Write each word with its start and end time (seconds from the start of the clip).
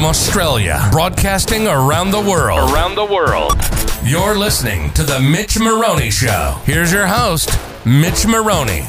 from 0.00 0.08
Australia, 0.08 0.88
broadcasting 0.90 1.66
around 1.66 2.10
the 2.10 2.20
world. 2.20 2.72
Around 2.72 2.94
the 2.94 3.04
world. 3.04 3.52
You're 4.02 4.34
listening 4.34 4.90
to 4.94 5.02
The 5.02 5.20
Mitch 5.20 5.58
Maroney 5.58 6.10
Show. 6.10 6.58
Here's 6.64 6.90
your 6.90 7.06
host, 7.06 7.50
Mitch 7.84 8.26
Maroney. 8.26 8.86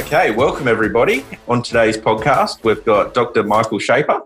Okay, 0.00 0.30
welcome 0.30 0.68
everybody. 0.68 1.24
On 1.48 1.64
today's 1.64 1.98
podcast, 1.98 2.62
we've 2.62 2.84
got 2.84 3.12
Dr. 3.12 3.42
Michael 3.42 3.80
Schaper. 3.80 4.20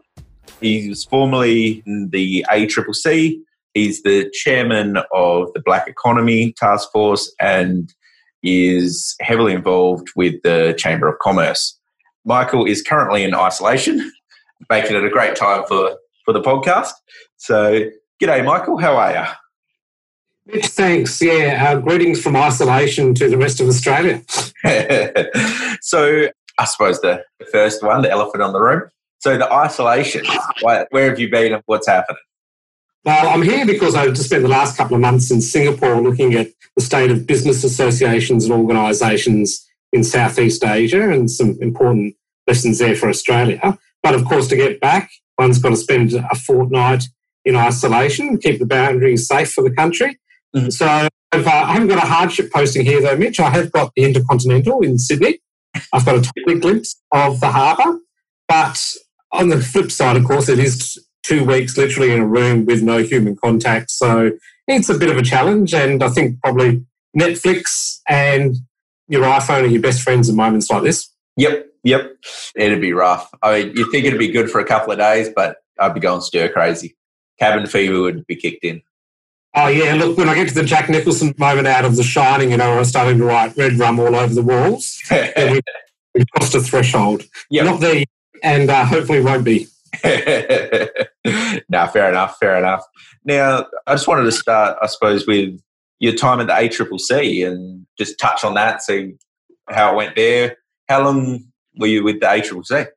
He 0.61 0.90
was 0.90 1.06
formerly 1.06 1.82
in 1.86 2.11
the 2.11 2.45
ACCC. 2.50 3.40
He's 3.72 4.02
the 4.02 4.30
chairman 4.34 4.98
of 5.14 5.50
the 5.54 5.62
Black 5.64 5.88
Economy 5.88 6.52
Task 6.52 6.92
Force 6.92 7.34
and 7.40 7.95
is 8.42 9.16
heavily 9.22 9.54
involved 9.54 10.08
with 10.16 10.34
the 10.42 10.74
Chamber 10.77 11.08
of 11.08 11.18
Commerce. 11.20 11.79
Michael 12.27 12.66
is 12.66 12.82
currently 12.82 13.24
in 13.24 13.34
isolation, 13.34 14.12
making 14.69 14.96
it 14.96 15.05
a 15.05 15.10
great 15.10 15.37
time 15.37 15.64
for, 15.66 15.96
for 16.24 16.32
the 16.32 16.41
podcast. 16.41 16.92
So, 17.37 17.91
g'day, 18.23 18.45
Michael. 18.45 18.78
How 18.78 18.96
are 18.96 19.12
you? 19.12 20.60
Thanks. 20.62 21.20
Yeah, 21.23 21.64
uh, 21.68 21.80
greetings 21.80 22.20
from 22.20 22.37
isolation 22.37 23.15
to 23.15 23.28
the 23.28 23.38
rest 23.38 23.60
of 23.60 23.68
Australia. 23.68 24.23
so, 25.80 26.28
I 26.59 26.65
suppose 26.65 27.01
the 27.01 27.24
first 27.52 27.82
one, 27.82 28.02
the 28.02 28.10
elephant 28.10 28.42
on 28.42 28.52
the 28.52 28.60
room. 28.60 28.91
So, 29.18 29.38
the 29.38 29.51
isolation, 29.52 30.24
where 30.62 30.87
have 30.92 31.18
you 31.18 31.30
been 31.30 31.52
and 31.52 31.62
what's 31.66 31.87
happening? 31.87 32.20
Well, 33.04 33.29
I'm 33.30 33.42
here 33.42 33.65
because 33.65 33.95
I've 33.95 34.10
just 34.10 34.27
spent 34.27 34.42
the 34.42 34.48
last 34.48 34.77
couple 34.77 34.95
of 34.95 35.01
months 35.01 35.30
in 35.30 35.40
Singapore 35.40 36.01
looking 36.02 36.34
at 36.34 36.48
the 36.77 36.82
state 36.82 37.10
of 37.10 37.27
business 37.27 37.65
associations 37.65 38.45
and 38.45 38.52
organisations 38.52 39.66
in 39.92 40.04
Southeast 40.04 40.65
Asia 40.65 41.10
and 41.10 41.30
some 41.30 41.56
important 41.60 42.15
lessons 42.46 42.79
there 42.79 42.95
for 42.95 43.09
Australia. 43.09 43.79
But 44.02 44.14
of 44.14 44.24
course, 44.24 44.48
to 44.48 44.56
get 44.56 44.80
back, 44.80 45.10
one's 45.38 45.59
got 45.59 45.70
to 45.70 45.77
spend 45.77 46.12
a 46.14 46.34
fortnight 46.34 47.04
in 47.45 47.56
isolation, 47.56 48.38
keep 48.38 48.59
the 48.59 48.66
boundaries 48.66 49.26
safe 49.26 49.51
for 49.52 49.65
the 49.65 49.74
country. 49.74 50.18
Mm-hmm. 50.54 50.70
So 50.70 50.87
uh, 50.87 51.09
I 51.32 51.73
haven't 51.73 51.88
got 51.88 52.02
a 52.02 52.07
hardship 52.07 52.52
posting 52.52 52.84
here 52.84 53.01
though, 53.01 53.16
Mitch. 53.16 53.40
I 53.40 53.51
have 53.51 53.73
got 53.73 53.92
the 53.95 54.04
Intercontinental 54.04 54.80
in 54.82 54.98
Sydney. 54.98 55.38
I've 55.92 56.04
got 56.04 56.16
a 56.16 56.32
quick 56.45 56.60
glimpse 56.60 57.01
of 57.12 57.40
the 57.40 57.51
harbour. 57.51 57.98
But 58.48 58.84
on 59.32 59.48
the 59.48 59.60
flip 59.60 59.92
side, 59.92 60.16
of 60.16 60.24
course, 60.24 60.48
it 60.48 60.59
is 60.59 60.98
two 61.23 61.45
weeks 61.45 61.76
literally 61.76 62.12
in 62.12 62.20
a 62.20 62.26
room 62.26 62.66
with 62.66 62.82
no 62.82 63.02
human 63.02 63.37
contact. 63.37 63.90
So 63.90 64.32
it's 64.66 64.88
a 64.88 64.98
bit 64.98 65.10
of 65.10 65.16
a 65.16 65.22
challenge. 65.22 65.72
And 65.72 66.03
I 66.03 66.09
think 66.09 66.41
probably 66.41 66.84
Netflix 67.16 68.00
and 68.09 68.56
your 69.06 69.22
iPhone 69.22 69.62
are 69.62 69.66
your 69.66 69.82
best 69.82 70.03
friends 70.03 70.28
in 70.28 70.37
moments 70.37 70.69
like 70.70 70.82
this. 70.82 71.09
Yep, 71.37 71.66
yep. 71.84 72.16
It'd 72.56 72.81
be 72.81 72.92
rough. 72.92 73.31
I 73.42 73.62
mean, 73.62 73.76
you 73.76 73.91
think 73.91 74.04
it'd 74.04 74.19
be 74.19 74.31
good 74.31 74.50
for 74.50 74.60
a 74.60 74.64
couple 74.64 74.92
of 74.92 74.98
days, 74.98 75.28
but 75.34 75.59
I'd 75.78 75.94
be 75.94 76.00
going 76.00 76.20
stir 76.20 76.48
crazy. 76.48 76.97
Cabin 77.38 77.66
fever 77.66 78.00
would 78.00 78.26
be 78.26 78.36
kicked 78.36 78.64
in. 78.64 78.82
Oh 79.54 79.66
yeah, 79.66 79.94
look, 79.94 80.16
when 80.16 80.28
I 80.28 80.34
get 80.34 80.48
to 80.48 80.54
the 80.54 80.62
Jack 80.62 80.88
Nicholson 80.88 81.34
moment 81.36 81.66
out 81.66 81.84
of 81.84 81.97
The 81.97 82.04
Shining, 82.04 82.53
you 82.53 82.56
know, 82.56 82.78
I'm 82.78 82.84
starting 82.84 83.19
to 83.19 83.25
write 83.25 83.56
red 83.56 83.72
rum 83.78 83.98
all 83.98 84.14
over 84.14 84.32
the 84.32 84.42
walls. 84.42 85.00
we, 85.10 85.60
we 86.14 86.25
crossed 86.32 86.54
a 86.54 86.60
threshold. 86.60 87.25
Yep. 87.50 87.64
Not 87.64 87.81
there, 87.81 88.04
and 88.44 88.70
uh, 88.70 88.84
hopefully 88.84 89.20
won't 89.20 89.44
be. 89.44 89.66
no, 90.04 91.86
fair 91.88 92.08
enough, 92.08 92.36
fair 92.38 92.56
enough. 92.56 92.84
Now, 93.25 93.66
I 93.86 93.94
just 93.94 94.06
wanted 94.06 94.25
to 94.25 94.32
start, 94.32 94.78
I 94.81 94.86
suppose, 94.86 95.26
with 95.26 95.60
your 95.98 96.14
time 96.14 96.41
at 96.41 96.47
the 96.47 96.53
ACCC 96.53 97.47
and 97.47 97.86
just 97.98 98.19
touch 98.19 98.44
on 98.44 98.54
that, 98.54 98.82
see 98.82 99.14
how 99.69 99.92
it 99.92 99.97
went 99.97 100.16
there. 100.16 100.58
How 100.88 101.04
long 101.04 101.44
were 101.81 101.86
you 101.86 102.04
with 102.04 102.20
the 102.20 102.26
ACCC? 102.26 102.88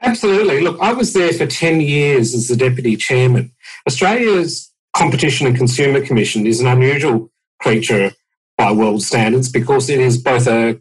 Absolutely. 0.00 0.60
Look, 0.60 0.80
I 0.80 0.92
was 0.92 1.12
there 1.12 1.32
for 1.32 1.46
10 1.46 1.80
years 1.80 2.34
as 2.34 2.48
the 2.48 2.56
deputy 2.56 2.96
chairman. 2.96 3.52
Australia's 3.86 4.72
Competition 4.96 5.46
and 5.46 5.56
Consumer 5.56 6.04
Commission 6.04 6.46
is 6.46 6.60
an 6.60 6.66
unusual 6.66 7.30
creature 7.60 8.12
by 8.58 8.72
world 8.72 9.02
standards 9.02 9.48
because 9.48 9.88
it 9.88 10.00
is 10.00 10.18
both 10.20 10.46
a 10.46 10.80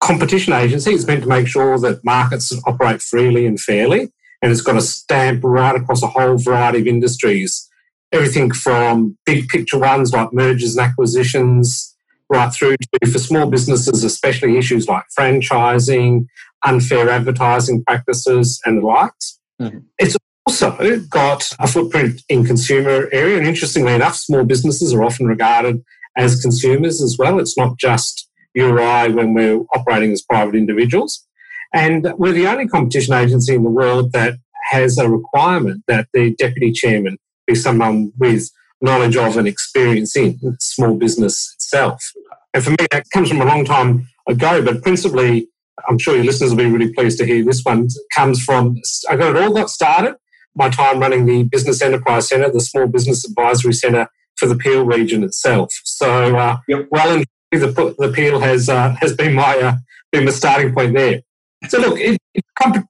competition 0.00 0.52
agency, 0.52 0.92
it's 0.92 1.06
meant 1.06 1.22
to 1.22 1.28
make 1.28 1.46
sure 1.46 1.78
that 1.78 2.04
markets 2.04 2.52
operate 2.66 3.02
freely 3.02 3.44
and 3.44 3.60
fairly, 3.60 4.10
and 4.40 4.50
it's 4.50 4.62
got 4.62 4.76
a 4.76 4.80
stamp 4.80 5.40
right 5.44 5.76
across 5.76 6.02
a 6.02 6.06
whole 6.06 6.38
variety 6.38 6.80
of 6.80 6.86
industries 6.86 7.70
everything 8.12 8.50
from 8.50 9.16
big 9.24 9.48
picture 9.48 9.78
ones 9.78 10.12
like 10.12 10.32
mergers 10.32 10.76
and 10.76 10.86
acquisitions, 10.86 11.89
right 12.30 12.52
through 12.52 12.76
to 12.76 13.10
for 13.10 13.18
small 13.18 13.50
businesses, 13.50 14.04
especially 14.04 14.56
issues 14.56 14.88
like 14.88 15.04
franchising, 15.18 16.26
unfair 16.64 17.10
advertising 17.10 17.84
practices, 17.84 18.60
and 18.64 18.78
the 18.78 18.86
likes. 18.86 19.38
Mm-hmm. 19.60 19.78
It's 19.98 20.16
also 20.46 21.00
got 21.10 21.44
a 21.58 21.66
footprint 21.66 22.22
in 22.28 22.44
consumer 22.44 23.08
area, 23.12 23.36
and 23.36 23.46
interestingly 23.46 23.94
enough, 23.94 24.16
small 24.16 24.44
businesses 24.44 24.94
are 24.94 25.02
often 25.02 25.26
regarded 25.26 25.82
as 26.16 26.40
consumers 26.40 27.02
as 27.02 27.16
well. 27.18 27.38
It's 27.38 27.58
not 27.58 27.78
just 27.78 28.28
you 28.54 28.66
or 28.66 28.80
I 28.80 29.08
when 29.08 29.34
we're 29.34 29.60
operating 29.74 30.12
as 30.12 30.22
private 30.22 30.54
individuals. 30.54 31.26
And 31.72 32.12
we're 32.16 32.32
the 32.32 32.48
only 32.48 32.66
competition 32.66 33.14
agency 33.14 33.54
in 33.54 33.62
the 33.62 33.70
world 33.70 34.12
that 34.12 34.34
has 34.70 34.98
a 34.98 35.08
requirement 35.08 35.84
that 35.86 36.08
the 36.12 36.34
deputy 36.34 36.72
chairman 36.72 37.16
be 37.46 37.54
someone 37.54 38.12
with 38.18 38.50
knowledge 38.80 39.16
of 39.16 39.36
and 39.36 39.46
experience 39.46 40.16
in 40.16 40.56
small 40.58 40.96
business 40.96 41.54
itself. 41.70 42.12
And 42.54 42.64
for 42.64 42.70
me, 42.70 42.86
that 42.90 43.04
comes 43.12 43.28
from 43.28 43.40
a 43.40 43.44
long 43.44 43.64
time 43.64 44.08
ago, 44.28 44.62
but 44.62 44.82
principally, 44.82 45.48
I'm 45.88 45.98
sure 45.98 46.14
your 46.14 46.24
listeners 46.24 46.50
will 46.50 46.58
be 46.58 46.66
really 46.66 46.92
pleased 46.92 47.18
to 47.18 47.26
hear 47.26 47.44
this 47.44 47.62
one 47.64 47.88
comes 48.14 48.42
from, 48.42 48.76
I 49.08 49.16
got 49.16 49.34
it 49.34 49.42
all 49.42 49.52
got 49.52 49.70
started, 49.70 50.16
my 50.54 50.68
time 50.68 51.00
running 51.00 51.26
the 51.26 51.44
Business 51.44 51.80
Enterprise 51.80 52.28
Centre, 52.28 52.50
the 52.50 52.60
Small 52.60 52.86
Business 52.86 53.24
Advisory 53.28 53.72
Centre 53.72 54.08
for 54.36 54.46
the 54.46 54.56
Peel 54.56 54.84
region 54.84 55.22
itself. 55.22 55.72
So, 55.84 56.36
uh, 56.36 56.58
yep. 56.68 56.88
well 56.90 57.14
and 57.14 57.24
the, 57.52 57.94
the 57.98 58.12
Peel 58.14 58.40
has, 58.40 58.68
uh, 58.68 58.94
has 59.00 59.14
been 59.14 59.34
my, 59.34 59.56
uh, 59.56 59.74
been 60.12 60.24
the 60.24 60.32
starting 60.32 60.74
point 60.74 60.94
there. 60.94 61.22
So 61.68 61.78
look, 61.78 61.98
it, 61.98 62.18
it, 62.34 62.44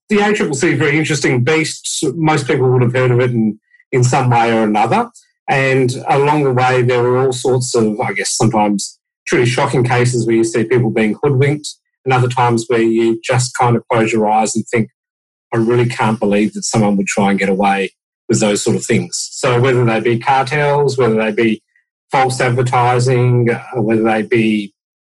the 0.08 0.16
ACCC 0.16 0.50
is 0.50 0.64
a 0.64 0.74
very 0.74 0.98
interesting 0.98 1.44
beast. 1.44 2.04
Most 2.14 2.46
people 2.46 2.70
would 2.70 2.82
have 2.82 2.92
heard 2.92 3.10
of 3.10 3.20
it 3.20 3.30
and 3.30 3.58
in 3.92 4.04
some 4.04 4.30
way 4.30 4.52
or 4.52 4.62
another. 4.62 5.10
And 5.50 5.92
along 6.08 6.44
the 6.44 6.52
way, 6.52 6.82
there 6.82 7.02
were 7.02 7.18
all 7.18 7.32
sorts 7.32 7.74
of, 7.74 7.98
I 8.00 8.12
guess, 8.12 8.36
sometimes 8.36 8.98
truly 9.26 9.46
shocking 9.46 9.82
cases 9.82 10.24
where 10.24 10.36
you 10.36 10.44
see 10.44 10.64
people 10.64 10.90
being 10.90 11.16
hoodwinked, 11.20 11.68
and 12.04 12.14
other 12.14 12.28
times 12.28 12.66
where 12.68 12.80
you 12.80 13.20
just 13.22 13.56
kind 13.56 13.76
of 13.76 13.82
close 13.90 14.12
your 14.12 14.30
eyes 14.30 14.54
and 14.54 14.64
think, 14.68 14.90
I 15.52 15.56
really 15.56 15.88
can't 15.88 16.20
believe 16.20 16.52
that 16.54 16.62
someone 16.62 16.96
would 16.96 17.08
try 17.08 17.30
and 17.30 17.38
get 17.38 17.48
away 17.48 17.90
with 18.28 18.38
those 18.38 18.62
sort 18.62 18.76
of 18.76 18.84
things. 18.84 19.28
So 19.32 19.60
whether 19.60 19.84
they 19.84 19.98
be 19.98 20.20
cartels, 20.20 20.96
whether 20.96 21.16
they 21.16 21.32
be 21.32 21.62
false 22.12 22.40
advertising, 22.40 23.50
uh, 23.50 23.82
whether 23.82 24.04
they 24.04 24.22
be 24.22 24.72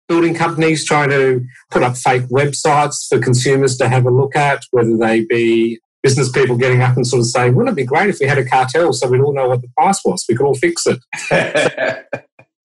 building 0.09 0.34
companies 0.34 0.84
trying 0.84 1.10
to 1.10 1.44
put 1.70 1.82
up 1.82 1.97
fake 1.97 2.22
websites 2.31 3.06
for 3.06 3.19
consumers 3.19 3.76
to 3.76 3.88
have 3.88 4.06
a 4.06 4.10
look 4.10 4.34
at, 4.34 4.62
whether 4.70 4.97
they 4.97 5.25
be 5.25 5.78
business 6.02 6.30
people 6.30 6.56
getting 6.56 6.82
up 6.82 6.96
and 6.96 7.06
sort 7.06 7.20
of 7.20 7.26
saying, 7.26 7.54
wouldn't 7.54 7.72
it 7.72 7.76
be 7.76 7.86
great 7.86 8.10
if 8.10 8.18
we 8.20 8.26
had 8.26 8.38
a 8.38 8.44
cartel 8.44 8.92
so 8.92 9.08
we'd 9.08 9.20
all 9.20 9.32
know 9.32 9.48
what 9.48 9.62
the 9.62 9.68
price 9.78 10.00
was? 10.04 10.24
We 10.28 10.34
could 10.34 10.46
all 10.46 10.54
fix 10.54 10.86
it. 10.86 10.98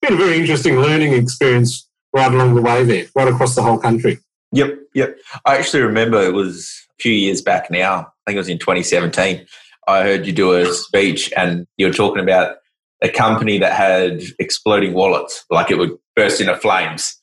been 0.02 0.14
a 0.14 0.18
very 0.18 0.40
interesting 0.40 0.78
learning 0.80 1.14
experience 1.14 1.88
right 2.14 2.32
along 2.32 2.56
the 2.56 2.62
way 2.62 2.84
there, 2.84 3.06
right 3.16 3.28
across 3.28 3.56
the 3.56 3.62
whole 3.62 3.78
country. 3.78 4.20
Yep, 4.54 4.78
yep. 4.94 5.18
I 5.46 5.58
actually 5.58 5.84
remember 5.84 6.22
it 6.22 6.34
was 6.34 6.72
a 7.00 7.02
few 7.02 7.14
years 7.14 7.42
back 7.42 7.70
now. 7.70 8.00
I 8.00 8.32
think 8.32 8.36
it 8.36 8.40
was 8.40 8.50
in 8.50 8.60
2017. 8.60 9.46
I 9.88 10.04
heard 10.04 10.26
you 10.26 10.34
do 10.34 10.54
a 10.54 10.72
speech 10.74 11.32
and 11.36 11.66
you 11.78 11.88
were 11.88 11.94
talking 11.94 12.24
about 12.24 12.58
a 13.02 13.10
company 13.10 13.58
that 13.60 13.74
had 13.74 14.22
exploding 14.40 14.94
wallets, 14.94 15.46
like 15.50 15.70
it 15.70 15.78
would 15.78 15.98
burst 16.16 16.42
into 16.42 16.56
flames 16.58 17.18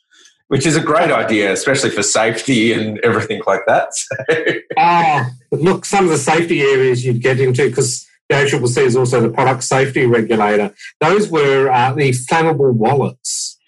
which 0.54 0.66
is 0.66 0.76
a 0.76 0.81
great 0.81 1.10
idea, 1.10 1.53
especially 1.53 1.91
for 1.91 2.04
safety 2.04 2.72
and 2.72 3.00
everything 3.00 3.42
like 3.44 3.62
that. 3.66 3.91
Ah, 4.76 5.31
look, 5.50 5.84
some 5.84 6.05
of 6.05 6.11
the 6.11 6.19
safety 6.19 6.61
areas 6.61 7.05
you'd 7.05 7.20
get 7.20 7.40
into 7.40 7.69
because 7.69 8.06
the 8.29 8.37
ACCC 8.37 8.79
is 8.79 8.96
also 8.96 9.20
the 9.20 9.31
product 9.31 9.64
safety 9.64 10.06
regulator. 10.06 10.73
Those 11.00 11.29
were 11.29 11.70
uh, 11.70 11.93
the 11.93 12.11
flammable 12.11 12.73
wallets. 12.73 13.58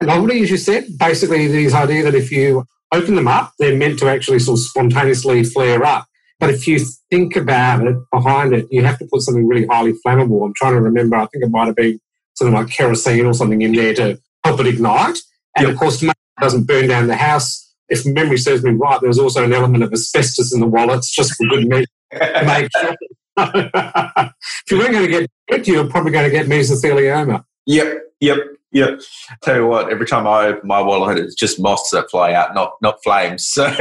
Novelty, 0.00 0.42
as 0.42 0.50
you 0.50 0.58
said, 0.58 0.86
basically 0.96 1.48
this 1.48 1.74
idea 1.74 2.04
that 2.04 2.14
if 2.14 2.30
you 2.30 2.64
open 2.92 3.16
them 3.16 3.26
up, 3.26 3.52
they're 3.58 3.76
meant 3.76 3.98
to 4.00 4.08
actually 4.08 4.38
sort 4.38 4.60
of 4.60 4.64
spontaneously 4.64 5.42
flare 5.42 5.84
up. 5.84 6.06
But 6.38 6.50
if 6.50 6.68
you 6.68 6.78
think 7.10 7.34
about 7.34 7.84
it, 7.84 7.96
behind 8.12 8.52
it, 8.52 8.68
you 8.70 8.84
have 8.84 8.98
to 8.98 9.08
put 9.10 9.22
something 9.22 9.46
really 9.46 9.66
highly 9.66 9.94
flammable. 10.06 10.44
I'm 10.44 10.54
trying 10.54 10.74
to 10.74 10.80
remember, 10.80 11.16
I 11.16 11.26
think 11.26 11.42
it 11.44 11.50
might 11.50 11.66
have 11.66 11.76
been 11.76 12.00
something 12.34 12.54
like 12.54 12.70
kerosene 12.70 13.26
or 13.26 13.34
something 13.34 13.62
in 13.62 13.72
there 13.72 13.94
to 13.94 14.20
help 14.44 14.60
it 14.60 14.68
ignite. 14.68 15.18
And 15.56 15.66
yep. 15.66 15.74
of 15.74 15.78
course, 15.80 15.98
to 15.98 16.06
make 16.06 16.17
doesn't 16.40 16.66
burn 16.66 16.88
down 16.88 17.06
the 17.06 17.16
house, 17.16 17.68
if 17.88 18.04
memory 18.04 18.38
serves 18.38 18.62
me 18.62 18.72
right, 18.72 19.00
there 19.00 19.08
was 19.08 19.18
also 19.18 19.44
an 19.44 19.52
element 19.52 19.82
of 19.82 19.92
asbestos 19.92 20.52
in 20.52 20.60
the 20.60 20.66
wallets, 20.66 21.10
just 21.10 21.34
for 21.34 21.46
good 21.46 21.68
measure. 21.68 21.86
make 22.46 22.68
sure. 22.76 22.96
if 23.38 24.70
you 24.70 24.78
weren't 24.78 24.92
going 24.92 25.04
to 25.04 25.08
get 25.08 25.30
it, 25.48 25.68
you 25.68 25.82
were 25.82 25.88
probably 25.88 26.12
going 26.12 26.24
to 26.24 26.30
get 26.30 26.46
mesothelioma. 26.46 27.44
Yep, 27.66 28.02
yep, 28.20 28.38
yep. 28.72 29.00
Tell 29.42 29.56
you 29.56 29.66
what, 29.66 29.90
every 29.90 30.06
time 30.06 30.26
I 30.26 30.46
open 30.46 30.66
my 30.66 30.80
wallet, 30.80 31.18
it's 31.18 31.34
just 31.34 31.60
moths 31.60 31.90
that 31.90 32.10
fly 32.10 32.32
out, 32.32 32.54
not 32.54 32.72
not 32.82 33.02
flames. 33.02 33.46
So 33.46 33.72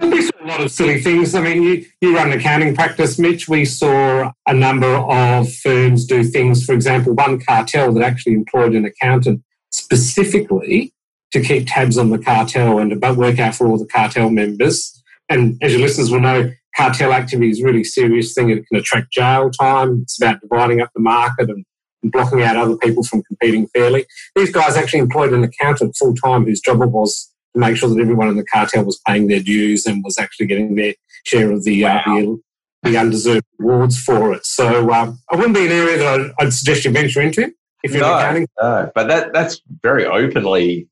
We 0.00 0.22
saw 0.22 0.32
a 0.42 0.46
lot 0.46 0.60
of 0.62 0.70
silly 0.70 1.00
things. 1.00 1.34
I 1.34 1.42
mean, 1.42 1.62
you, 1.62 1.84
you 2.00 2.14
run 2.16 2.32
an 2.32 2.38
accounting 2.38 2.74
practice, 2.74 3.18
Mitch. 3.18 3.48
We 3.48 3.66
saw 3.66 4.32
a 4.46 4.54
number 4.54 4.86
of 4.86 5.52
firms 5.52 6.06
do 6.06 6.24
things. 6.24 6.64
For 6.64 6.72
example, 6.72 7.12
one 7.14 7.38
cartel 7.38 7.92
that 7.92 8.02
actually 8.02 8.32
employed 8.32 8.74
an 8.74 8.86
accountant 8.86 9.42
specifically 9.70 10.92
to 11.32 11.40
keep 11.40 11.66
tabs 11.68 11.96
on 11.96 12.10
the 12.10 12.18
cartel 12.18 12.78
and 12.78 12.90
to 12.90 13.12
work 13.14 13.38
out 13.38 13.54
for 13.54 13.66
all 13.66 13.78
the 13.78 13.86
cartel 13.86 14.30
members. 14.30 15.00
And 15.28 15.56
as 15.62 15.72
your 15.72 15.80
listeners 15.80 16.10
will 16.10 16.20
know, 16.20 16.50
cartel 16.76 17.12
activity 17.12 17.50
is 17.50 17.60
a 17.60 17.64
really 17.64 17.84
serious 17.84 18.34
thing. 18.34 18.50
It 18.50 18.66
can 18.66 18.78
attract 18.78 19.12
jail 19.12 19.50
time. 19.50 20.00
It's 20.02 20.20
about 20.20 20.40
dividing 20.40 20.80
up 20.80 20.90
the 20.94 21.00
market 21.00 21.48
and, 21.48 21.64
and 22.02 22.12
blocking 22.12 22.42
out 22.42 22.56
other 22.56 22.76
people 22.76 23.04
from 23.04 23.22
competing 23.22 23.68
fairly. 23.68 24.06
These 24.34 24.50
guys 24.50 24.76
actually 24.76 25.00
employed 25.00 25.32
an 25.32 25.44
accountant 25.44 25.96
full 25.96 26.14
time 26.14 26.44
whose 26.44 26.60
job 26.60 26.82
it 26.82 26.90
was 26.90 27.30
to 27.54 27.60
make 27.60 27.76
sure 27.76 27.88
that 27.88 28.00
everyone 28.00 28.28
in 28.28 28.36
the 28.36 28.44
cartel 28.44 28.84
was 28.84 29.00
paying 29.06 29.28
their 29.28 29.40
dues 29.40 29.86
and 29.86 30.02
was 30.04 30.18
actually 30.18 30.46
getting 30.46 30.74
their 30.74 30.94
share 31.24 31.52
of 31.52 31.64
the, 31.64 31.84
wow. 31.84 31.98
uh, 31.98 32.14
the, 32.14 32.40
the, 32.84 32.96
undeserved 32.96 33.46
rewards 33.58 34.00
for 34.00 34.32
it. 34.32 34.46
So 34.46 34.90
um, 34.92 35.18
I 35.30 35.36
wouldn't 35.36 35.54
be 35.54 35.66
an 35.66 35.72
area 35.72 35.98
that 35.98 36.20
I'd, 36.20 36.30
I'd, 36.38 36.52
suggest 36.52 36.84
you 36.84 36.92
venture 36.92 37.20
into 37.20 37.52
if 37.82 37.92
you're 37.92 38.02
no, 38.02 38.18
accounting. 38.18 38.48
No, 38.60 38.90
but 38.94 39.08
that 39.08 39.32
that's 39.32 39.60
very 39.82 40.06
openly 40.06 40.88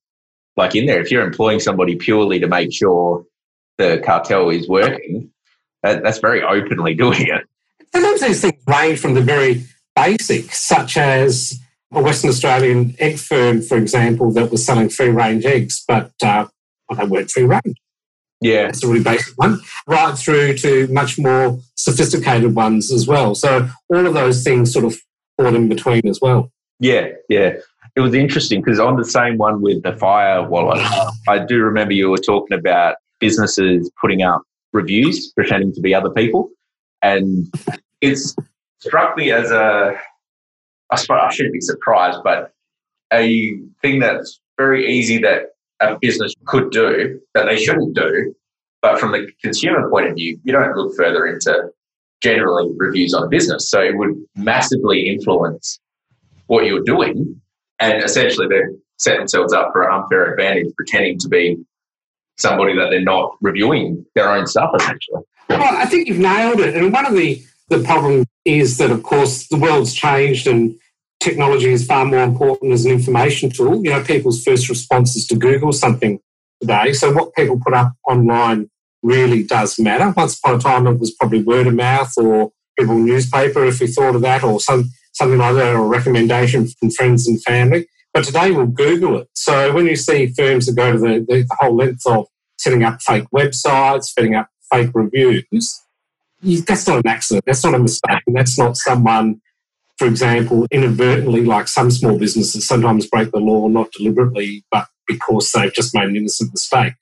like 0.56 0.74
in 0.74 0.86
there. 0.86 1.00
If 1.00 1.10
you're 1.10 1.24
employing 1.24 1.60
somebody 1.60 1.96
purely 1.96 2.40
to 2.40 2.48
make 2.48 2.72
sure 2.72 3.24
the 3.78 4.02
cartel 4.04 4.50
is 4.50 4.68
working, 4.68 5.30
that, 5.82 6.02
that's 6.02 6.18
very 6.18 6.42
openly 6.42 6.94
doing 7.04 7.22
it. 7.22 7.44
Sometimes 7.94 8.20
these 8.20 8.40
things 8.40 8.62
range 8.66 8.98
from 8.98 9.14
the 9.14 9.22
very 9.22 9.64
basic, 9.96 10.52
such 10.52 10.96
as 10.96 11.58
a 11.92 12.02
Western 12.02 12.30
Australian 12.30 12.94
egg 12.98 13.18
firm, 13.18 13.62
for 13.62 13.78
example, 13.78 14.30
that 14.32 14.50
was 14.50 14.64
selling 14.64 14.90
free 14.90 15.08
range 15.08 15.46
eggs, 15.46 15.84
but 15.88 16.12
uh, 16.22 16.46
well, 16.88 16.98
they 16.98 17.06
weren't 17.06 17.30
free 17.30 17.44
range. 17.44 17.76
Yeah. 18.40 18.64
That's 18.64 18.84
a 18.84 18.88
really 18.88 19.02
basic 19.02 19.34
one, 19.36 19.60
right 19.86 20.16
through 20.16 20.58
to 20.58 20.86
much 20.88 21.18
more 21.18 21.58
sophisticated 21.74 22.54
ones 22.54 22.92
as 22.92 23.06
well. 23.06 23.34
So 23.34 23.68
all 23.88 24.06
of 24.06 24.14
those 24.14 24.44
things 24.44 24.72
sort 24.72 24.84
of 24.84 24.96
fall 25.36 25.54
in 25.54 25.68
between 25.68 26.06
as 26.06 26.20
well. 26.20 26.52
Yeah, 26.80 27.08
yeah. 27.28 27.54
It 27.96 28.00
was 28.00 28.14
interesting 28.14 28.62
because 28.62 28.78
on 28.78 28.96
the 28.96 29.04
same 29.04 29.38
one 29.38 29.60
with 29.60 29.82
the 29.82 29.96
fire 29.96 30.48
wallet, 30.48 30.78
I 31.28 31.44
do 31.44 31.58
remember 31.58 31.94
you 31.94 32.10
were 32.10 32.18
talking 32.18 32.56
about 32.56 32.96
businesses 33.18 33.90
putting 34.00 34.22
up 34.22 34.42
reviews 34.72 35.32
pretending 35.32 35.72
to 35.72 35.80
be 35.80 35.94
other 35.94 36.10
people. 36.10 36.50
And 37.02 37.52
it's 38.00 38.34
struck 38.80 39.16
me 39.16 39.32
as 39.32 39.50
a 39.50 39.98
I 40.90 40.96
suppose 40.96 41.20
I 41.22 41.30
shouldn't 41.32 41.52
be 41.52 41.60
surprised, 41.60 42.20
but 42.24 42.52
a 43.12 43.58
thing 43.82 43.98
that's 43.98 44.40
very 44.56 44.90
easy 44.90 45.18
that 45.18 45.50
a 45.80 45.98
business 46.00 46.34
could 46.46 46.70
do 46.70 47.20
that 47.34 47.46
they 47.46 47.56
shouldn't 47.56 47.94
do. 47.94 48.34
But 48.80 48.98
from 49.00 49.12
the 49.12 49.28
consumer 49.42 49.90
point 49.90 50.08
of 50.08 50.14
view, 50.14 50.38
you 50.44 50.52
don't 50.52 50.76
look 50.76 50.96
further 50.96 51.26
into 51.26 51.70
generally 52.22 52.70
reviews 52.76 53.12
on 53.12 53.24
a 53.24 53.28
business. 53.28 53.68
So 53.68 53.80
it 53.80 53.96
would 53.96 54.14
massively 54.36 55.08
influence 55.08 55.78
what 56.48 56.66
you're 56.66 56.82
doing. 56.82 57.40
And 57.78 58.02
essentially, 58.02 58.48
they 58.48 58.62
set 58.98 59.18
themselves 59.18 59.52
up 59.52 59.70
for 59.72 59.82
an 59.82 59.94
unfair 59.94 60.32
advantage 60.32 60.74
pretending 60.76 61.18
to 61.20 61.28
be 61.28 61.56
somebody 62.36 62.76
that 62.76 62.88
they're 62.90 63.00
not 63.00 63.36
reviewing 63.40 64.04
their 64.14 64.30
own 64.30 64.46
stuff, 64.46 64.70
essentially. 64.76 65.22
Well, 65.48 65.76
I 65.76 65.86
think 65.86 66.08
you've 66.08 66.18
nailed 66.18 66.60
it. 66.60 66.74
And 66.74 66.92
one 66.92 67.06
of 67.06 67.14
the 67.14 67.42
the 67.68 67.80
problem 67.80 68.24
is 68.44 68.78
that, 68.78 68.90
of 68.90 69.02
course, 69.02 69.46
the 69.48 69.58
world's 69.58 69.92
changed 69.92 70.46
and 70.46 70.74
technology 71.20 71.70
is 71.70 71.86
far 71.86 72.04
more 72.04 72.22
important 72.22 72.72
as 72.72 72.84
an 72.84 72.92
information 72.92 73.50
tool. 73.50 73.84
You 73.84 73.90
know, 73.90 74.02
people's 74.02 74.42
first 74.42 74.68
response 74.68 75.16
is 75.16 75.26
to 75.26 75.36
Google 75.36 75.72
something 75.72 76.18
today. 76.60 76.92
So 76.92 77.12
what 77.12 77.34
people 77.34 77.60
put 77.62 77.74
up 77.74 77.92
online 78.08 78.70
really 79.02 79.42
does 79.42 79.78
matter. 79.78 80.12
Once 80.16 80.38
upon 80.38 80.56
a 80.56 80.58
time, 80.58 80.86
it 80.86 80.98
was 80.98 81.12
probably 81.12 81.42
word 81.42 81.66
of 81.66 81.74
mouth 81.74 82.12
or 82.16 82.52
people 82.78 82.94
newspaper, 82.94 83.64
if 83.66 83.80
we 83.80 83.86
thought 83.86 84.14
of 84.14 84.22
that, 84.22 84.42
or 84.42 84.60
some 84.60 84.90
something 85.18 85.38
like 85.38 85.54
that, 85.56 85.74
or 85.74 85.84
a 85.84 85.88
recommendation 85.88 86.68
from 86.68 86.90
friends 86.90 87.26
and 87.28 87.42
family. 87.42 87.86
But 88.14 88.24
today 88.24 88.50
we'll 88.50 88.66
Google 88.66 89.18
it. 89.18 89.28
So 89.34 89.72
when 89.74 89.86
you 89.86 89.96
see 89.96 90.32
firms 90.32 90.66
that 90.66 90.74
go 90.74 90.92
to 90.92 90.98
the, 90.98 91.26
the, 91.28 91.46
whole 91.60 91.76
length 91.76 92.06
of 92.06 92.26
setting 92.56 92.82
up 92.82 93.02
fake 93.02 93.26
websites, 93.34 94.04
setting 94.04 94.34
up 94.34 94.48
fake 94.72 94.90
reviews, 94.94 95.80
that's 96.42 96.86
not 96.86 96.98
an 96.98 97.06
accident. 97.08 97.44
That's 97.46 97.64
not 97.64 97.74
a 97.74 97.78
mistake. 97.78 98.20
And 98.26 98.36
That's 98.36 98.58
not 98.58 98.76
someone, 98.76 99.40
for 99.98 100.06
example, 100.06 100.66
inadvertently, 100.70 101.44
like 101.44 101.68
some 101.68 101.90
small 101.90 102.18
businesses 102.18 102.66
sometimes 102.66 103.06
break 103.06 103.30
the 103.32 103.38
law, 103.38 103.68
not 103.68 103.90
deliberately, 103.92 104.64
but 104.70 104.86
because 105.06 105.50
they've 105.52 105.72
just 105.72 105.94
made 105.94 106.08
an 106.08 106.16
innocent 106.16 106.52
mistake. 106.52 106.94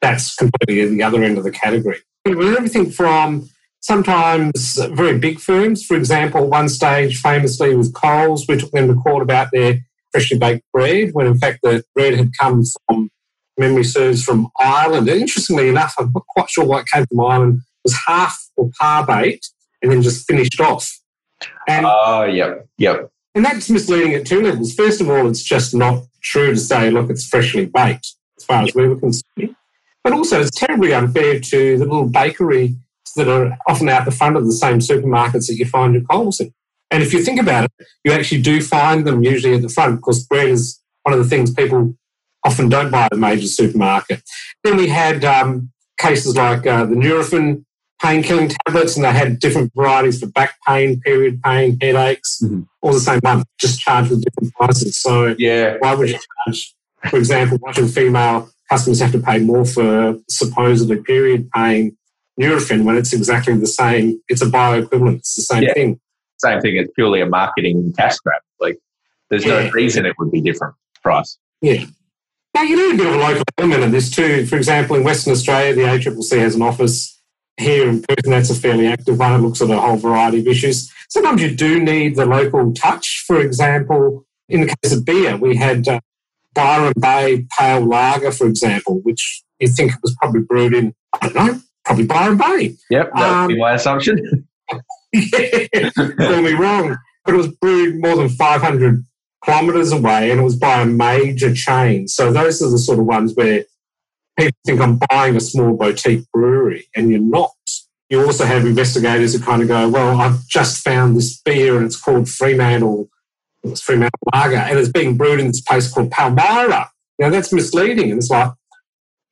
That's 0.00 0.34
completely 0.34 0.86
the 0.86 1.02
other 1.02 1.22
end 1.22 1.38
of 1.38 1.44
the 1.44 1.50
category. 1.50 1.98
Everything 2.26 2.90
from 2.90 3.48
sometimes 3.84 4.76
very 4.92 5.18
big 5.18 5.38
firms, 5.38 5.84
for 5.84 5.94
example, 5.94 6.48
one 6.48 6.70
stage 6.70 7.20
famously 7.20 7.76
with 7.76 7.92
Coles, 7.92 8.48
we 8.48 8.56
took 8.56 8.70
them 8.70 8.88
to 8.88 8.94
court 8.94 9.22
about 9.22 9.48
their 9.52 9.78
freshly 10.10 10.38
baked 10.38 10.64
bread, 10.72 11.10
when 11.12 11.26
in 11.26 11.36
fact 11.36 11.58
the 11.62 11.84
bread 11.94 12.14
had 12.14 12.30
come 12.40 12.62
from, 12.86 13.10
memory 13.58 13.84
serves, 13.84 14.24
from 14.24 14.48
Ireland. 14.58 15.08
And 15.10 15.20
interestingly 15.20 15.68
enough, 15.68 15.94
I'm 15.98 16.10
not 16.14 16.26
quite 16.28 16.48
sure 16.48 16.64
why 16.64 16.80
it 16.80 16.86
came 16.92 17.04
from 17.06 17.20
Ireland 17.20 17.60
it 17.60 17.88
was 17.88 17.98
half 18.06 18.42
or 18.56 18.70
par 18.80 19.06
baked 19.06 19.50
and 19.82 19.92
then 19.92 20.00
just 20.00 20.26
finished 20.26 20.58
off. 20.60 20.90
And, 21.68 21.84
oh, 21.86 22.24
yep, 22.24 22.66
yep. 22.78 23.10
And 23.34 23.44
that's 23.44 23.68
misleading 23.68 24.14
at 24.14 24.24
two 24.24 24.40
levels. 24.40 24.74
First 24.74 25.02
of 25.02 25.10
all, 25.10 25.28
it's 25.28 25.42
just 25.42 25.74
not 25.74 26.04
true 26.22 26.54
to 26.54 26.56
say, 26.56 26.90
look, 26.90 27.10
it's 27.10 27.28
freshly 27.28 27.66
baked, 27.66 28.14
as 28.38 28.44
far 28.44 28.62
as 28.62 28.74
we 28.74 28.88
were 28.88 28.96
concerned. 28.96 29.54
But 30.02 30.14
also, 30.14 30.40
it's 30.40 30.58
terribly 30.58 30.94
unfair 30.94 31.40
to 31.40 31.78
the 31.78 31.84
little 31.84 32.08
bakery 32.08 32.76
that 33.16 33.28
are 33.28 33.56
often 33.68 33.88
out 33.88 34.04
the 34.04 34.10
front 34.10 34.36
of 34.36 34.44
the 34.44 34.52
same 34.52 34.78
supermarkets 34.78 35.46
that 35.46 35.56
you 35.56 35.66
find 35.66 35.94
your 35.94 36.04
Coles 36.04 36.40
in. 36.40 36.52
And 36.90 37.02
if 37.02 37.12
you 37.12 37.22
think 37.22 37.40
about 37.40 37.64
it, 37.64 37.86
you 38.04 38.12
actually 38.12 38.42
do 38.42 38.60
find 38.60 39.06
them 39.06 39.22
usually 39.22 39.54
at 39.54 39.62
the 39.62 39.68
front 39.68 39.96
because 39.96 40.24
bread 40.24 40.48
is 40.48 40.80
one 41.02 41.12
of 41.12 41.18
the 41.18 41.28
things 41.28 41.52
people 41.52 41.94
often 42.44 42.68
don't 42.68 42.90
buy 42.90 43.06
at 43.06 43.12
a 43.12 43.16
major 43.16 43.46
supermarket. 43.46 44.22
Then 44.62 44.76
we 44.76 44.88
had 44.88 45.24
um, 45.24 45.72
cases 45.98 46.36
like 46.36 46.66
uh, 46.66 46.84
the 46.84 46.94
Nurofen 46.94 47.64
pain 48.02 48.22
killing 48.22 48.50
tablets, 48.66 48.96
and 48.96 49.04
they 49.04 49.12
had 49.12 49.38
different 49.38 49.72
varieties 49.74 50.20
for 50.20 50.26
back 50.26 50.56
pain, 50.66 51.00
period 51.00 51.42
pain, 51.42 51.78
headaches, 51.80 52.40
mm-hmm. 52.42 52.62
all 52.82 52.92
the 52.92 53.00
same 53.00 53.20
one, 53.22 53.44
just 53.58 53.80
charged 53.80 54.10
with 54.10 54.22
different 54.22 54.52
prices. 54.54 55.00
So, 55.00 55.34
yeah, 55.38 55.76
why 55.78 55.94
would 55.94 56.10
you 56.10 56.18
charge, 56.46 56.74
for 57.08 57.16
example, 57.16 57.58
why 57.60 57.72
should 57.72 57.90
female 57.90 58.50
customers 58.68 59.00
have 59.00 59.12
to 59.12 59.20
pay 59.20 59.38
more 59.38 59.64
for 59.64 60.18
supposedly 60.28 61.02
period 61.02 61.50
pain 61.50 61.96
Nurofen 62.40 62.84
when 62.84 62.96
it's 62.96 63.12
exactly 63.12 63.56
the 63.56 63.66
same? 63.66 64.20
It's 64.28 64.42
a 64.42 64.46
bioequivalent, 64.46 65.18
it's 65.18 65.34
the 65.36 65.42
same 65.42 65.62
yeah. 65.64 65.72
thing. 65.72 66.00
Same 66.38 66.60
thing, 66.60 66.76
it's 66.76 66.90
purely 66.94 67.20
a 67.20 67.26
marketing 67.26 67.92
cash 67.96 68.18
grab. 68.18 68.42
Like, 68.60 68.78
there's 69.30 69.44
yeah. 69.44 69.64
no 69.64 69.70
reason 69.70 70.04
it 70.06 70.14
would 70.18 70.30
be 70.30 70.40
different 70.40 70.74
price. 71.02 71.38
Yeah. 71.60 71.84
Now, 72.54 72.62
you 72.62 72.76
need 72.76 72.94
a 72.94 72.98
bit 72.98 73.06
of 73.08 73.14
a 73.14 73.18
local 73.18 73.44
element 73.58 73.82
of 73.82 73.92
this 73.92 74.10
too. 74.10 74.46
For 74.46 74.56
example, 74.56 74.96
in 74.96 75.02
Western 75.02 75.32
Australia, 75.32 75.74
the 75.74 75.82
ACCC 75.82 76.38
has 76.38 76.54
an 76.54 76.62
office 76.62 77.20
here 77.56 77.88
in 77.88 78.02
Perth, 78.02 78.24
and 78.24 78.32
that's 78.32 78.50
a 78.50 78.54
fairly 78.54 78.86
active 78.86 79.18
one. 79.18 79.32
It 79.32 79.38
looks 79.38 79.60
at 79.60 79.70
a 79.70 79.80
whole 79.80 79.96
variety 79.96 80.40
of 80.40 80.46
issues. 80.46 80.92
Sometimes 81.08 81.42
you 81.42 81.54
do 81.54 81.80
need 81.82 82.16
the 82.16 82.26
local 82.26 82.72
touch. 82.72 83.24
For 83.26 83.40
example, 83.40 84.24
in 84.48 84.62
the 84.62 84.66
case 84.66 84.92
of 84.92 85.04
beer, 85.04 85.36
we 85.36 85.56
had 85.56 85.88
uh, 85.88 86.00
Byron 86.54 86.92
Bay 86.98 87.46
Pale 87.58 87.86
Lager, 87.86 88.30
for 88.30 88.46
example, 88.46 89.00
which 89.02 89.42
you 89.58 89.68
think 89.68 89.92
it 89.92 89.98
was 90.02 90.14
probably 90.20 90.42
brewed 90.42 90.74
in, 90.74 90.94
I 91.20 91.28
don't 91.28 91.34
know, 91.34 91.60
probably 91.84 92.06
Byron 92.06 92.38
Bay. 92.38 92.76
Yep, 92.90 93.12
that 93.14 93.22
um, 93.22 93.46
would 93.46 93.54
be 93.54 93.60
my 93.60 93.74
assumption. 93.74 94.48
yeah, 95.12 95.90
call 95.94 96.42
me 96.42 96.52
wrong. 96.52 96.96
But 97.24 97.34
it 97.34 97.36
was 97.36 97.48
brewed 97.48 98.00
more 98.00 98.16
than 98.16 98.28
500 98.28 99.04
kilometres 99.44 99.92
away 99.92 100.30
and 100.30 100.40
it 100.40 100.42
was 100.42 100.56
by 100.56 100.80
a 100.80 100.86
major 100.86 101.54
chain. 101.54 102.08
So 102.08 102.32
those 102.32 102.62
are 102.62 102.70
the 102.70 102.78
sort 102.78 102.98
of 102.98 103.06
ones 103.06 103.34
where 103.34 103.64
people 104.38 104.58
think 104.66 104.80
I'm 104.80 104.98
buying 105.10 105.36
a 105.36 105.40
small 105.40 105.76
boutique 105.76 106.24
brewery, 106.32 106.88
and 106.94 107.10
you're 107.10 107.20
not. 107.20 107.50
You 108.10 108.24
also 108.24 108.44
have 108.44 108.66
investigators 108.66 109.32
who 109.34 109.40
kind 109.40 109.62
of 109.62 109.68
go, 109.68 109.88
well, 109.88 110.20
I've 110.20 110.46
just 110.46 110.84
found 110.84 111.16
this 111.16 111.40
beer 111.40 111.76
and 111.76 111.86
it's 111.86 112.00
called 112.00 112.28
Fremantle, 112.28 113.08
it's 113.62 113.80
Fremantle 113.80 114.18
Lager, 114.32 114.56
and 114.56 114.78
it's 114.78 114.90
being 114.90 115.16
brewed 115.16 115.40
in 115.40 115.48
this 115.48 115.62
place 115.62 115.90
called 115.90 116.10
Palmyra. 116.10 116.90
Now 117.18 117.30
that's 117.30 117.52
misleading. 117.52 118.10
And 118.10 118.18
it's 118.18 118.30
like, 118.30 118.52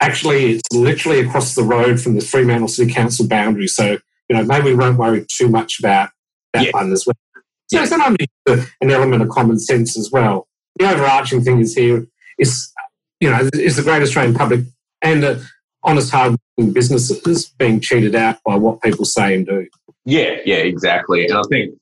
actually, 0.03 0.57
it's 0.57 0.73
literally 0.73 1.21
across 1.21 1.55
the 1.55 1.63
road 1.63 2.01
from 2.01 2.15
the 2.15 2.21
Fremantle 2.21 2.69
City 2.69 2.93
Council 2.93 3.27
boundary. 3.27 3.69
So, 3.69 3.99
you 4.29 4.37
know, 4.37 4.45
maybe 4.45 4.67
we 4.67 4.75
won't 4.75 4.99
worry 4.99 5.25
too 5.29 5.49
much 5.49 5.79
about 5.79 6.11
that 6.53 6.67
yeah. 6.67 6.71
one 6.73 6.93
as 6.93 7.07
well. 7.07 7.15
So 7.69 7.79
yeah. 7.79 7.87
sometimes 7.87 8.17
an 8.47 8.91
element 8.91 9.23
of 9.23 9.29
common 9.31 9.59
sense 9.59 9.97
as 9.97 10.11
well. 10.11 10.47
The 10.79 10.91
overarching 10.91 11.43
thing 11.43 11.61
is 11.61 11.75
here 11.75 12.07
is, 12.39 12.71
you 13.21 13.31
know, 13.31 13.49
is 13.55 13.77
the 13.77 13.83
Great 13.83 14.03
Australian 14.03 14.35
Public 14.35 14.61
and 15.01 15.25
uh, 15.25 15.37
honest, 15.85 16.11
hard-working 16.11 16.73
businesses 16.73 17.49
being 17.59 17.81
cheated 17.81 18.15
out 18.15 18.39
by 18.45 18.57
what 18.57 18.83
people 18.83 19.05
say 19.05 19.35
and 19.35 19.47
do. 19.47 19.67
Yeah, 20.05 20.37
yeah, 20.45 20.57
exactly. 20.57 21.27
And 21.27 21.39
I 21.39 21.43
think 21.49 21.75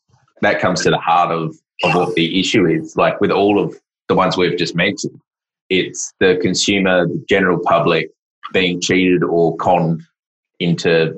that 0.42 0.60
comes 0.60 0.82
to 0.82 0.90
the 0.90 0.98
heart 0.98 1.32
of, 1.32 1.56
of 1.82 1.94
what 1.94 2.14
the 2.14 2.38
issue 2.38 2.66
is. 2.66 2.96
Like 2.96 3.20
with 3.20 3.30
all 3.30 3.58
of 3.58 3.74
the 4.08 4.14
ones 4.14 4.36
we've 4.36 4.58
just 4.58 4.74
mentioned, 4.74 5.20
it's 5.70 6.12
the 6.20 6.38
consumer, 6.42 7.06
the 7.06 7.24
general 7.28 7.58
public 7.64 8.10
being 8.52 8.80
cheated 8.80 9.22
or 9.22 9.56
conned 9.56 10.02
into 10.58 11.14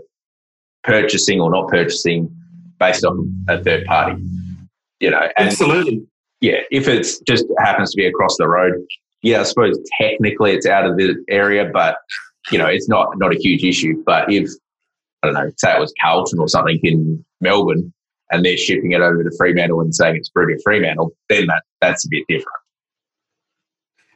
purchasing 0.85 1.41
or 1.41 1.51
not 1.51 1.69
purchasing 1.69 2.35
based 2.79 3.05
on 3.05 3.33
a 3.49 3.63
third 3.63 3.85
party. 3.87 4.23
You 5.01 5.11
know, 5.11 5.29
absolutely. 5.37 6.07
Yeah, 6.41 6.61
if 6.71 6.87
it's 6.89 7.21
just 7.21 7.45
happens 7.59 7.93
to 7.93 7.97
be 7.97 8.07
across 8.07 8.37
the 8.37 8.49
road, 8.49 8.75
yeah, 9.23 9.41
I 9.41 9.43
suppose 9.45 9.79
technically 10.01 10.53
it's 10.53 10.67
out 10.67 10.85
of 10.85 10.97
the 10.97 11.17
area, 11.29 11.71
but 11.73 11.97
you 12.51 12.59
know, 12.59 12.67
it's 12.67 12.89
not 12.89 13.17
not 13.17 13.35
a 13.35 13.39
huge 13.39 13.65
issue. 13.65 14.03
But 14.05 14.31
if 14.33 14.51
I 15.23 15.29
don't 15.29 15.35
know, 15.35 15.51
say 15.57 15.77
it 15.77 15.81
was 15.81 15.95
Carlton 16.01 16.41
or 16.41 16.49
something 16.49 16.79
in 16.83 17.25
Melbourne, 17.41 17.93
and 18.31 18.45
they're 18.45 18.57
shipping 18.57 18.93
it 18.93 19.01
over 19.01 19.23
to 19.23 19.31
Fremantle 19.37 19.81
and 19.81 19.95
saying 19.95 20.17
it's 20.17 20.29
brewed 20.29 20.51
in 20.51 20.61
Fremantle, 20.63 21.13
then 21.29 21.47
that 21.47 21.63
that's 21.81 22.05
a 22.05 22.09
bit 22.11 22.25
different. 22.29 22.62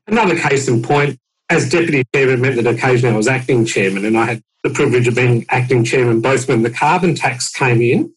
Another 0.07 0.39
case 0.39 0.69
in 0.69 0.83
point, 0.83 1.19
as 1.49 1.69
deputy 1.69 2.05
chairman 2.15 2.41
meant 2.41 2.57
that 2.57 2.67
occasionally 2.67 3.15
I 3.15 3.17
was 3.17 3.29
acting 3.29 3.65
chairman, 3.65 4.05
and 4.05 4.17
I 4.17 4.25
had 4.25 4.43
the 4.63 4.71
privilege 4.71 5.07
of 5.07 5.15
being 5.15 5.47
acting 5.49 5.85
chairman 5.85 6.21
both 6.21 6.49
when 6.49 6.63
the 6.63 6.71
carbon 6.71 7.15
tax 7.15 7.51
came 7.51 7.81
in 7.81 8.13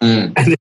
mm. 0.00 0.32
and 0.36 0.52
the 0.52 0.56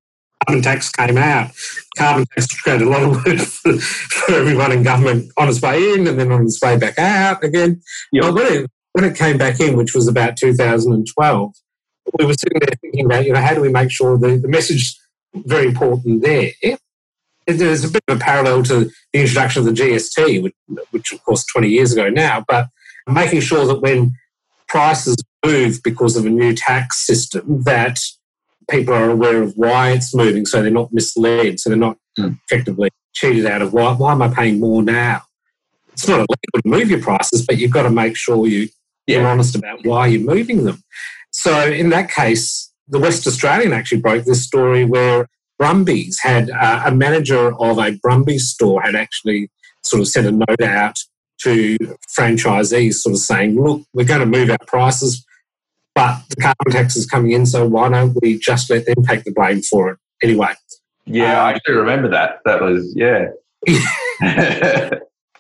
carbon 0.46 0.64
tax 0.64 0.90
came 0.90 1.18
out. 1.18 1.52
Carbon 1.96 2.26
tax 2.34 2.48
created 2.62 2.88
a 2.88 2.90
lot 2.90 3.04
of 3.04 3.10
work 3.26 3.38
for, 3.40 3.78
for, 3.78 4.34
everyone 4.34 4.72
in 4.72 4.84
government 4.84 5.32
on 5.38 5.50
its 5.50 5.62
way 5.62 5.94
in 5.94 6.08
and 6.08 6.20
then 6.20 6.32
on 6.32 6.44
its 6.44 6.62
way 6.62 6.78
back 6.78 6.98
out 6.98 7.44
again. 7.44 7.82
Yep. 8.12 8.34
When 8.34 8.46
it, 8.46 8.72
when 8.94 9.06
it 9.06 9.16
came 9.16 9.38
back 9.38 9.60
in, 9.60 9.78
which 9.78 9.94
was 9.94 10.08
about 10.08 10.38
2012, 10.38 11.54
we 12.18 12.26
were 12.26 12.34
sitting 12.34 12.60
there 12.60 12.76
thinking 12.82 13.06
about, 13.06 13.26
you 13.26 13.34
know, 13.34 13.42
how 13.42 13.54
do 13.54 13.62
we 13.62 13.70
make 13.70 13.92
sure 13.92 14.18
the, 14.18 14.38
the 14.38 14.48
message 14.48 14.98
very 15.36 15.68
important 15.68 16.24
there 16.24 16.52
there's 17.48 17.86
a 17.86 17.92
bit 17.92 18.04
of 18.08 18.18
a 18.18 18.20
parallel 18.20 18.64
to 18.64 18.86
the 19.14 19.20
introduction 19.20 19.62
of 19.62 19.66
the 19.66 19.82
GST, 19.82 20.44
which, 20.44 20.56
which, 20.92 21.12
of 21.14 21.24
course 21.24 21.46
20 21.46 21.70
years 21.70 21.94
ago 21.94 22.10
now, 22.10 22.44
but 22.48 22.68
making 23.08 23.40
sure 23.40 23.66
that 23.66 23.82
when 23.82 24.14
prices 24.68 25.16
move 25.46 25.82
because 25.84 26.18
of 26.18 26.26
a 26.26 26.30
new 26.30 26.54
tax 26.54 27.06
system, 27.06 27.64
that 27.64 28.00
people 28.70 28.94
are 28.94 29.10
aware 29.10 29.42
of 29.42 29.54
why 29.56 29.92
it's 29.92 30.14
moving, 30.14 30.46
so 30.46 30.62
they're 30.62 30.72
not 30.72 30.92
misled, 30.92 31.60
so 31.60 31.70
they're 31.70 31.78
not 31.78 31.98
mm. 32.20 32.38
effectively 32.46 32.90
cheated 33.14 33.46
out 33.46 33.62
of 33.62 33.74
why, 33.74 33.94
why 33.94 34.12
am 34.12 34.22
I 34.22 34.28
paying 34.28 34.60
more 34.60 34.84
now? 34.84 35.22
It's 35.94 36.08
not 36.08 36.18
illegal 36.18 36.28
to 36.56 36.62
move 36.66 36.90
your 36.90 37.02
prices, 37.02 37.46
but 37.46 37.58
you've 37.58 37.72
got 37.72 37.84
to 37.84 37.90
make 37.90 38.16
sure 38.16 38.46
you, 38.46 38.68
you're 39.08 39.26
honest 39.26 39.56
about 39.56 39.86
why 39.86 40.08
you're 40.08 40.22
moving 40.22 40.66
them. 40.66 40.84
So 41.32 41.66
in 41.66 41.90
that 41.90 42.12
case, 42.12 42.72
the 42.88 43.00
West 43.00 43.26
Australian 43.26 43.74
actually 43.74 44.02
broke 44.02 44.26
this 44.26 44.44
story 44.44 44.86
where 44.86 45.28
Brumby's 45.62 46.20
had 46.20 46.50
uh, 46.50 46.84
a 46.86 46.92
manager 46.92 47.54
of 47.60 47.78
a 47.78 47.92
Brumby's 47.98 48.50
store 48.50 48.82
had 48.82 48.96
actually 48.96 49.50
sort 49.84 50.02
of 50.02 50.08
sent 50.08 50.28
a 50.28 50.32
note 50.32 50.62
out 50.62 50.98
to 51.42 51.78
franchisees, 52.18 52.96
sort 52.96 53.14
of 53.14 53.20
saying, 53.20 53.62
"Look, 53.62 53.84
we're 53.94 54.06
going 54.06 54.20
to 54.20 54.26
move 54.26 54.50
our 54.50 54.58
prices, 54.68 55.26
but 55.96 56.22
the 56.30 56.36
carbon 56.38 56.72
tax 56.72 56.96
is 56.96 57.06
coming 57.06 57.32
in, 57.32 57.46
so 57.46 57.68
why 57.68 57.90
don't 57.90 58.18
we 58.22 58.40
just 58.40 58.70
let 58.70 58.86
them 58.86 59.04
take 59.04 59.24
the 59.24 59.32
blame 59.32 59.62
for 59.62 59.92
it 59.92 60.00
anyway?" 60.24 60.54
Yeah, 61.06 61.42
um, 61.42 61.56
I 61.56 61.60
do 61.66 61.78
remember 61.78 62.10
that. 62.10 62.40
That 62.46 62.62
was 62.62 62.94
yeah. 62.96 63.30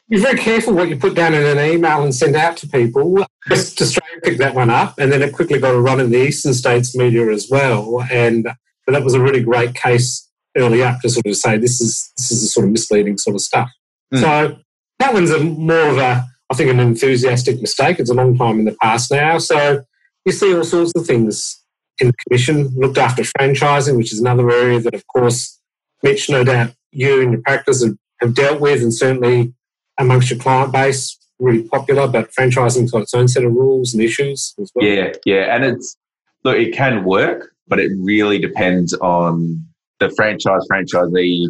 Be 0.09 0.21
very 0.21 0.37
careful 0.37 0.73
what 0.73 0.87
you 0.87 0.95
put 0.95 1.15
down 1.15 1.33
in 1.33 1.43
an 1.43 1.59
email 1.69 2.01
and 2.01 2.15
send 2.15 2.37
out 2.37 2.55
to 2.57 2.67
people. 2.67 3.25
Just 3.49 3.81
Australia 3.81 4.21
picked 4.23 4.37
that 4.37 4.55
one 4.55 4.69
up, 4.69 4.97
and 4.97 5.11
then 5.11 5.21
it 5.21 5.33
quickly 5.33 5.59
got 5.59 5.75
a 5.75 5.81
run 5.81 5.99
in 5.99 6.11
the 6.11 6.25
eastern 6.25 6.53
states 6.53 6.95
media 6.95 7.29
as 7.29 7.49
well. 7.49 8.01
And 8.09 8.47
but 8.87 8.93
that 8.93 9.03
was 9.03 9.13
a 9.13 9.21
really 9.21 9.43
great 9.43 9.75
case 9.75 10.27
early 10.57 10.81
up 10.81 10.99
to 11.01 11.09
sort 11.09 11.27
of 11.27 11.35
say 11.35 11.57
this 11.57 11.79
is 11.79 12.11
this 12.17 12.31
is 12.31 12.41
the 12.41 12.47
sort 12.47 12.65
of 12.65 12.71
misleading 12.71 13.17
sort 13.19 13.35
of 13.35 13.41
stuff. 13.41 13.69
Mm. 14.11 14.21
So 14.21 14.57
that 14.99 15.13
one's 15.13 15.29
a 15.29 15.39
more 15.43 15.89
of 15.89 15.97
a 15.97 16.25
I 16.49 16.55
think 16.55 16.71
an 16.71 16.79
enthusiastic 16.79 17.61
mistake. 17.61 17.99
It's 17.99 18.09
a 18.09 18.15
long 18.15 18.37
time 18.37 18.59
in 18.59 18.65
the 18.65 18.75
past 18.81 19.11
now. 19.11 19.37
So 19.37 19.83
you 20.25 20.31
see 20.31 20.55
all 20.55 20.63
sorts 20.63 20.93
of 20.95 21.05
things 21.05 21.61
in 21.99 22.07
the 22.07 22.13
commission. 22.27 22.69
Looked 22.75 22.97
after 22.97 23.23
franchising, 23.23 23.97
which 23.97 24.13
is 24.13 24.19
another 24.19 24.49
area 24.49 24.79
that, 24.79 24.93
of 24.93 25.05
course, 25.07 25.59
Mitch, 26.03 26.29
no 26.29 26.43
doubt 26.43 26.73
you 26.91 27.21
and 27.21 27.33
your 27.33 27.41
practice 27.41 27.83
have, 27.83 27.95
have 28.21 28.33
dealt 28.33 28.61
with, 28.61 28.81
and 28.81 28.93
certainly 28.93 29.53
amongst 29.99 30.29
your 30.29 30.39
client 30.39 30.71
base, 30.71 31.17
really 31.39 31.63
popular. 31.63 32.07
But 32.07 32.31
franchising's 32.31 32.91
got 32.91 33.01
its 33.01 33.13
own 33.13 33.27
set 33.27 33.43
of 33.43 33.51
rules 33.51 33.93
and 33.93 34.01
issues 34.01 34.53
as 34.59 34.71
well. 34.73 34.85
Yeah, 34.85 35.11
yeah, 35.25 35.55
and 35.55 35.65
it's 35.65 35.97
look, 36.43 36.55
it 36.55 36.73
can 36.73 37.03
work, 37.03 37.51
but 37.67 37.79
it 37.79 37.91
really 37.99 38.39
depends 38.39 38.93
on 38.95 39.63
the 39.99 40.09
franchise 40.15 40.65
franchisee 40.71 41.47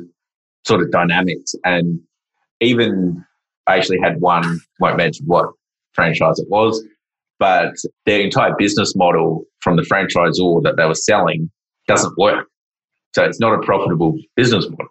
sort 0.65 0.81
of 0.81 0.91
dynamics. 0.91 1.53
And 1.63 2.00
even 2.62 3.24
I 3.67 3.77
actually 3.77 4.00
had 4.00 4.19
one, 4.19 4.59
won't 4.79 4.97
mention 4.97 5.25
what 5.25 5.50
franchise 5.93 6.39
it 6.39 6.47
was, 6.50 6.83
but 7.39 7.74
their 8.05 8.21
entire 8.21 8.55
business 8.57 8.95
model 8.95 9.45
from 9.62 9.75
the 9.75 9.83
franchisor 9.83 10.63
that 10.63 10.75
they 10.77 10.86
were 10.86 10.95
selling 10.95 11.50
doesn't 11.88 12.17
work. 12.17 12.47
So 13.13 13.24
it's 13.24 13.39
not 13.39 13.53
a 13.53 13.59
profitable 13.59 14.17
business 14.36 14.67
model. 14.69 14.88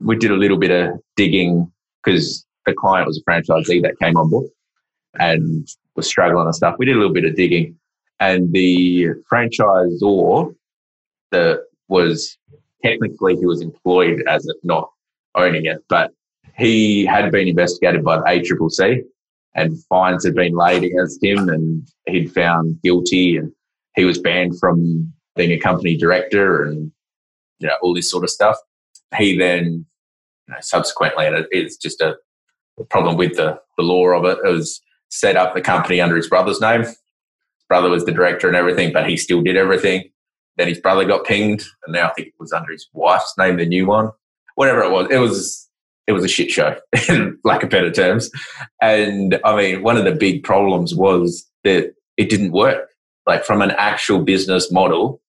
We 0.00 0.16
did 0.16 0.30
a 0.30 0.36
little 0.36 0.58
bit 0.58 0.70
of 0.70 0.98
digging 1.16 1.70
because 2.04 2.44
the 2.66 2.74
client 2.74 3.06
was 3.06 3.18
a 3.18 3.30
franchisee 3.30 3.82
that 3.82 3.98
came 4.00 4.16
on 4.16 4.30
board 4.30 4.48
and 5.18 5.66
was 5.94 6.06
struggling 6.06 6.44
and 6.44 6.54
stuff. 6.54 6.76
We 6.78 6.86
did 6.86 6.96
a 6.96 6.98
little 6.98 7.14
bit 7.14 7.24
of 7.24 7.34
digging 7.36 7.76
and 8.20 8.52
the 8.52 9.08
franchisor 9.30 10.54
was 11.88 12.36
technically 12.84 13.36
he 13.36 13.46
was 13.46 13.62
employed 13.62 14.22
as 14.28 14.46
it, 14.46 14.56
not 14.62 14.90
owning 15.34 15.66
it, 15.66 15.84
but 15.88 16.12
he 16.56 17.04
had 17.04 17.30
been 17.30 17.48
investigated 17.48 18.04
by 18.04 18.16
the 18.16 18.24
ACCC 18.24 19.02
and 19.54 19.82
fines 19.84 20.24
had 20.24 20.34
been 20.34 20.54
laid 20.54 20.84
against 20.84 21.22
him 21.22 21.48
and 21.48 21.88
he'd 22.06 22.32
found 22.32 22.80
guilty 22.82 23.36
and 23.36 23.52
he 23.94 24.04
was 24.04 24.18
banned 24.18 24.58
from 24.58 25.12
being 25.34 25.50
a 25.50 25.58
company 25.58 25.96
director 25.96 26.62
and 26.62 26.92
you 27.58 27.68
know 27.68 27.74
all 27.82 27.94
this 27.94 28.10
sort 28.10 28.24
of 28.24 28.30
stuff. 28.30 28.56
He 29.16 29.36
then 29.38 29.86
you 30.48 30.54
know, 30.54 30.56
subsequently, 30.60 31.26
and 31.26 31.46
it's 31.50 31.76
just 31.76 32.00
a 32.00 32.16
problem 32.90 33.16
with 33.16 33.36
the, 33.36 33.58
the 33.76 33.82
law 33.82 34.08
of 34.08 34.24
it, 34.24 34.38
it 34.44 34.50
was 34.50 34.80
set 35.08 35.36
up 35.36 35.54
the 35.54 35.60
company 35.60 36.00
under 36.00 36.16
his 36.16 36.28
brother's 36.28 36.60
name 36.60 36.82
His 36.82 36.96
brother 37.68 37.88
was 37.88 38.04
the 38.04 38.12
director 38.12 38.48
and 38.48 38.56
everything, 38.56 38.92
but 38.92 39.08
he 39.08 39.16
still 39.16 39.42
did 39.42 39.56
everything. 39.56 40.10
Then 40.56 40.68
his 40.68 40.80
brother 40.80 41.04
got 41.04 41.24
pinged, 41.24 41.62
and 41.84 41.92
now 41.92 42.08
I 42.08 42.12
think 42.14 42.28
it 42.28 42.34
was 42.38 42.52
under 42.52 42.72
his 42.72 42.88
wife's 42.92 43.34
name, 43.38 43.56
the 43.56 43.66
new 43.66 43.86
one. 43.86 44.10
Whatever 44.54 44.82
it 44.82 44.90
was, 44.90 45.08
it 45.10 45.18
was 45.18 45.68
it 46.06 46.12
was 46.12 46.24
a 46.24 46.28
shit 46.28 46.50
show, 46.50 46.76
in 47.08 47.38
lack 47.44 47.62
of 47.62 47.70
better 47.70 47.90
terms. 47.90 48.30
And 48.80 49.38
I 49.44 49.56
mean, 49.56 49.82
one 49.82 49.96
of 49.96 50.04
the 50.04 50.12
big 50.12 50.44
problems 50.44 50.94
was 50.94 51.46
that 51.64 51.94
it 52.16 52.30
didn't 52.30 52.52
work. 52.52 52.88
Like 53.26 53.44
from 53.44 53.60
an 53.60 53.72
actual 53.72 54.22
business 54.22 54.70
model 54.70 55.20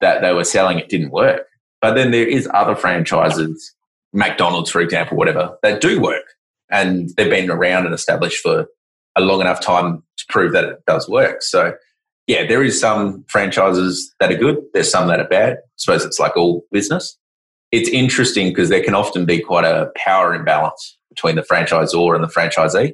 that 0.00 0.20
they 0.20 0.32
were 0.32 0.44
selling, 0.44 0.78
it 0.78 0.88
didn't 0.88 1.12
work. 1.12 1.46
But 1.80 1.94
then 1.94 2.10
there 2.10 2.26
is 2.26 2.48
other 2.52 2.74
franchises, 2.74 3.74
McDonald's, 4.12 4.70
for 4.70 4.80
example, 4.80 5.16
whatever, 5.16 5.56
that 5.62 5.80
do 5.80 6.00
work. 6.00 6.24
And 6.70 7.10
they've 7.16 7.30
been 7.30 7.50
around 7.50 7.86
and 7.86 7.94
established 7.94 8.42
for 8.42 8.66
a 9.16 9.20
long 9.20 9.40
enough 9.40 9.60
time 9.60 10.02
to 10.18 10.24
prove 10.28 10.52
that 10.52 10.64
it 10.64 10.82
does 10.86 11.08
work. 11.08 11.42
So, 11.42 11.74
yeah, 12.26 12.46
there 12.46 12.62
is 12.62 12.80
some 12.80 13.24
franchises 13.28 14.14
that 14.20 14.30
are 14.30 14.36
good. 14.36 14.58
There's 14.72 14.90
some 14.90 15.08
that 15.08 15.20
are 15.20 15.28
bad. 15.28 15.54
I 15.54 15.60
suppose 15.76 16.04
it's 16.04 16.18
like 16.18 16.36
all 16.36 16.64
business. 16.70 17.16
It's 17.72 17.88
interesting 17.88 18.48
because 18.48 18.68
there 18.68 18.82
can 18.82 18.94
often 18.94 19.24
be 19.24 19.40
quite 19.40 19.64
a 19.64 19.90
power 19.96 20.34
imbalance 20.34 20.98
between 21.08 21.36
the 21.36 21.42
franchisor 21.42 22.14
and 22.14 22.22
the 22.22 22.28
franchisee. 22.28 22.92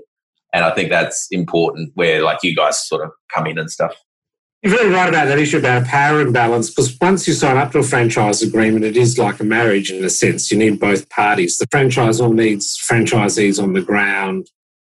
And 0.52 0.64
I 0.64 0.74
think 0.74 0.90
that's 0.90 1.28
important 1.30 1.92
where 1.94 2.22
like 2.22 2.38
you 2.42 2.54
guys 2.54 2.86
sort 2.86 3.04
of 3.04 3.10
come 3.34 3.46
in 3.46 3.58
and 3.58 3.70
stuff. 3.70 3.94
You're 4.62 4.74
very 4.74 4.90
right 4.90 5.08
about 5.08 5.26
that 5.26 5.38
issue 5.38 5.58
about 5.58 5.84
power 5.84 6.20
imbalance 6.20 6.70
because 6.70 6.96
once 7.00 7.28
you 7.28 7.34
sign 7.34 7.56
up 7.56 7.72
to 7.72 7.78
a 7.78 7.82
franchise 7.82 8.42
agreement, 8.42 8.84
it 8.84 8.96
is 8.96 9.18
like 9.18 9.38
a 9.38 9.44
marriage 9.44 9.90
in 9.90 10.04
a 10.04 10.10
sense. 10.10 10.50
You 10.50 10.58
need 10.58 10.80
both 10.80 11.08
parties. 11.08 11.58
The 11.58 11.66
franchisor 11.66 12.34
needs 12.34 12.76
franchisees 12.90 13.62
on 13.62 13.74
the 13.74 13.82
ground 13.82 14.48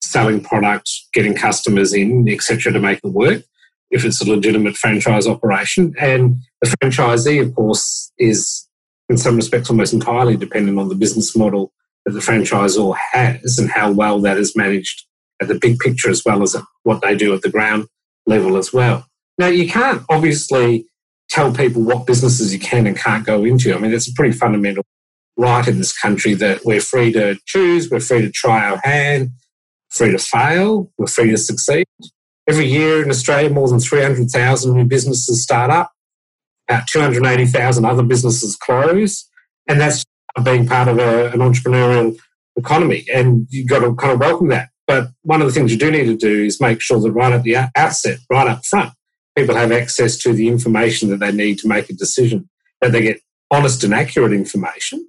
selling 0.03 0.41
product, 0.43 0.91
getting 1.15 1.35
customers 1.35 1.93
in, 1.93 2.29
etc., 2.29 2.73
to 2.73 2.79
make 2.79 3.01
it 3.03 3.09
work. 3.09 3.43
If 3.91 4.05
it's 4.05 4.21
a 4.21 4.29
legitimate 4.29 4.77
franchise 4.77 5.27
operation, 5.27 5.95
and 5.99 6.37
the 6.61 6.69
franchisee, 6.69 7.41
of 7.41 7.55
course, 7.55 8.13
is 8.19 8.69
in 9.09 9.17
some 9.17 9.37
respects 9.37 9.71
almost 9.71 9.93
entirely 9.93 10.37
dependent 10.37 10.79
on 10.79 10.89
the 10.89 10.95
business 10.95 11.37
model 11.37 11.73
that 12.05 12.13
the 12.13 12.21
franchisor 12.21 12.97
has 13.13 13.59
and 13.59 13.71
how 13.71 13.91
well 13.93 14.21
that 14.21 14.39
is 14.39 14.57
managed 14.57 15.05
at 15.41 15.49
the 15.49 15.59
big 15.61 15.79
picture 15.79 16.11
as 16.11 16.23
well 16.25 16.43
as 16.43 16.57
what 16.83 17.03
they 17.03 17.17
do 17.17 17.35
at 17.35 17.43
the 17.43 17.51
ground 17.51 17.87
level 18.27 18.57
as 18.57 18.73
well. 18.73 19.07
Now, 19.39 19.49
you 19.49 19.69
can't 19.69 20.03
obviously 20.09 20.87
tell 21.29 21.53
people 21.53 21.83
what 21.83 22.07
businesses 22.07 22.53
you 22.53 22.59
can 22.59 22.87
and 22.87 22.97
can't 22.97 23.27
go 23.27 23.45
into. 23.45 23.75
I 23.75 23.79
mean, 23.79 23.93
it's 23.93 24.09
a 24.09 24.15
pretty 24.15 24.37
fundamental 24.37 24.85
right 25.37 25.67
in 25.67 25.79
this 25.79 25.97
country 25.97 26.35
that 26.35 26.65
we're 26.65 26.81
free 26.81 27.13
to 27.13 27.37
choose, 27.47 27.91
we're 27.91 28.01
free 28.01 28.23
to 28.23 28.31
try 28.31 28.71
our 28.71 28.81
hand, 28.83 29.31
free 29.91 30.13
to 30.13 30.19
fail, 30.19 30.91
we're 30.97 31.07
free 31.07 31.31
to 31.31 31.37
succeed. 31.37 31.87
Every 32.49 32.67
year 32.67 33.03
in 33.03 33.11
Australia, 33.11 33.51
more 33.51 33.69
than 33.69 33.81
300,000 33.81 34.73
new 34.73 34.85
businesses 34.85 35.43
start 35.43 35.71
up, 35.71 35.93
about 36.69 36.87
280,000 36.87 37.85
other 37.85 38.03
businesses 38.03 38.57
close, 38.57 39.29
and 39.69 39.81
that's 39.81 40.05
being 40.45 40.67
part 40.67 40.89
of 40.89 40.99
a, 40.99 41.33
an 41.33 41.41
entrepreneurial 41.41 42.17
economy. 42.57 43.05
And 43.13 43.47
you've 43.51 43.69
got 43.69 43.81
to 43.81 43.95
kind 43.95 44.13
of 44.13 44.21
welcome 44.21 44.49
that. 44.49 44.69
But 44.87 45.09
one 45.23 45.41
of 45.41 45.49
the 45.49 45.53
things 45.53 45.73
you 45.73 45.79
do 45.79 45.91
need 45.91 46.05
to 46.05 46.17
do 46.17 46.45
is 46.45 46.61
make 46.61 46.81
sure 46.81 47.01
that 47.01 47.11
right 47.11 47.33
at 47.33 47.43
the 47.43 47.57
outset, 47.77 48.19
right 48.31 48.47
up 48.47 48.65
front, 48.65 48.93
people 49.37 49.57
have 49.57 49.73
access 49.73 50.17
to 50.19 50.33
the 50.33 50.49
information 50.49 51.11
that 51.11 51.19
they 51.19 51.33
need 51.33 51.59
to 51.59 51.69
make 51.69 51.91
a 51.91 51.95
decision, 51.95 52.49
that 52.81 52.93
they 52.93 53.03
get 53.03 53.21
honest 53.51 53.83
and 53.83 53.95
accurate 53.95 54.33
information. 54.33 55.07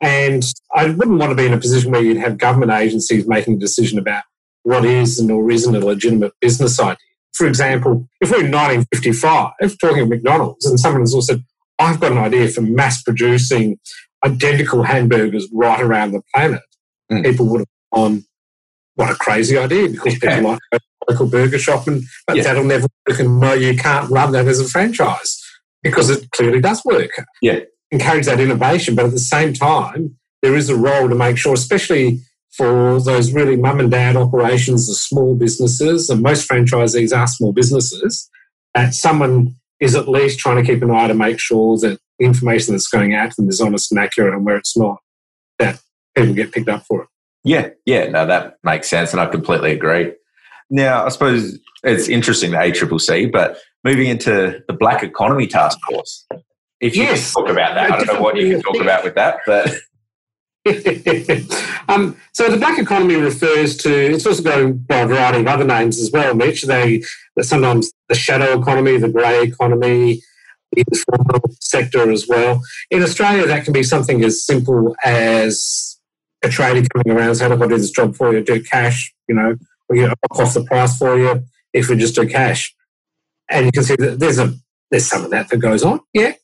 And 0.00 0.42
I 0.74 0.86
wouldn't 0.86 1.18
want 1.18 1.30
to 1.30 1.36
be 1.36 1.46
in 1.46 1.52
a 1.52 1.60
position 1.60 1.90
where 1.90 2.02
you'd 2.02 2.16
have 2.16 2.38
government 2.38 2.72
agencies 2.72 3.28
making 3.28 3.54
a 3.54 3.58
decision 3.58 3.98
about 3.98 4.22
what 4.62 4.84
is 4.84 5.18
and 5.18 5.30
or 5.30 5.50
isn't 5.50 5.74
a 5.74 5.80
legitimate 5.80 6.32
business 6.40 6.78
idea. 6.78 6.96
For 7.32 7.46
example, 7.46 8.08
if 8.20 8.30
we're 8.30 8.44
in 8.44 8.50
1955, 8.50 9.52
talking 9.80 10.02
of 10.02 10.08
McDonald's, 10.08 10.66
and 10.66 10.78
someone 10.78 11.02
has 11.02 11.14
also 11.14 11.34
said, 11.34 11.44
I've 11.78 12.00
got 12.00 12.12
an 12.12 12.18
idea 12.18 12.48
for 12.48 12.60
mass 12.60 13.02
producing 13.02 13.78
identical 14.24 14.82
hamburgers 14.82 15.48
right 15.52 15.80
around 15.80 16.12
the 16.12 16.22
planet, 16.34 16.62
mm. 17.10 17.24
people 17.24 17.46
would 17.46 17.60
have 17.60 17.68
gone, 17.94 18.24
what 18.96 19.10
a 19.10 19.14
crazy 19.14 19.56
idea, 19.56 19.88
because 19.88 20.18
people 20.18 20.42
like 20.42 20.60
a 20.72 20.78
local 21.08 21.26
burger 21.26 21.58
shop, 21.58 21.86
and 21.86 22.02
but 22.26 22.36
yeah. 22.36 22.42
that'll 22.42 22.64
never 22.64 22.86
work, 23.08 23.18
and 23.18 23.40
no, 23.40 23.54
you 23.54 23.76
can't 23.76 24.10
run 24.10 24.32
that 24.32 24.46
as 24.46 24.60
a 24.60 24.68
franchise 24.68 25.40
because 25.82 26.10
it 26.10 26.30
clearly 26.32 26.60
does 26.60 26.84
work. 26.84 27.10
Yeah. 27.40 27.60
Encourage 27.90 28.26
that 28.26 28.40
innovation, 28.40 28.94
but 28.94 29.06
at 29.06 29.12
the 29.12 29.18
same 29.18 29.54
time, 29.54 30.16
there 30.42 30.54
is 30.54 30.68
a 30.68 30.76
role 30.76 31.08
to 31.08 31.14
make 31.14 31.38
sure, 31.38 31.54
especially 31.54 32.20
for 32.60 33.00
those 33.00 33.32
really 33.32 33.56
mum 33.56 33.80
and 33.80 33.90
dad 33.90 34.16
operations, 34.16 34.86
the 34.86 34.94
small 34.94 35.34
businesses, 35.34 36.10
and 36.10 36.20
most 36.20 36.46
franchisees 36.46 37.16
are 37.16 37.26
small 37.26 37.54
businesses, 37.54 38.28
that 38.74 38.92
someone 38.92 39.56
is 39.80 39.94
at 39.94 40.08
least 40.08 40.38
trying 40.38 40.62
to 40.62 40.70
keep 40.70 40.82
an 40.82 40.90
eye 40.90 41.08
to 41.08 41.14
make 41.14 41.40
sure 41.40 41.78
that 41.78 41.98
the 42.18 42.26
information 42.26 42.74
that's 42.74 42.88
going 42.88 43.14
out 43.14 43.30
to 43.30 43.36
them 43.40 43.48
is 43.48 43.62
honest 43.62 43.90
and 43.90 43.98
accurate, 43.98 44.34
and 44.34 44.44
where 44.44 44.58
it's 44.58 44.76
not, 44.76 44.98
that 45.58 45.80
people 46.14 46.34
get 46.34 46.52
picked 46.52 46.68
up 46.68 46.84
for 46.86 47.04
it. 47.04 47.08
Yeah, 47.44 47.70
yeah, 47.86 48.10
no, 48.10 48.26
that 48.26 48.58
makes 48.62 48.90
sense, 48.90 49.12
and 49.12 49.22
I 49.22 49.26
completely 49.26 49.72
agree. 49.72 50.12
Now, 50.68 51.06
I 51.06 51.08
suppose 51.08 51.58
it's 51.82 52.08
interesting 52.08 52.50
the 52.50 52.58
ACCC, 52.58 53.32
but 53.32 53.56
moving 53.84 54.08
into 54.08 54.62
the 54.68 54.74
Black 54.74 55.02
Economy 55.02 55.46
Task 55.46 55.78
Force, 55.88 56.26
if 56.78 56.94
you 56.94 57.04
yes. 57.04 57.32
can 57.32 57.42
talk 57.42 57.52
about 57.52 57.74
that, 57.74 57.90
I 57.90 58.04
don't 58.04 58.16
know 58.16 58.20
what 58.20 58.36
you 58.36 58.50
can 58.50 58.60
talk 58.60 58.82
about 58.82 59.02
with 59.02 59.14
that, 59.14 59.38
but. 59.46 59.72
um, 61.88 62.16
so 62.32 62.50
the 62.50 62.58
black 62.58 62.78
economy 62.78 63.14
refers 63.14 63.78
to 63.78 63.90
it's 63.90 64.26
also 64.26 64.42
got 64.42 64.86
by 64.86 64.98
a 64.98 65.06
variety 65.06 65.40
of 65.40 65.46
other 65.46 65.64
names 65.64 65.98
as 65.98 66.10
well, 66.12 66.34
Mitch. 66.34 66.62
They 66.62 67.02
sometimes 67.40 67.90
the 68.08 68.14
shadow 68.14 68.60
economy, 68.60 68.98
the 68.98 69.08
grey 69.08 69.42
economy, 69.42 70.20
the 70.72 70.84
informal 70.86 71.40
sector 71.60 72.10
as 72.10 72.28
well. 72.28 72.62
In 72.90 73.02
Australia, 73.02 73.46
that 73.46 73.64
can 73.64 73.72
be 73.72 73.82
something 73.82 74.22
as 74.22 74.44
simple 74.44 74.94
as 75.02 75.98
a 76.44 76.50
trader 76.50 76.86
coming 76.94 77.16
around 77.16 77.36
saying, 77.36 77.50
"Look, 77.50 77.62
I'll 77.62 77.68
do 77.68 77.78
this 77.78 77.90
job 77.90 78.14
for 78.14 78.34
you, 78.34 78.42
do 78.42 78.62
cash," 78.62 79.14
you 79.28 79.34
know, 79.34 79.56
we 79.88 80.00
get 80.00 80.12
off 80.30 80.52
the 80.52 80.64
price 80.64 80.98
for 80.98 81.18
you 81.18 81.42
if 81.72 81.88
we 81.88 81.96
just 81.96 82.14
do 82.14 82.28
cash. 82.28 82.74
And 83.48 83.64
you 83.64 83.72
can 83.72 83.82
see 83.82 83.96
that 83.96 84.20
there's 84.20 84.38
a 84.38 84.54
there's 84.90 85.06
some 85.06 85.24
of 85.24 85.30
that 85.30 85.48
that 85.48 85.56
goes 85.56 85.82
on, 85.82 86.00
yeah. 86.12 86.34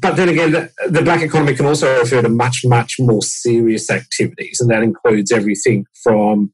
But 0.00 0.16
then 0.16 0.28
again, 0.28 0.50
the, 0.52 0.70
the 0.88 1.02
black 1.02 1.22
economy 1.22 1.54
can 1.54 1.66
also 1.66 2.00
refer 2.00 2.22
to 2.22 2.28
much, 2.28 2.62
much 2.64 2.96
more 2.98 3.22
serious 3.22 3.88
activities, 3.90 4.60
and 4.60 4.70
that 4.70 4.82
includes 4.82 5.30
everything 5.30 5.86
from 6.02 6.52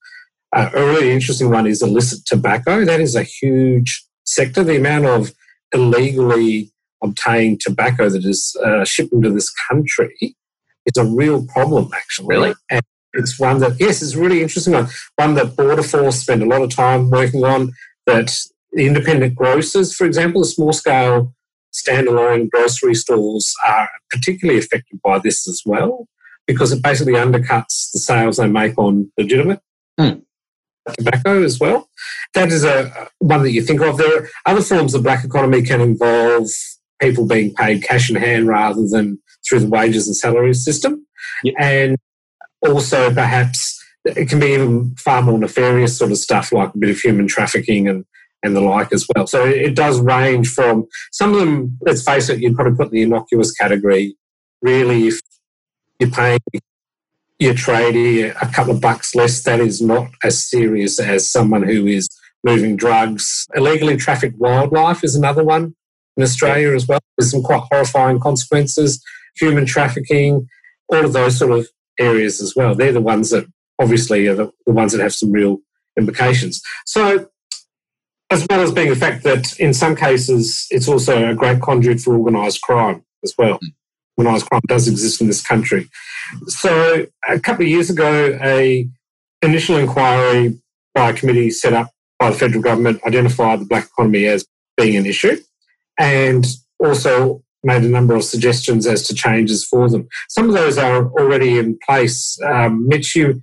uh, 0.55 0.71
a 0.75 0.85
really 0.85 1.11
interesting 1.11 1.51
one 1.51 1.67
is 1.67 1.83
illicit 1.83 2.25
tobacco. 2.27 2.85
That 2.85 3.01
is 3.01 3.15
a 3.15 3.23
huge 3.23 4.05
sector. 4.25 4.63
The 4.63 4.77
amount 4.77 5.07
of 5.07 5.33
illegally 5.73 6.71
obtained 7.03 7.61
tobacco 7.61 8.09
that 8.09 8.25
is 8.25 8.55
uh, 8.65 8.85
shipped 8.85 9.13
into 9.13 9.31
this 9.31 9.53
country 9.69 10.37
is 10.85 10.97
a 10.97 11.05
real 11.05 11.47
problem, 11.47 11.89
actually. 11.95 12.37
Really? 12.37 12.55
And 12.71 12.83
it's 13.15 13.39
one 13.39 13.59
that, 13.61 13.81
yes, 13.81 14.03
it's 14.03 14.15
a 14.15 14.21
really 14.21 14.43
interesting 14.43 14.75
one. 14.75 14.89
One 15.17 15.35
that 15.35 15.57
Border 15.57 15.83
Force 15.83 16.21
spend 16.21 16.43
a 16.43 16.47
lot 16.47 16.63
of 16.63 16.71
time 16.71 17.11
working 17.11 17.45
on. 17.45 17.73
That 18.07 18.31
independent 18.77 19.35
grocers, 19.35 19.95
for 19.95 20.07
example, 20.07 20.43
the 20.43 20.47
small 20.47 20.73
scale 20.73 21.35
standalone 21.77 22.51
grocery 22.51 22.95
stores 22.95 23.55
are 23.67 23.89
particularly 24.11 24.59
affected 24.59 25.01
by 25.03 25.19
this 25.19 25.49
as 25.49 25.63
well 25.67 26.09
because 26.47 26.73
it 26.73 26.83
basically 26.83 27.15
undercuts 27.15 27.91
the 27.93 27.99
sales 27.99 28.37
they 28.37 28.49
make 28.49 28.79
on 28.79 29.11
legitimate 29.19 29.61
mm. 29.99 30.23
tobacco 30.97 31.43
as 31.43 31.59
well. 31.59 31.89
That 32.35 32.49
is 32.49 32.65
a 32.65 33.09
one 33.19 33.43
that 33.43 33.53
you 33.53 33.63
think 33.63 33.81
of. 33.81 33.99
There 33.99 34.23
are 34.23 34.29
other 34.47 34.63
forms 34.63 34.95
of 34.95 35.03
black 35.03 35.25
economy 35.25 35.63
can 35.63 35.81
involve 35.81 36.49
people 37.01 37.27
being 37.27 37.53
paid 37.55 37.83
cash 37.83 38.09
in 38.09 38.17
hand 38.17 38.49
rather 38.49 38.87
than 38.89 39.21
through 39.47 39.61
the 39.61 39.69
wages 39.69 40.07
and 40.07 40.17
salary 40.17 40.55
system. 40.55 41.07
Yep. 41.45 41.55
And 41.59 41.97
also 42.67 43.13
perhaps 43.13 43.83
it 44.05 44.29
can 44.29 44.41
be 44.41 44.47
even 44.47 44.95
far 44.97 45.23
more 45.23 45.39
nefarious 45.39 45.99
sort 45.99 46.13
of 46.13 46.19
stuff 46.19 46.53
like 46.53 46.75
a 46.75 46.79
bit 46.79 46.91
of 46.91 46.99
human 46.99 47.27
trafficking 47.27 47.89
and 47.89 48.05
and 48.43 48.55
the 48.55 48.61
like 48.61 48.93
as 48.93 49.07
well. 49.15 49.27
So 49.27 49.45
it 49.45 49.75
does 49.75 50.01
range 50.01 50.49
from 50.49 50.87
some 51.13 51.33
of 51.33 51.41
them, 51.41 51.79
let's 51.81 52.03
face 52.03 52.29
it, 52.29 52.41
you'd 52.41 52.55
probably 52.55 52.77
put 52.77 52.89
in 52.89 52.93
the 52.93 53.03
innocuous 53.03 53.53
category. 53.53 54.17
Really, 54.63 55.09
if 55.09 55.21
you're 55.99 56.11
paying 56.11 56.39
your 57.39 57.55
tradie 57.55 58.35
a 58.41 58.53
couple 58.53 58.75
of 58.75 58.81
bucks 58.81 59.15
less, 59.15 59.43
that 59.45 59.61
is 59.61 59.81
not 59.81 60.09
as 60.23 60.43
serious 60.43 60.99
as 60.99 61.31
someone 61.31 61.63
who 61.63 61.87
is 61.87 62.09
moving 62.45 62.77
drugs. 62.77 63.47
Illegally 63.55 63.97
trafficked 63.97 64.39
wildlife 64.39 65.03
is 65.05 65.15
another 65.15 65.45
one 65.45 65.75
in 66.17 66.23
Australia 66.23 66.75
as 66.75 66.87
well. 66.87 67.01
There's 67.19 67.31
some 67.31 67.43
quite 67.43 67.63
horrifying 67.71 68.21
consequences. 68.21 69.03
Human 69.39 69.67
trafficking, 69.67 70.49
all 70.89 71.05
of 71.05 71.13
those 71.13 71.39
sort 71.39 71.53
of 71.53 71.69
areas 71.99 72.41
as 72.41 72.55
well. 72.57 72.75
They're 72.75 72.93
the 72.93 73.01
ones 73.01 73.31
that 73.31 73.47
obviously 73.79 74.27
are 74.29 74.35
the, 74.35 74.51
the 74.67 74.73
ones 74.73 74.93
that 74.93 75.03
have 75.03 75.15
some 75.15 75.33
real 75.33 75.59
implications. 75.99 76.63
So, 76.87 77.29
as 78.31 78.47
well 78.51 78.61
as 78.61 78.73
being 78.73 78.91
the 78.91 78.97
fact 78.97 79.23
that 79.25 79.59
in 79.61 79.73
some 79.73 79.95
cases 79.95 80.67
it's 80.71 80.89
also 80.89 81.31
a 81.31 81.35
great 81.35 81.61
conduit 81.61 82.01
for 82.01 82.15
organised 82.15 82.61
crime 82.63 83.05
as 83.23 83.35
well. 83.39 83.59
Organised 84.19 84.47
crime 84.47 84.63
does 84.67 84.89
exist 84.89 85.21
in 85.21 85.27
this 85.27 85.43
country. 85.43 85.89
So, 86.47 87.07
a 87.29 87.39
couple 87.39 87.65
of 87.65 87.71
years 87.71 87.91
ago, 87.91 88.37
a 88.43 88.89
initial 89.43 89.77
inquiry 89.77 90.59
by 90.95 91.11
a 91.11 91.15
committee 91.15 91.51
set 91.51 91.73
up 91.73 91.91
by 92.19 92.31
the 92.31 92.37
federal 92.37 92.63
government 92.63 93.01
identified 93.07 93.61
the 93.61 93.67
black 93.67 93.85
economy 93.85 94.25
as 94.25 94.45
being 94.77 94.97
an 94.97 95.07
issue, 95.07 95.37
and 95.99 96.47
also 96.79 97.43
made 97.63 97.83
a 97.83 97.89
number 97.89 98.15
of 98.15 98.25
suggestions 98.25 98.87
as 98.87 99.07
to 99.07 99.15
changes 99.15 99.65
for 99.65 99.89
them. 99.91 100.09
Some 100.29 100.49
of 100.49 100.55
those 100.55 100.79
are 100.79 101.11
already 101.13 101.59
in 101.59 101.79
place. 101.87 102.39
Um, 102.47 102.89
Mitch, 102.89 103.15
you 103.15 103.43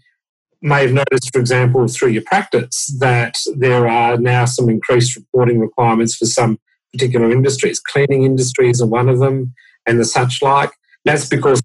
may 0.64 0.82
have 0.84 0.94
noticed, 0.94 1.32
for 1.34 1.40
example, 1.40 1.88
through 1.88 2.10
your 2.10 2.24
practice, 2.24 2.96
that 3.00 3.38
there 3.56 3.88
are 3.88 4.18
now 4.18 4.46
some 4.46 4.70
increased 4.70 5.16
reporting 5.16 5.60
requirements 5.60 6.16
for 6.16 6.26
some 6.26 6.58
particular 6.94 7.32
industries. 7.32 7.80
Cleaning 7.80 8.24
industries 8.24 8.82
are 8.82 8.88
one 8.88 9.10
of 9.10 9.20
them, 9.20 9.54
and 9.86 10.00
the 10.00 10.06
such 10.06 10.42
like. 10.42 10.72
That's 11.06 11.28
because 11.28 11.62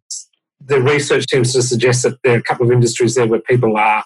the 0.60 0.80
research 0.80 1.26
seems 1.30 1.52
to 1.52 1.62
suggest 1.62 2.02
that 2.02 2.18
there 2.24 2.34
are 2.34 2.38
a 2.38 2.42
couple 2.42 2.66
of 2.66 2.72
industries 2.72 3.14
there 3.14 3.26
where 3.26 3.40
people 3.40 3.76
are 3.76 4.04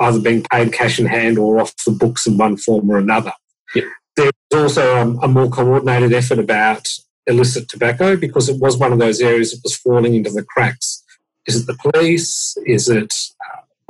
either 0.00 0.20
being 0.20 0.42
paid 0.50 0.72
cash 0.72 0.98
in 0.98 1.06
hand 1.06 1.38
or 1.38 1.60
off 1.60 1.72
the 1.86 1.92
books 1.92 2.26
in 2.26 2.36
one 2.36 2.56
form 2.56 2.90
or 2.90 2.98
another. 2.98 3.32
Yep. 3.74 3.84
There's 4.16 4.32
also 4.52 4.96
a, 4.96 5.24
a 5.24 5.28
more 5.28 5.48
coordinated 5.48 6.12
effort 6.12 6.40
about 6.40 6.88
illicit 7.26 7.68
tobacco 7.68 8.16
because 8.16 8.48
it 8.48 8.60
was 8.60 8.76
one 8.76 8.92
of 8.92 8.98
those 8.98 9.20
areas 9.20 9.52
that 9.52 9.60
was 9.62 9.76
falling 9.76 10.14
into 10.14 10.30
the 10.30 10.44
cracks. 10.44 11.02
Is 11.46 11.62
it 11.62 11.66
the 11.66 11.90
police? 11.90 12.56
Is 12.66 12.88
it 12.88 13.14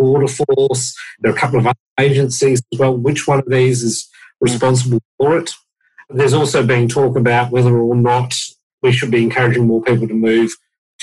Border 0.04 0.28
Force? 0.28 0.94
There 1.20 1.32
are 1.32 1.34
a 1.34 1.38
couple 1.38 1.58
of 1.58 1.66
other 1.66 1.78
agencies 1.98 2.60
as 2.72 2.78
well. 2.78 2.96
Which 2.96 3.26
one 3.26 3.38
of 3.38 3.48
these 3.48 3.82
is 3.82 4.08
responsible 4.40 5.00
for 5.18 5.38
it? 5.38 5.50
There's 6.10 6.34
also 6.34 6.66
been 6.66 6.88
talk 6.88 7.16
about 7.16 7.50
whether 7.50 7.74
or 7.76 7.96
not 7.96 8.34
we 8.82 8.92
should 8.92 9.10
be 9.10 9.22
encouraging 9.22 9.66
more 9.66 9.82
people 9.82 10.06
to 10.06 10.14
move 10.14 10.50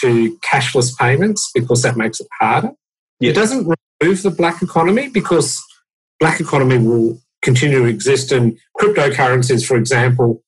to 0.01 0.37
cashless 0.39 0.95
payments 0.97 1.49
because 1.53 1.81
that 1.81 1.97
makes 1.97 2.19
it 2.19 2.27
harder. 2.39 2.71
It 3.19 3.33
doesn't 3.33 3.67
remove 4.01 4.21
the 4.21 4.31
black 4.31 4.61
economy 4.61 5.09
because 5.09 5.59
black 6.19 6.39
economy 6.39 6.77
will 6.77 7.19
continue 7.41 7.79
to 7.79 7.85
exist 7.85 8.31
and 8.31 8.57
cryptocurrencies, 8.79 9.65
for 9.65 9.77
example, 9.77 10.43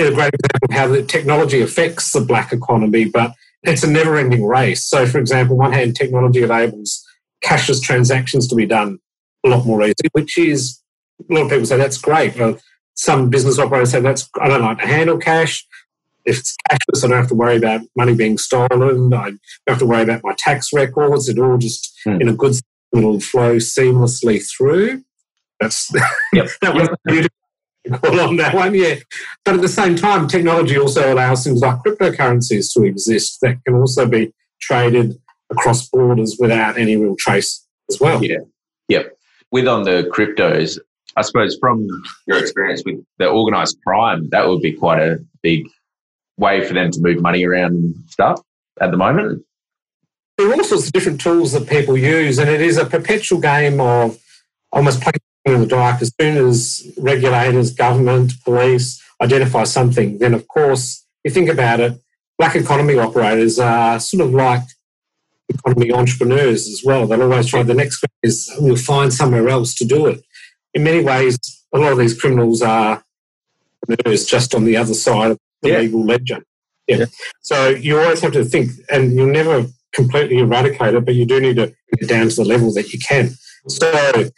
a 0.00 0.10
great 0.12 0.32
example 0.34 0.68
of 0.68 0.74
how 0.74 0.88
the 0.88 1.02
technology 1.02 1.60
affects 1.60 2.12
the 2.12 2.20
black 2.20 2.52
economy, 2.52 3.04
but 3.04 3.32
it's 3.62 3.82
a 3.82 3.90
never 3.90 4.16
ending 4.16 4.44
race. 4.44 4.84
So, 4.84 5.06
for 5.06 5.18
example, 5.18 5.56
one 5.56 5.72
hand, 5.72 5.96
technology 5.96 6.42
enables 6.42 7.04
cashless 7.44 7.82
transactions 7.82 8.48
to 8.48 8.54
be 8.54 8.66
done 8.66 8.98
a 9.44 9.48
lot 9.48 9.66
more 9.66 9.82
easily, 9.82 10.10
which 10.12 10.38
is 10.38 10.80
a 11.28 11.32
lot 11.32 11.44
of 11.44 11.50
people 11.50 11.66
say 11.66 11.76
that's 11.76 11.98
great. 11.98 12.36
Well, 12.36 12.58
some 12.94 13.30
business 13.30 13.58
operators 13.58 13.90
say 13.90 14.00
that's 14.00 14.28
I 14.40 14.48
don't 14.48 14.62
like 14.62 14.78
to 14.78 14.86
handle 14.86 15.18
cash. 15.18 15.66
If 16.24 16.40
it's 16.40 16.56
cashless, 16.70 17.04
I 17.04 17.08
don't 17.08 17.16
have 17.16 17.28
to 17.28 17.34
worry 17.34 17.56
about 17.56 17.80
money 17.96 18.14
being 18.14 18.38
stolen. 18.38 18.70
I 18.72 19.30
don't 19.30 19.40
have 19.66 19.78
to 19.78 19.86
worry 19.86 20.02
about 20.02 20.22
my 20.24 20.34
tax 20.36 20.72
records. 20.72 21.28
It 21.28 21.38
all 21.38 21.58
just 21.58 21.98
hmm. 22.04 22.20
in 22.20 22.28
a 22.28 22.34
good 22.34 22.54
it'll 22.96 23.20
flow 23.20 23.56
seamlessly 23.56 24.44
through. 24.56 25.04
That's 25.60 25.92
yep. 26.32 26.48
that 26.60 26.74
was 26.74 26.88
yep 27.08 27.28
call 27.90 28.20
on 28.20 28.36
that 28.36 28.54
one, 28.54 28.74
yeah. 28.74 28.96
But 29.44 29.56
at 29.56 29.60
the 29.60 29.68
same 29.68 29.96
time, 29.96 30.28
technology 30.28 30.78
also 30.78 31.12
allows 31.12 31.44
things 31.44 31.60
like 31.60 31.78
cryptocurrencies 31.78 32.72
to 32.74 32.84
exist 32.84 33.38
that 33.42 33.64
can 33.64 33.74
also 33.74 34.06
be 34.06 34.32
traded 34.60 35.18
across 35.50 35.88
borders 35.88 36.36
without 36.38 36.78
any 36.78 36.96
real 36.96 37.16
trace 37.18 37.66
as 37.90 38.00
well. 38.00 38.22
Yeah. 38.22 38.38
Yep. 38.88 39.16
With 39.50 39.66
on 39.66 39.84
the 39.84 40.10
cryptos, 40.12 40.78
I 41.16 41.22
suppose 41.22 41.56
from 41.58 41.86
your 42.26 42.38
experience 42.38 42.82
with 42.84 43.04
the 43.18 43.28
organised 43.28 43.78
crime, 43.86 44.28
that 44.30 44.46
would 44.46 44.60
be 44.60 44.72
quite 44.72 45.00
a 45.00 45.18
big 45.42 45.66
way 46.36 46.66
for 46.66 46.74
them 46.74 46.90
to 46.90 47.00
move 47.00 47.20
money 47.20 47.44
around 47.44 47.72
and 47.72 47.94
stuff 48.08 48.40
at 48.80 48.90
the 48.90 48.96
moment. 48.96 49.44
There 50.36 50.48
are 50.48 50.54
all 50.54 50.64
sorts 50.64 50.86
of 50.86 50.92
different 50.92 51.20
tools 51.20 51.52
that 51.52 51.68
people 51.68 51.96
use, 51.96 52.38
and 52.38 52.48
it 52.48 52.60
is 52.60 52.76
a 52.76 52.84
perpetual 52.84 53.40
game 53.40 53.80
of 53.80 54.18
almost 54.70 55.00
playing 55.00 55.14
in 55.46 55.60
the 55.60 55.66
dark. 55.66 56.00
As 56.00 56.12
soon 56.20 56.36
as 56.36 56.88
regulators, 56.96 57.72
government, 57.72 58.32
police 58.44 59.02
identify 59.20 59.64
something, 59.64 60.18
then 60.18 60.34
of 60.34 60.46
course, 60.46 61.04
you 61.24 61.32
think 61.32 61.48
about 61.48 61.80
it, 61.80 62.00
black 62.38 62.54
economy 62.54 62.96
operators 62.96 63.58
are 63.58 63.98
sort 63.98 64.24
of 64.24 64.32
like 64.32 64.62
economy 65.58 65.92
entrepreneurs 65.92 66.68
as 66.68 66.82
well. 66.84 67.06
They'll 67.06 67.22
always 67.22 67.46
try 67.46 67.62
the 67.62 67.74
next 67.74 68.00
thing 68.00 68.10
is 68.22 68.50
we'll 68.58 68.76
find 68.76 69.12
somewhere 69.12 69.48
else 69.48 69.74
to 69.76 69.84
do 69.84 70.06
it. 70.06 70.22
In 70.74 70.84
many 70.84 71.02
ways, 71.02 71.38
a 71.72 71.78
lot 71.78 71.92
of 71.92 71.98
these 71.98 72.18
criminals 72.18 72.62
are 72.62 73.02
entrepreneurs 73.88 74.24
just 74.24 74.54
on 74.54 74.64
the 74.64 74.76
other 74.76 74.94
side 74.94 75.32
of 75.32 75.38
the 75.62 75.70
yeah. 75.70 75.78
legal 75.78 76.04
ledger. 76.04 76.42
Yeah. 76.86 76.96
yeah. 76.96 77.06
So 77.42 77.68
you 77.68 77.98
always 77.98 78.20
have 78.20 78.32
to 78.32 78.44
think, 78.44 78.70
and 78.90 79.12
you'll 79.12 79.32
never 79.32 79.66
completely 79.92 80.38
eradicate 80.38 80.94
it, 80.94 81.04
but 81.04 81.14
you 81.14 81.26
do 81.26 81.40
need 81.40 81.56
to 81.56 81.74
get 81.98 82.08
down 82.08 82.28
to 82.28 82.36
the 82.36 82.44
level 82.44 82.72
that 82.74 82.92
you 82.92 82.98
can. 82.98 83.30
So 83.68 84.30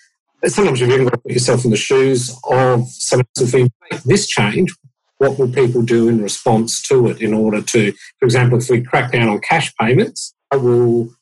sometimes 0.47 0.81
you've 0.81 0.91
even 0.91 1.05
got 1.05 1.15
to 1.15 1.19
put 1.19 1.33
yourself 1.33 1.65
in 1.65 1.71
the 1.71 1.77
shoes 1.77 2.31
of 2.45 2.89
someone 2.89 3.27
else. 3.37 3.49
If 3.49 3.55
we 3.55 3.69
make 3.91 4.03
this 4.05 4.27
change, 4.27 4.75
what 5.19 5.39
will 5.39 5.53
people 5.53 5.83
do 5.83 6.09
in 6.09 6.23
response 6.23 6.83
to 6.89 7.09
it 7.09 7.21
in 7.21 7.35
order 7.35 7.61
to, 7.61 7.93
for 8.19 8.25
example, 8.25 8.59
if 8.59 8.71
we 8.71 8.83
crack 8.83 9.13
down 9.13 9.29
on 9.29 9.39
cash 9.41 9.73
payments, 9.79 10.35
will 10.59 11.15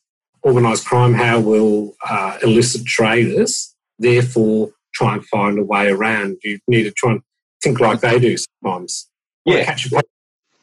organised 0.44 0.86
crime, 0.86 1.14
how 1.14 1.40
will 1.40 1.94
uh, 2.08 2.38
illicit 2.42 2.84
traders 2.86 3.74
therefore 3.98 4.70
try 4.94 5.14
and 5.14 5.26
find 5.26 5.58
a 5.58 5.64
way 5.64 5.88
around? 5.88 6.38
You 6.42 6.58
need 6.68 6.84
to 6.84 6.92
try 6.92 7.12
and 7.12 7.22
think 7.62 7.80
like 7.80 8.00
they 8.00 8.18
do 8.18 8.36
sometimes. 8.36 9.08
Yeah. 9.44 9.64
Catch 9.64 9.86
a 9.86 9.90
got 9.90 10.04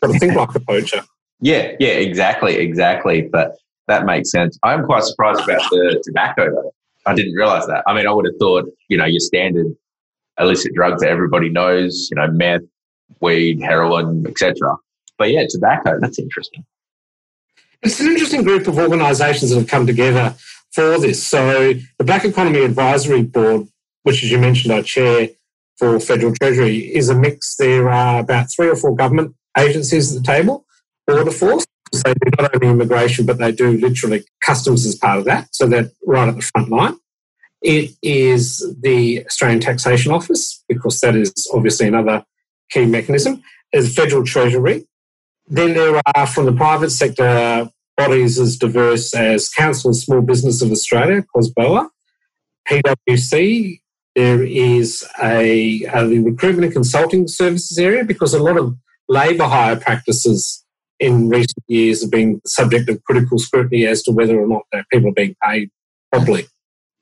to 0.02 0.20
think 0.20 0.36
like 0.36 0.56
a 0.56 0.60
poacher. 0.60 1.04
Yeah, 1.42 1.74
yeah, 1.80 1.90
exactly, 1.90 2.56
exactly. 2.56 3.22
But 3.22 3.58
that 3.88 4.06
makes 4.06 4.32
sense. 4.32 4.58
I'm 4.64 4.86
quite 4.86 5.04
surprised 5.04 5.42
about 5.42 5.62
the 5.70 6.02
tobacco 6.04 6.50
though. 6.50 6.72
I 7.06 7.14
didn't 7.14 7.34
realize 7.34 7.68
that. 7.68 7.84
I 7.88 7.94
mean, 7.94 8.08
I 8.08 8.12
would 8.12 8.26
have 8.26 8.36
thought, 8.40 8.66
you 8.88 8.98
know, 8.98 9.06
your 9.06 9.20
standard 9.20 9.68
illicit 10.40 10.74
drugs 10.74 11.02
that 11.02 11.10
everybody 11.10 11.50
knows, 11.50 12.08
you 12.10 12.16
know, 12.16 12.28
meth, 12.32 12.62
weed, 13.22 13.62
heroin, 13.62 14.26
etc. 14.28 14.76
But 15.18 15.32
yeah, 15.32 15.46
tobacco, 15.48 16.00
that's 16.00 16.20
interesting. 16.20 16.66
It's 17.86 18.00
an 18.00 18.08
interesting 18.08 18.44
group 18.44 18.68
of 18.68 18.80
organisations 18.80 19.52
that 19.52 19.60
have 19.60 19.68
come 19.68 19.86
together 19.86 20.34
for 20.72 20.98
this. 20.98 21.24
So 21.24 21.74
the 22.00 22.04
Black 22.04 22.26
Economy 22.26 22.64
Advisory 22.64 23.22
Board, 23.22 23.68
which 24.02 24.24
as 24.24 24.32
you 24.32 24.40
mentioned, 24.40 24.74
I 24.74 24.82
chair 24.82 25.30
for 25.78 26.00
Federal 26.00 26.34
Treasury, 26.34 26.78
is 26.78 27.10
a 27.10 27.16
mix. 27.16 27.56
There 27.58 27.88
are 27.88 28.22
about 28.22 28.48
three 28.52 28.70
or 28.70 28.76
four 28.76 28.96
government 28.96 29.36
agencies 29.56 30.16
at 30.16 30.24
the 30.24 30.28
table, 30.28 30.66
Border 31.06 31.30
Force, 31.30 31.68
they 32.04 32.14
do 32.14 32.32
not 32.40 32.56
only 32.56 32.68
immigration, 32.68 33.28
but 33.28 33.38
they 33.38 33.52
do 33.52 33.78
literally 33.78 34.24
customs 34.44 34.86
as 34.86 34.96
part 34.96 35.20
of 35.20 35.26
that. 35.26 35.48
So 35.54 35.68
they're 35.68 35.92
right 36.08 36.28
at 36.28 36.36
the 36.36 36.42
front 36.42 36.70
line. 36.70 36.96
It 37.62 37.92
is 38.02 38.66
the 38.82 39.26
Australian 39.28 39.60
Taxation 39.60 40.12
Office, 40.12 40.64
because 40.68 41.00
that 41.02 41.16
is 41.16 41.32
obviously 41.54 41.88
another 41.88 42.26
key 42.72 42.86
mechanism, 42.86 43.44
is 43.72 43.96
Federal 43.96 44.26
Treasury. 44.26 44.88
Then 45.48 45.76
there 45.76 46.02
are 46.16 46.26
from 46.26 46.48
the 46.48 46.52
private 46.52 46.90
sector 46.90 47.70
bodies 47.98 48.40
as 48.40 48.58
diverse 48.58 49.14
as 49.14 49.50
Council 49.50 49.92
of 49.92 49.98
Small 49.98 50.22
Business 50.22 50.62
of 50.62 50.72
Australia, 50.72 51.24
COSBOA, 51.36 51.90
PwC. 52.68 53.80
There 54.16 54.44
is 54.44 55.06
a, 55.22 55.80
the 55.80 56.20
recruitment 56.20 56.66
and 56.66 56.74
consulting 56.74 57.28
services 57.28 57.78
area 57.78 58.06
because 58.06 58.34
a 58.34 58.42
lot 58.42 58.58
of 58.58 58.76
labour 59.10 59.44
hire 59.44 59.76
practices 59.76 60.64
in 61.00 61.28
recent 61.28 61.64
years 61.68 62.02
have 62.02 62.12
been 62.12 62.40
subject 62.46 62.90
of 62.90 63.04
critical 63.04 63.38
scrutiny 63.38 63.86
as 63.86 64.02
to 64.04 64.12
whether 64.12 64.40
or 64.40 64.48
not 64.48 64.62
people 64.92 65.10
are 65.10 65.14
being 65.14 65.36
paid 65.44 65.70
properly 66.12 66.48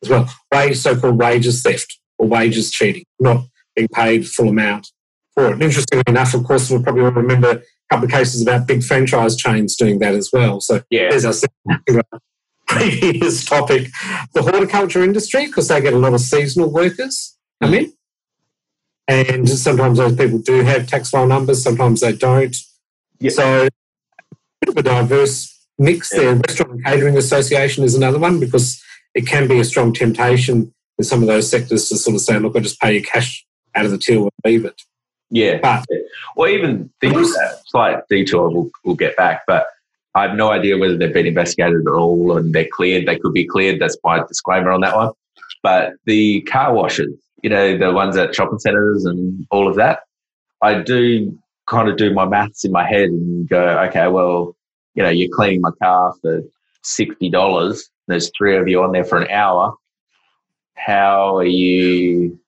as 0.03 0.09
well. 0.09 0.27
Wage, 0.51 0.77
so-called 0.77 1.19
wages 1.19 1.61
theft 1.61 1.99
or 2.17 2.27
wages 2.27 2.71
cheating, 2.71 3.05
not 3.19 3.45
being 3.75 3.87
paid 3.89 4.27
full 4.27 4.49
amount 4.49 4.87
for 5.35 5.47
it. 5.47 5.53
And 5.53 5.63
interestingly 5.63 6.03
enough, 6.07 6.33
of 6.33 6.43
course, 6.43 6.69
we'll 6.69 6.81
probably 6.83 7.03
all 7.03 7.11
remember 7.11 7.63
couple 7.89 8.05
of 8.05 8.11
cases 8.11 8.41
about 8.41 8.67
big 8.67 8.83
franchise 8.83 9.35
chains 9.35 9.75
doing 9.75 9.99
that 9.99 10.15
as 10.15 10.29
well. 10.33 10.61
So 10.61 10.81
yeah. 10.89 11.09
there's 11.09 11.25
our 11.25 12.01
previous 12.67 13.45
topic. 13.45 13.89
The 14.33 14.41
horticulture 14.41 15.03
industry, 15.03 15.47
because 15.47 15.67
they 15.67 15.81
get 15.81 15.93
a 15.93 15.99
lot 15.99 16.13
of 16.13 16.21
seasonal 16.21 16.71
workers 16.71 17.37
come 17.61 17.71
mm. 17.73 17.83
in. 17.83 17.93
And 19.07 19.49
sometimes 19.49 19.97
those 19.97 20.15
people 20.15 20.39
do 20.39 20.63
have 20.63 20.87
tax 20.87 21.09
file 21.09 21.27
numbers, 21.27 21.61
sometimes 21.61 21.99
they 21.99 22.13
don't. 22.13 22.55
Yeah. 23.19 23.31
So 23.31 23.67
bit 24.61 24.69
of 24.69 24.77
a 24.77 24.83
diverse 24.83 25.67
mix 25.77 26.09
there. 26.09 26.35
Restaurant 26.35 26.73
and 26.73 26.85
Catering 26.85 27.17
Association 27.17 27.83
is 27.83 27.95
another 27.95 28.19
one 28.19 28.39
because 28.39 28.81
it 29.13 29.27
can 29.27 29.47
be 29.47 29.59
a 29.59 29.65
strong 29.65 29.93
temptation 29.93 30.73
in 30.97 31.03
some 31.03 31.21
of 31.21 31.27
those 31.27 31.49
sectors 31.49 31.89
to 31.89 31.97
sort 31.97 32.15
of 32.15 32.21
say, 32.21 32.39
look, 32.39 32.55
I 32.55 32.59
just 32.59 32.79
pay 32.79 32.95
you 32.95 33.03
cash 33.03 33.45
out 33.75 33.85
of 33.85 33.91
the 33.91 33.97
till 33.97 34.23
and 34.23 34.31
leave 34.45 34.65
it. 34.65 34.81
Yeah. 35.33 35.59
But, 35.61 35.85
or 36.35 36.47
even 36.47 36.91
think 37.01 37.15
of 37.15 37.23
that 37.23 37.63
slight 37.65 37.97
detour, 38.07 38.49
we'll, 38.49 38.69
we'll 38.85 38.95
get 38.95 39.17
back. 39.17 39.41
But 39.47 39.65
I 40.13 40.27
have 40.27 40.37
no 40.37 40.51
idea 40.51 40.77
whether 40.77 40.95
they've 40.95 41.11
been 41.11 41.25
investigated 41.25 41.81
at 41.87 41.91
all 41.91 42.37
and 42.37 42.53
they're 42.53 42.67
cleared. 42.71 43.07
They 43.07 43.17
could 43.17 43.33
be 43.33 43.47
cleared. 43.47 43.81
That's 43.81 43.97
my 44.03 44.19
disclaimer 44.27 44.71
on 44.71 44.81
that 44.81 44.95
one. 44.95 45.11
But 45.63 45.93
the 46.05 46.41
car 46.41 46.71
washes, 46.73 47.13
you 47.41 47.49
know, 47.49 47.75
the 47.77 47.91
ones 47.91 48.15
at 48.15 48.35
shopping 48.35 48.59
centres 48.59 49.05
and 49.05 49.47
all 49.49 49.67
of 49.67 49.75
that, 49.75 50.01
I 50.61 50.81
do 50.81 51.35
kind 51.65 51.89
of 51.89 51.97
do 51.97 52.13
my 52.13 52.25
maths 52.25 52.63
in 52.63 52.71
my 52.71 52.87
head 52.87 53.09
and 53.09 53.49
go, 53.49 53.79
okay, 53.87 54.07
well, 54.07 54.55
you 54.93 55.01
know, 55.01 55.09
you're 55.09 55.35
cleaning 55.35 55.61
my 55.61 55.71
car 55.81 56.13
for 56.21 56.43
sixty 56.83 57.29
dollars. 57.29 57.89
There's 58.07 58.29
three 58.37 58.55
of 58.55 58.67
you 58.67 58.83
on 58.83 58.91
there 58.91 59.03
for 59.03 59.19
an 59.19 59.31
hour. 59.31 59.73
How 60.75 61.37
are 61.37 61.45
you 61.45 62.39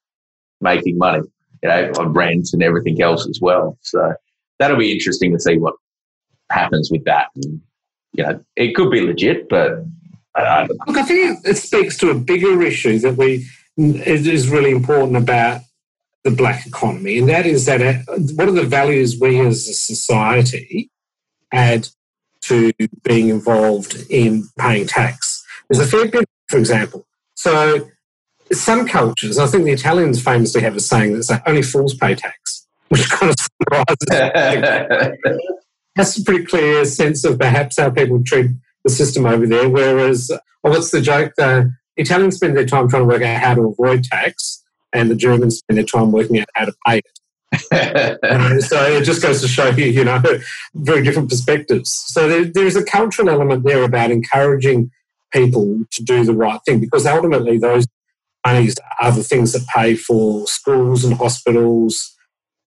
making 0.62 0.98
money? 1.00 1.24
You 1.66 1.72
know, 1.72 1.92
on 1.98 2.14
rent 2.14 2.50
and 2.54 2.62
everything 2.62 3.02
else 3.02 3.28
as 3.28 3.40
well. 3.42 3.76
So 3.82 4.14
that'll 4.60 4.78
be 4.78 4.92
interesting 4.92 5.34
to 5.34 5.40
see 5.40 5.58
what 5.58 5.74
happens 6.52 6.92
with 6.92 7.04
that. 7.06 7.30
And, 7.36 7.60
you 8.14 8.24
know, 8.24 8.40
it 8.56 8.76
could 8.76 8.92
be 8.92 9.02
legit, 9.02 9.50
but 9.50 9.84
I 10.36 10.68
Look, 10.86 10.98
I 10.98 11.02
think 11.02 11.40
it 11.44 11.58
speaks 11.58 11.98
to 11.98 12.12
a 12.12 12.14
bigger 12.14 12.62
issue 12.62 13.00
that 13.00 13.18
we 13.18 13.48
is 13.78 14.48
really 14.48 14.70
important 14.72 15.18
about 15.18 15.62
the 16.24 16.30
black 16.32 16.68
economy, 16.68 17.18
and 17.18 17.30
that 17.30 17.48
is 17.48 17.66
that 17.66 17.82
uh, 17.82 17.94
what 18.36 18.48
are 18.48 18.52
the 18.52 18.64
values 18.64 19.20
we 19.20 19.40
as 19.40 19.68
a 19.68 19.74
society 19.74 20.92
add 21.52 21.88
to 22.42 22.72
being 23.04 23.30
involved 23.30 24.06
in 24.10 24.48
paying 24.60 24.86
tax? 24.86 25.44
There's 25.70 25.86
a 25.86 25.90
fair 25.90 26.08
bit, 26.08 26.30
for 26.48 26.58
example. 26.58 27.08
So, 27.36 27.90
some 28.56 28.88
cultures, 28.88 29.38
I 29.38 29.48
think 29.48 29.66
the 29.66 29.72
Italians 29.72 30.22
famously 30.22 30.62
have 30.62 30.76
a 30.76 30.80
saying 30.80 31.14
that 31.14 31.24
says 31.24 31.42
only 31.46 31.62
fools 31.62 31.94
pay 31.94 32.16
tax, 32.16 32.68
which 32.90 33.10
kind 33.10 33.32
of 33.32 33.36
summarizes. 33.72 35.18
That's 35.96 36.18
a 36.18 36.24
pretty 36.24 36.46
clear 36.46 36.84
sense 36.84 37.24
of 37.24 37.40
perhaps 37.40 37.80
how 37.80 37.90
people 37.90 38.22
treat 38.24 38.52
the 38.84 38.90
system 38.90 39.26
over 39.26 39.48
there. 39.48 39.70
Whereas, 39.70 40.30
oh, 40.32 40.70
what's 40.70 40.92
the 40.92 41.00
joke? 41.00 41.34
The 41.38 41.72
Italians 41.96 42.36
spend 42.36 42.58
their 42.58 42.66
time 42.66 42.90
trying 42.90 43.04
to 43.04 43.08
work 43.08 43.22
out 43.22 43.42
how 43.42 43.54
to 43.54 43.70
avoid 43.70 44.04
tax 44.04 44.64
and 44.96 45.10
the 45.10 45.16
Germans 45.16 45.58
spend 45.60 45.78
their 45.78 45.86
time 45.86 46.12
working 46.12 46.40
out 46.40 46.48
how 46.56 46.66
to 46.66 46.74
pay 46.86 47.00
it. 47.00 47.20
so 48.64 48.84
it 48.84 49.04
just 49.04 49.22
goes 49.22 49.42
to 49.42 49.48
show 49.48 49.70
you, 49.70 49.86
you 49.86 50.04
know, 50.04 50.22
very 50.74 51.04
different 51.04 51.30
perspectives. 51.30 51.92
So 52.08 52.28
there, 52.28 52.46
there's 52.46 52.76
a 52.76 52.84
cultural 52.84 53.30
element 53.30 53.64
there 53.64 53.84
about 53.84 54.12
encouraging 54.12 54.92
people 55.32 55.80
to 55.92 56.04
do 56.04 56.24
the 56.24 56.34
right 56.34 56.60
thing 56.66 56.80
because 56.80 57.06
ultimately 57.06 57.58
those 57.58 57.86
are 58.46 59.12
the 59.12 59.24
things 59.24 59.54
that 59.54 59.66
pay 59.68 59.96
for 59.96 60.48
schools 60.48 61.04
and 61.04 61.16
hospitals, 61.16 62.16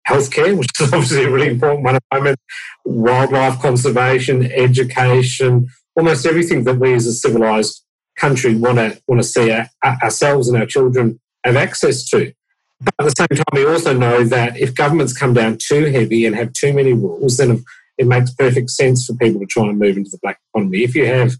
healthcare, 0.06 0.56
which 0.56 0.68
is 0.80 0.92
obviously 0.92 1.24
a 1.24 1.30
really 1.30 1.48
important 1.48 1.84
one 1.84 1.96
at 1.96 2.02
the 2.10 2.18
moment, 2.18 2.38
wildlife 2.84 3.60
conservation, 3.60 4.50
education, 4.52 5.68
almost 5.96 6.26
everything 6.26 6.64
that 6.64 6.78
we 6.78 6.94
as 6.94 7.06
a 7.06 7.12
civilized 7.12 7.84
country 8.16 8.54
want 8.54 8.78
to 8.78 9.00
want 9.06 9.22
to 9.22 9.28
see 9.28 9.50
our, 9.50 9.68
ourselves 10.02 10.48
and 10.48 10.58
our 10.58 10.66
children 10.66 11.20
have 11.44 11.56
access 11.56 12.08
to. 12.08 12.32
But 12.80 12.94
at 13.00 13.04
the 13.04 13.14
same 13.16 13.36
time, 13.36 13.44
we 13.52 13.66
also 13.66 13.96
know 13.96 14.24
that 14.24 14.56
if 14.56 14.74
governments 14.74 15.16
come 15.16 15.34
down 15.34 15.58
too 15.60 15.86
heavy 15.86 16.26
and 16.26 16.34
have 16.36 16.52
too 16.52 16.72
many 16.72 16.92
rules, 16.92 17.36
then 17.36 17.64
it 17.98 18.06
makes 18.06 18.32
perfect 18.32 18.70
sense 18.70 19.04
for 19.04 19.14
people 19.14 19.40
to 19.40 19.46
try 19.46 19.64
and 19.64 19.78
move 19.78 19.96
into 19.96 20.10
the 20.10 20.18
black 20.22 20.38
economy. 20.54 20.84
If 20.84 20.94
you 20.94 21.06
have 21.06 21.32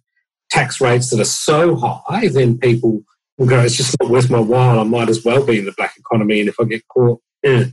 tax 0.51 0.81
rates 0.81 1.11
that 1.11 1.21
are 1.21 1.25
so 1.25 1.77
high, 1.77 2.29
then 2.29 2.59
people 2.59 3.03
go, 3.47 3.61
it's 3.61 3.77
just 3.77 3.97
not 4.01 4.11
worth 4.11 4.31
my 4.31 4.41
while. 4.41 4.81
I 4.81 4.85
might 4.85 5.09
as 5.09 5.25
well 5.25 5.45
be 5.45 5.59
in 5.59 5.65
the 5.65 5.75
black 5.77 5.97
economy. 5.97 6.41
And 6.41 6.49
if 6.49 6.59
I 6.61 6.65
get 6.65 6.87
caught, 6.89 7.21
eh, 7.45 7.67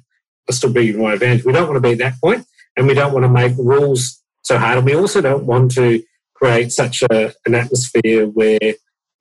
I'll 0.48 0.56
still 0.56 0.72
be 0.72 0.92
in 0.92 1.02
my 1.02 1.14
advantage. 1.14 1.46
We 1.46 1.54
don't 1.54 1.68
want 1.68 1.78
to 1.78 1.88
be 1.88 1.94
at 1.94 1.98
that 2.00 2.22
point, 2.22 2.46
and 2.78 2.88
we 2.88 2.94
don't 2.94 3.14
want 3.14 3.26
to 3.26 3.30
make 3.30 3.58
rules 3.58 4.22
so 4.44 4.58
hard. 4.58 4.78
And 4.78 4.86
we 4.86 4.96
also 4.96 5.22
don't 5.22 5.46
want 5.46 5.72
to 5.72 6.04
create 6.36 6.72
such 6.72 7.02
a, 7.04 7.34
an 7.46 7.56
atmosphere 7.56 8.28
where 8.28 8.60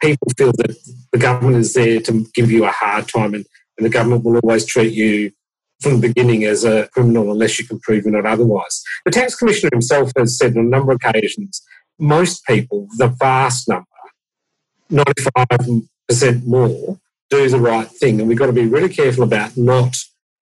people 0.03 0.29
feel 0.37 0.53
that 0.53 0.77
the 1.13 1.19
government 1.19 1.57
is 1.57 1.73
there 1.73 2.01
to 2.01 2.27
give 2.35 2.51
you 2.51 2.65
a 2.65 2.71
hard 2.71 3.09
time 3.09 3.33
and 3.33 3.47
and 3.77 3.85
the 3.85 3.91
government 3.91 4.25
will 4.25 4.39
always 4.39 4.65
treat 4.65 4.93
you 4.93 5.33
from 5.81 6.01
the 6.01 6.09
beginning 6.09 6.45
as 6.45 6.65
a 6.65 6.89
criminal 6.89 7.33
unless 7.33 7.59
you 7.59 7.67
can 7.67 7.79
prove 7.81 8.05
you're 8.05 8.13
not 8.13 8.31
otherwise. 8.31 8.83
The 9.05 9.11
tax 9.11 9.35
commissioner 9.35 9.71
himself 9.73 10.13
has 10.17 10.39
said 10.39 10.57
on 10.57 10.67
a 10.67 10.69
number 10.69 10.93
of 10.93 11.01
occasions, 11.03 11.63
most 11.99 12.45
people, 12.47 12.87
the 12.99 13.09
vast 13.09 13.69
number, 13.69 13.87
95% 14.91 15.89
more, 16.45 16.99
do 17.31 17.49
the 17.49 17.61
right 17.61 17.88
thing. 17.88 18.21
And 18.21 18.29
we've 18.29 18.38
got 18.38 18.47
to 18.47 18.53
be 18.53 18.67
really 18.67 18.88
careful 18.88 19.25
about 19.25 19.57
not 19.57 19.97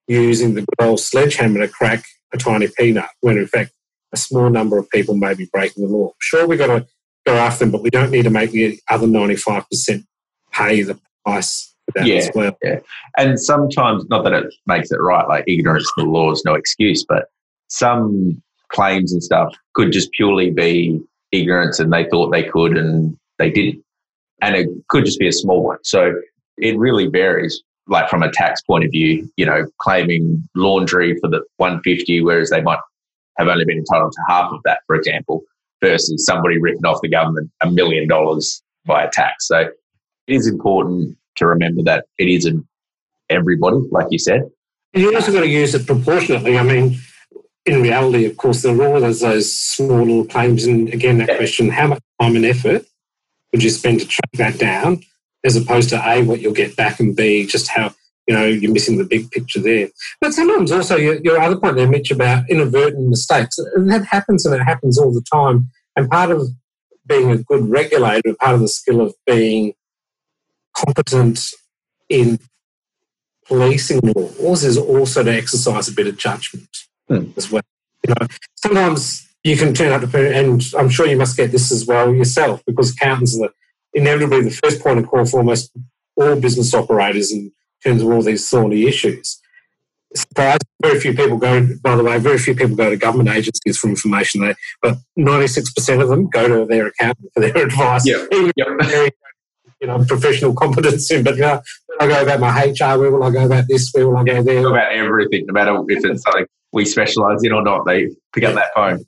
using 0.09 0.55
the 0.55 0.63
good 0.63 0.87
old 0.87 1.01
sledgehammer 1.01 1.61
to 1.61 1.69
crack 1.69 2.05
a 2.33 2.39
tiny 2.39 2.69
peanut 2.79 3.09
when 3.21 3.39
in 3.39 3.47
fact 3.47 3.73
a 4.13 4.17
small 4.17 4.51
number 4.51 4.79
of 4.79 4.89
people 4.91 5.17
may 5.17 5.35
be 5.35 5.49
breaking 5.53 5.85
the 5.87 5.91
law. 5.91 6.13
Sure, 6.19 6.47
we've 6.47 6.59
got 6.59 6.67
to 6.67 6.87
go 7.27 7.35
after 7.35 7.65
them, 7.65 7.71
but 7.71 7.83
we 7.83 7.91
don't 7.91 8.11
need 8.11 8.25
to 8.25 8.31
make 8.31 8.51
the 8.51 8.79
other 8.91 9.07
95% 9.07 10.05
pay 10.53 10.83
the 10.83 10.99
price 11.25 11.75
for 11.87 11.99
that 12.01 12.07
Yeah, 12.07 12.17
as 12.17 12.31
well. 12.35 12.57
yeah. 12.63 12.81
And 13.17 13.41
sometimes, 13.41 14.05
not 14.09 14.25
that 14.25 14.33
it 14.33 14.53
makes 14.67 14.91
it 14.91 14.97
right, 15.01 15.27
like 15.29 15.45
ignorance 15.47 15.91
of 15.97 16.05
the 16.05 16.11
law 16.11 16.31
is 16.33 16.43
no 16.45 16.55
excuse, 16.55 17.05
but 17.09 17.27
some 17.69 18.43
claims 18.69 19.13
and 19.13 19.23
stuff 19.23 19.55
could 19.75 19.93
just 19.93 20.11
purely 20.13 20.51
be 20.51 21.01
ignorance 21.31 21.79
and 21.79 21.93
they 21.93 22.05
thought 22.11 22.31
they 22.31 22.43
could 22.43 22.77
and 22.77 23.17
they 23.39 23.51
didn't. 23.51 23.83
And 24.43 24.57
it 24.57 24.69
could 24.89 25.05
just 25.05 25.19
be 25.19 25.29
a 25.29 25.33
small 25.33 25.63
one. 25.63 25.79
So 25.85 26.13
it 26.59 26.77
really 26.77 27.07
varies. 27.07 27.63
Like 27.89 28.09
from 28.09 28.23
a 28.23 28.31
tax 28.31 28.63
point 28.63 28.85
of 28.85 28.91
view, 28.91 29.29
you 29.37 29.45
know, 29.45 29.67
claiming 29.81 30.43
laundry 30.55 31.17
for 31.21 31.29
the 31.29 31.43
150, 31.57 32.21
whereas 32.23 32.51
they 32.51 32.63
might 32.63 32.79
have 33.39 33.49
only 33.49 33.65
been 33.65 33.79
entitled 33.79 34.13
to 34.13 34.23
half 34.29 34.53
of 34.53 34.61
that, 34.65 34.81
for 34.87 34.95
example, 34.95 35.43
versus 35.83 36.25
somebody 36.25 36.59
ripping 36.59 36.85
off 36.87 37.01
the 37.03 37.09
government 37.09 37.51
a 37.63 37.71
million 37.71 38.07
dollars 38.07 38.63
via 38.87 39.11
tax. 39.13 39.49
So 39.49 39.59
it 39.59 39.73
is 40.29 40.47
important 40.47 41.17
to 41.37 41.47
remember 41.47 41.83
that 41.85 42.07
it 42.19 42.29
isn't 42.29 42.65
everybody, 43.31 43.79
like 43.91 44.07
you 44.11 44.19
said. 44.19 44.43
And 44.95 45.03
you 45.03 45.15
also 45.15 45.33
got 45.33 45.41
to 45.41 45.49
use 45.49 45.75
it 45.75 45.87
proportionately. 45.87 46.59
I 46.59 46.63
mean, 46.63 46.99
in 47.67 47.83
reality, 47.83 48.27
of 48.27 48.37
course, 48.37 48.63
there 48.63 48.81
are 48.81 48.95
always 48.95 49.21
those 49.21 49.57
small 49.57 49.99
little 49.99 50.27
claims. 50.27 50.65
And 50.65 50.89
again, 50.91 51.19
that 51.19 51.37
question 51.37 51.69
how 51.71 51.89
much 51.89 52.03
time 52.21 52.37
and 52.37 52.45
effort 52.45 52.85
would 53.53 53.63
you 53.63 53.71
spend 53.71 54.01
to 54.01 54.07
track 54.07 54.31
that 54.35 54.59
down, 54.59 55.03
as 55.45 55.57
opposed 55.57 55.91
to 55.91 55.97
A, 56.09 56.23
what 56.23 56.41
you'll 56.41 56.53
get 56.53 56.77
back, 56.77 57.01
and 57.01 57.15
B, 57.15 57.47
just 57.47 57.69
how 57.69 57.95
you 58.27 58.35
know 58.35 58.47
you're 58.47 58.73
missing 58.73 58.99
the 58.99 59.05
big 59.05 59.31
picture 59.31 59.61
there. 59.61 59.89
But 60.21 60.33
sometimes 60.33 60.73
also 60.73 60.97
your, 60.97 61.21
your 61.23 61.41
other 61.41 61.57
point 61.57 61.77
there, 61.77 61.89
Mitch, 61.89 62.11
about 62.11 62.49
inadvertent 62.49 63.09
mistakes, 63.09 63.59
and 63.59 63.91
that 63.91 64.05
happens 64.07 64.47
and 64.47 64.55
it 64.55 64.63
happens 64.65 64.99
all 64.99 65.13
the 65.13 65.25
time. 65.33 65.69
And 65.97 66.09
part 66.09 66.31
of 66.31 66.49
being 67.07 67.31
a 67.31 67.39
good 67.39 67.69
regulator, 67.69 68.35
part 68.41 68.55
of 68.55 68.61
the 68.61 68.69
skill 68.69 69.01
of 69.01 69.15
being 69.27 69.75
competent 70.77 71.41
in 72.09 72.39
policing 73.47 74.01
laws 74.05 74.65
is 74.65 74.79
also 74.79 75.23
to 75.23 75.33
exercise 75.33 75.89
a 75.89 75.93
bit 75.93 76.07
of 76.07 76.17
judgment 76.17 76.69
Hmm. 77.09 77.31
as 77.37 77.51
well. 77.51 77.63
You 78.07 78.15
know, 78.15 78.27
sometimes 78.57 79.29
you 79.45 79.57
can 79.57 79.75
turn 79.75 79.93
up 79.93 80.09
to, 80.11 80.35
and 80.37 80.63
I'm 80.79 80.89
sure 80.89 81.07
you 81.07 81.17
must 81.17 81.37
get 81.37 81.51
this 81.53 81.73
as 81.73 81.87
well 81.87 82.15
yourself, 82.15 82.63
because 82.67 82.93
accountants 82.93 83.37
are 83.37 83.49
the, 83.49 84.01
inevitably 84.01 84.43
the 84.43 84.51
first 84.51 84.81
point 84.83 84.99
of 85.01 85.07
call 85.09 85.25
for 85.27 85.39
almost 85.39 85.73
all 86.17 86.39
business 86.41 86.73
operators 86.75 87.33
in 87.33 87.53
terms 87.85 88.03
of 88.03 88.09
all 88.11 88.23
these 88.23 88.49
thorny 88.49 88.87
issues. 88.87 89.41
Surprised, 90.15 90.63
very 90.83 91.01
few 91.01 91.15
people 91.15 91.39
go. 91.39 91.67
By 91.83 91.97
the 91.97 92.05
way, 92.05 92.19
very 92.19 92.39
few 92.39 92.55
people 92.55 92.77
go 92.77 92.91
to 92.91 92.97
government 92.97 93.31
agencies 93.31 93.79
for 93.79 93.89
information. 93.89 94.43
They, 94.43 94.55
but 94.83 94.99
96% 95.19 96.03
of 96.03 96.09
them 96.11 96.29
go 96.29 96.49
to 96.49 96.67
their 96.67 96.89
accountant 96.89 97.31
for 97.33 97.41
their 97.41 97.57
advice. 97.67 98.07
Yeah. 98.07 98.25
Even 98.31 98.53
Yep. 98.57 98.69
very, 98.83 99.11
you 99.81 99.87
know, 99.89 100.05
professional 100.05 100.55
competence 100.55 101.11
in. 101.11 101.25
But 101.25 101.39
where 101.39 101.61
will 101.99 102.01
I 102.01 102.07
go 102.07 102.23
about 102.23 102.41
my 102.41 102.65
HR? 102.67 102.99
Where 103.01 103.11
will 103.11 103.25
I 103.25 103.31
go 103.31 103.47
about 103.47 103.65
this? 103.69 103.91
Where 103.93 104.07
will 104.07 104.19
I 104.19 104.25
go 104.25 104.43
there? 104.43 104.67
about 104.69 104.93
everything, 104.93 105.47
no 105.47 105.55
matter 105.55 105.83
if 105.89 106.05
it's 106.05 106.23
something 106.23 106.45
we 106.73 106.85
specialize 106.85 107.43
in 107.43 107.53
or 107.53 107.63
not. 107.63 107.87
They 107.87 108.09
pick 108.35 108.45
up 108.45 108.55
that 108.55 108.69
phone. 108.75 109.05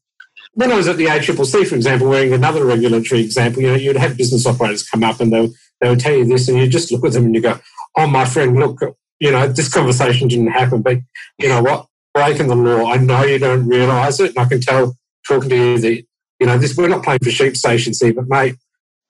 When 0.55 0.73
I 0.73 0.77
was 0.77 0.89
at 0.89 0.97
the 0.97 1.07
ACCC, 1.07 1.67
for 1.67 1.75
example, 1.75 2.09
wearing 2.09 2.33
another 2.33 2.65
regulatory 2.65 3.21
example, 3.21 3.63
you 3.63 3.69
know, 3.69 3.75
you'd 3.75 3.97
have 3.97 4.17
business 4.17 4.47
operators 4.47 4.89
come 4.89 5.05
up 5.05 5.21
and 5.21 5.33
they 5.33 5.49
they 5.81 5.89
would 5.91 6.01
tell 6.01 6.15
you 6.15 6.25
this, 6.25 6.49
and 6.49 6.57
you 6.57 6.69
just 6.69 6.91
look 6.93 7.05
at 7.05 7.13
them 7.13 7.27
and 7.27 7.35
you 7.35 7.41
go, 7.41 7.59
"Oh, 7.97 8.07
my 8.07 8.25
friend, 8.25 8.57
look, 8.57 8.81
you 9.19 9.31
know, 9.31 9.49
this 9.49 9.73
conversation 9.73 10.29
didn't 10.29 10.49
happen, 10.49 10.83
but 10.83 10.99
you 11.39 11.49
know 11.49 11.63
what? 11.63 11.87
Breaking 12.15 12.47
the 12.47 12.55
law. 12.55 12.91
I 12.91 12.97
know 12.97 13.25
you 13.25 13.39
don't 13.39 13.67
realise 13.67 14.21
it, 14.21 14.31
and 14.31 14.39
I 14.39 14.49
can 14.49 14.61
tell 14.61 14.97
talking 15.27 15.51
to 15.51 15.57
you 15.57 15.79
that 15.79 16.05
you 16.41 16.47
know 16.47 16.59
this. 16.59 16.77
We're 16.77 16.89
not 16.89 17.03
playing 17.03 17.21
for 17.23 17.31
sheep 17.31 17.57
stations 17.57 18.01
here, 18.01 18.15
but 18.15 18.29
mate, 18.29 18.55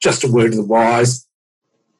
just 0.02 0.24
a 0.24 0.28
word 0.28 0.52
to 0.52 0.57
the 0.57 0.64
wise: 0.64 1.26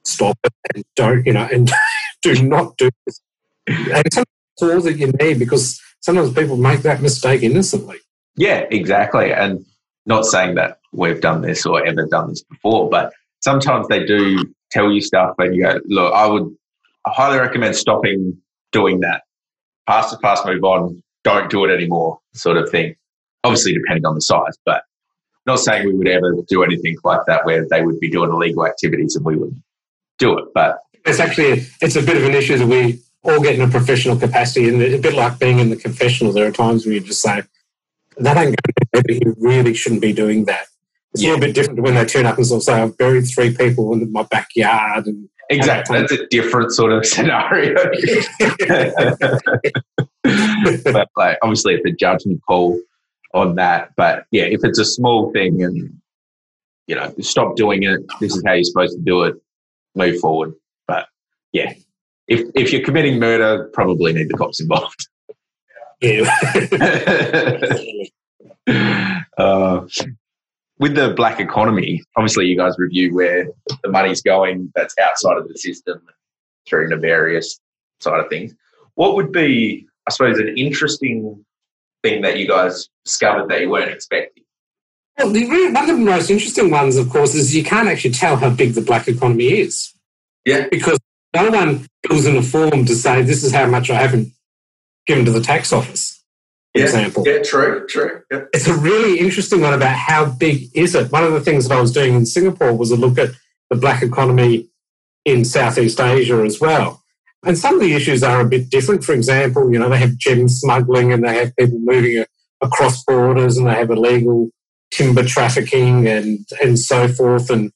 stop 0.05 0.39
it 0.45 0.53
and 0.75 0.85
don't, 0.97 1.27
you 1.27 1.35
know, 1.35 1.49
and 1.53 1.71
do 2.23 2.43
not 2.43 2.77
do 2.79 2.91
this. 3.07 3.21
And 3.67 4.05
sometimes 4.13 4.27
it's 4.55 4.63
all 4.63 4.81
that 4.81 4.99
you 4.99 5.13
need 5.21 5.39
because 5.39 5.81
sometimes 6.01 6.33
people 6.33 6.57
make 6.57 6.81
that 6.81 7.03
mistake 7.03 7.43
innocently. 7.43 7.99
Yeah, 8.37 8.65
exactly. 8.71 9.33
And 9.33 9.65
not 10.07 10.25
saying 10.25 10.57
that 10.57 10.79
we've 10.93 11.21
done 11.21 11.41
this 11.41 11.65
or 11.67 11.85
ever 11.85 12.07
done 12.07 12.31
this 12.31 12.43
before, 12.43 12.91
but 12.91 13.13
sometimes 13.41 13.89
they 13.89 14.05
do 14.05 14.45
tell 14.71 14.91
you 14.91 15.01
stuff 15.01 15.35
and 15.39 15.55
you 15.55 15.63
go, 15.63 15.81
look, 15.87 16.13
I 16.13 16.27
would 16.27 16.55
highly 17.07 17.39
recommend 17.39 17.77
stopping 17.77 18.37
doing 18.73 19.01
that. 19.01 19.23
Pass 19.87 20.11
the 20.11 20.19
pass, 20.19 20.45
move 20.45 20.65
on, 20.65 21.03
don't 21.23 21.51
do 21.51 21.65
it 21.65 21.73
anymore, 21.73 22.19
sort 22.35 22.57
of 22.57 22.71
thing. 22.71 22.97
Obviously, 23.45 23.75
depending 23.75 24.07
on 24.07 24.15
the 24.15 24.23
size, 24.23 24.57
but 24.65 24.83
not 25.47 25.59
saying 25.59 25.87
we 25.87 25.95
would 25.95 26.09
ever 26.09 26.35
do 26.49 26.63
anything 26.63 26.97
like 27.05 27.21
that 27.27 27.45
where 27.45 27.67
they 27.69 27.83
would 27.83 28.01
be 28.01 28.11
doing 28.11 28.31
illegal 28.31 28.67
activities 28.67 29.15
and 29.15 29.25
we 29.25 29.37
would 29.37 29.55
do 30.19 30.39
it. 30.39 30.47
But 30.55 30.79
it's 31.05 31.21
actually 31.21 31.53
a, 31.53 31.57
it's 31.83 31.97
a 31.97 32.03
bit 32.03 32.17
of 32.17 32.25
an 32.25 32.33
issue 32.35 32.57
that 32.57 32.67
we 32.67 33.01
all 33.23 33.41
get 33.41 33.55
in 33.55 33.61
a 33.61 33.69
professional 33.69 34.17
capacity, 34.17 34.69
and 34.69 34.81
a 34.83 34.99
bit 34.99 35.15
like 35.15 35.39
being 35.39 35.59
in 35.59 35.71
the 35.71 35.77
confessional. 35.77 36.33
There 36.33 36.47
are 36.47 36.53
times 36.53 36.85
where 36.85 36.95
you 36.95 37.01
just 37.01 37.23
say 37.23 37.43
that 38.19 38.37
ain't 38.37 38.57
going 38.57 38.75
to 38.95 39.03
be. 39.05 39.21
You 39.25 39.35
really 39.39 39.75
shouldn't 39.75 40.03
be 40.03 40.13
doing 40.13 40.45
that. 40.47 40.67
It's 41.13 41.23
a 41.23 41.27
little 41.27 41.41
bit 41.41 41.55
different 41.55 41.81
when 41.81 41.95
they 41.95 42.05
turn 42.05 42.27
up 42.27 42.37
and 42.37 42.47
sort 42.47 42.59
of 42.59 42.65
say, 42.65 42.75
"I've 42.75 42.99
buried 42.99 43.27
three 43.27 43.55
people 43.55 43.93
in 43.93 44.11
my 44.11 44.25
backyard," 44.25 45.07
and 45.07 45.29
exactly, 45.49 46.01
that's 46.01 46.13
a 46.13 46.27
different 46.27 46.73
sort 46.73 46.93
of 46.93 47.07
scenario. 47.15 47.75
but 50.85 51.09
like 51.17 51.39
obviously 51.43 51.75
it's 51.75 51.87
a 51.87 51.93
judgment 51.93 52.41
call 52.47 52.81
on 53.33 53.55
that. 53.57 53.91
But 53.97 54.25
yeah, 54.31 54.45
if 54.45 54.61
it's 54.65 54.79
a 54.79 54.85
small 54.85 55.33
thing 55.33 55.63
and 55.63 56.01
you 56.87 56.95
know, 56.95 57.15
stop 57.21 57.57
doing 57.57 57.83
it, 57.83 58.01
this 58.21 58.35
is 58.37 58.43
how 58.45 58.53
you're 58.53 58.65
supposed 58.65 58.97
to 58.97 59.03
do 59.03 59.23
it, 59.23 59.37
move 59.95 60.19
forward. 60.21 60.55
But 60.87 61.07
yeah. 61.53 61.73
If 62.27 62.49
if 62.55 62.73
you're 62.73 62.85
committing 62.85 63.19
murder, 63.19 63.71
probably 63.73 64.13
need 64.13 64.29
the 64.29 64.35
cops 64.35 64.61
involved. 64.61 65.09
Yeah, 66.01 66.31
uh, 69.39 69.87
with 70.79 70.95
the 70.95 71.15
black 71.15 71.41
economy, 71.41 72.03
obviously 72.17 72.47
you 72.47 72.57
guys 72.57 72.75
review 72.79 73.15
where 73.15 73.47
the 73.83 73.91
money's 73.91 74.23
going 74.23 74.73
that's 74.75 74.95
outside 75.01 75.37
of 75.37 75.49
the 75.49 75.57
system 75.57 76.03
through 76.69 76.89
the 76.89 76.97
various 76.97 77.61
side 78.01 78.21
of 78.21 78.29
things. 78.29 78.55
What 78.95 79.15
would 79.17 79.33
be, 79.33 79.87
I 80.07 80.13
suppose, 80.13 80.39
an 80.39 80.55
interesting 80.57 81.45
thing 82.03 82.23
that 82.23 82.39
you 82.39 82.49
guys 82.49 82.89
discovered 83.05 83.49
that 83.49 83.61
you 83.61 83.71
weren't 83.71 83.91
expecting? 83.91 84.45
Well, 85.19 85.31
the, 85.31 85.47
one 85.47 85.77
of 85.77 85.87
the 85.87 85.95
most 85.95 86.31
interesting 86.31 86.71
ones, 86.71 86.97
of 86.97 87.09
course, 87.09 87.35
is 87.35 87.55
you 87.55 87.65
can't 87.65 87.89
actually 87.89 88.13
tell 88.13 88.37
how 88.37 88.51
big 88.51 88.75
the 88.75 88.81
black 88.81 89.07
economy 89.07 89.61
is. 89.61 89.95
Yeah. 90.45 90.67
Because 90.71 90.99
no 91.35 91.51
one 91.51 91.87
fills 92.07 92.27
in 92.27 92.37
a 92.37 92.43
form 92.43 92.85
to 92.85 92.95
say 92.95 93.23
this 93.23 93.45
is 93.45 93.53
how 93.53 93.67
much 93.67 93.91
I 93.91 93.95
haven't 93.95 94.33
given 95.07 95.25
to 95.25 95.31
the 95.31 95.41
tax 95.41 95.73
office. 95.73 96.23
For 96.75 96.83
example. 96.83 97.23
Yeah, 97.25 97.43
true, 97.43 97.87
true. 97.87 98.23
Yeah. 98.33 98.45
It's 98.53 98.67
a 98.67 98.75
really 98.75 99.21
interesting 99.21 99.61
one 99.61 99.75
about 99.75 99.95
how 99.95 100.27
big 100.27 100.71
is 100.75 100.95
it. 100.97 101.13
One 101.13 101.23
of 101.23 101.33
the 101.33 101.41
things 101.41 101.69
that 101.69 101.79
I 101.79 101.81
was 101.81 101.93
doing 101.93 102.15
in 102.15 102.27
Singapore 102.27 102.77
was 102.77 102.91
a 102.91 102.97
look 102.97 103.17
at 103.17 103.31
the 103.71 103.77
black 103.77 104.03
economy 104.03 104.69
in 105.25 105.45
Southeast 105.45 106.01
Asia 106.01 106.43
as 106.45 106.61
well. 106.61 107.01
And 107.47 107.57
some 107.57 107.75
of 107.75 107.81
the 107.81 107.95
issues 107.95 108.23
are 108.23 108.41
a 108.41 108.49
bit 108.49 108.71
different. 108.71 109.05
For 109.05 109.13
example, 109.13 109.73
you 109.73 109.79
know, 109.79 109.89
they 109.89 109.99
have 109.99 110.17
gem 110.17 110.49
smuggling 110.49 111.13
and 111.13 111.23
they 111.23 111.37
have 111.37 111.55
people 111.57 111.79
moving 111.79 112.25
across 112.61 113.05
borders 113.05 113.57
and 113.57 113.67
they 113.67 113.75
have 113.75 113.91
illegal 113.91 114.51
timber 114.91 115.25
trafficking 115.25 116.09
and, 116.09 116.47
and 116.63 116.79
so 116.79 117.07
forth 117.09 117.51
and 117.51 117.71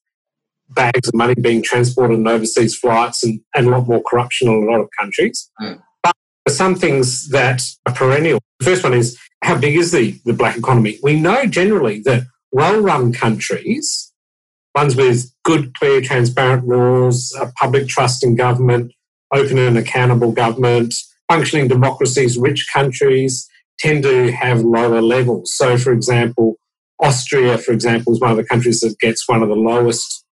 bags 0.71 1.09
of 1.09 1.15
money 1.15 1.35
being 1.35 1.63
transported 1.63 2.19
in 2.19 2.27
overseas 2.27 2.77
flights 2.77 3.23
and, 3.25 3.41
and 3.55 3.67
a 3.67 3.71
lot 3.71 3.87
more 3.87 4.03
corruption 4.03 4.49
in 4.49 4.55
a 4.63 4.71
lot 4.71 4.81
of 4.81 4.89
countries. 4.99 5.51
Mm. 5.61 5.81
Some 6.49 6.75
things 6.75 7.29
that 7.29 7.63
are 7.87 7.95
perennial. 7.95 8.41
The 8.61 8.65
first 8.65 8.85
one 8.85 8.95
is 8.95 9.19
how 9.43 9.59
big 9.59 9.77
is 9.77 9.93
the, 9.93 10.19
the 10.25 10.33
black 10.33 10.57
economy? 10.57 10.99
We 11.03 11.21
know 11.21 11.47
generally 11.47 12.01
that 12.05 12.25
well 12.53 12.81
run 12.81 13.13
countries, 13.13 14.13
ones 14.75 14.97
with 14.97 15.31
good, 15.45 15.75
clear, 15.75 16.01
transparent 16.01 16.67
laws, 16.67 17.35
a 17.41 17.53
public 17.53 17.89
trust 17.89 18.25
in 18.25 18.37
government, 18.37 18.93
open 19.33 19.59
and 19.59 19.79
accountable 19.79 20.33
government, 20.33 20.95
functioning 21.31 21.69
democracies, 21.69 22.39
rich 22.39 22.67
countries 22.73 23.49
tend 23.79 24.03
to 24.03 24.33
have 24.33 24.61
lower 24.63 25.01
levels. 25.01 25.53
So, 25.55 25.77
for 25.77 25.93
example, 25.93 26.57
Austria, 27.01 27.59
for 27.59 27.73
example, 27.73 28.13
is 28.13 28.21
one 28.21 28.33
of 28.33 28.37
the 28.37 28.45
countries 28.45 28.81
that 28.81 28.99
gets 28.99 29.29
one 29.29 29.43
of 29.43 29.49
the 29.49 29.55
lowest 29.55 30.25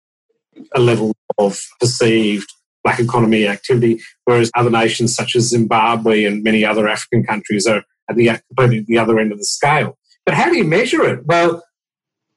uh, 0.75 0.81
level 0.81 1.15
of 1.39 1.61
perceived 1.79 2.53
black 2.87 3.01
economy 3.01 3.49
activity, 3.49 4.01
whereas 4.27 4.49
other 4.55 4.71
nations 4.71 5.13
such 5.13 5.35
as 5.35 5.49
Zimbabwe 5.49 6.25
and 6.25 6.45
many 6.45 6.65
other 6.65 6.87
African 6.87 7.25
countries 7.25 7.67
are 7.67 7.83
at 8.09 8.15
the 8.15 8.31
completely 8.47 8.85
the 8.87 8.97
other 8.97 9.19
end 9.19 9.33
of 9.33 9.39
the 9.39 9.45
scale. 9.45 9.99
But 10.25 10.37
how 10.37 10.49
do 10.49 10.57
you 10.57 10.63
measure 10.63 11.03
it? 11.03 11.27
Well, 11.27 11.65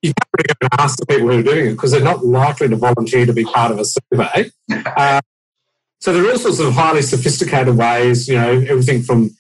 you 0.01 0.11
can't 0.11 0.59
really 0.61 0.69
ask 0.79 0.97
the 0.97 1.05
people 1.05 1.27
who 1.27 1.39
are 1.39 1.43
doing 1.43 1.67
it 1.67 1.71
because 1.73 1.91
they're 1.91 2.01
not 2.01 2.25
likely 2.25 2.67
to 2.67 2.75
volunteer 2.75 3.27
to 3.27 3.33
be 3.33 3.43
part 3.43 3.71
of 3.71 3.79
a 3.79 3.85
survey. 3.85 4.51
Uh, 4.97 5.21
so 6.01 6.13
there 6.13 6.23
are 6.23 6.31
all 6.31 6.37
sorts 6.37 6.59
of 6.59 6.73
highly 6.73 7.01
sophisticated 7.01 7.75
ways, 7.75 8.27
you 8.27 8.35
know, 8.35 8.51
everything 8.69 9.01
from, 9.01 9.31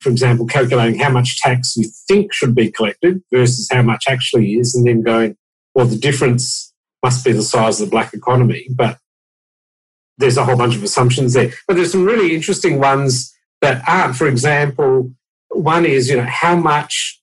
for 0.00 0.10
example, 0.10 0.44
calculating 0.46 1.00
how 1.00 1.10
much 1.10 1.38
tax 1.38 1.74
you 1.76 1.88
think 2.06 2.34
should 2.34 2.54
be 2.54 2.70
collected 2.70 3.22
versus 3.32 3.68
how 3.72 3.80
much 3.80 4.04
actually 4.08 4.52
is, 4.54 4.74
and 4.74 4.86
then 4.86 5.02
going, 5.02 5.34
well, 5.74 5.86
the 5.86 5.96
difference 5.96 6.72
must 7.02 7.24
be 7.24 7.32
the 7.32 7.42
size 7.42 7.80
of 7.80 7.86
the 7.86 7.90
black 7.90 8.12
economy. 8.12 8.66
But 8.74 8.98
there's 10.18 10.36
a 10.36 10.44
whole 10.44 10.56
bunch 10.56 10.76
of 10.76 10.82
assumptions 10.82 11.34
there. 11.34 11.52
But 11.66 11.76
there's 11.76 11.92
some 11.92 12.04
really 12.04 12.34
interesting 12.34 12.78
ones 12.78 13.34
that 13.60 13.82
aren't. 13.88 14.16
For 14.16 14.26
example, 14.26 15.12
one 15.48 15.84
is, 15.84 16.08
you 16.08 16.16
know, 16.16 16.26
how 16.28 16.56
much 16.56 17.20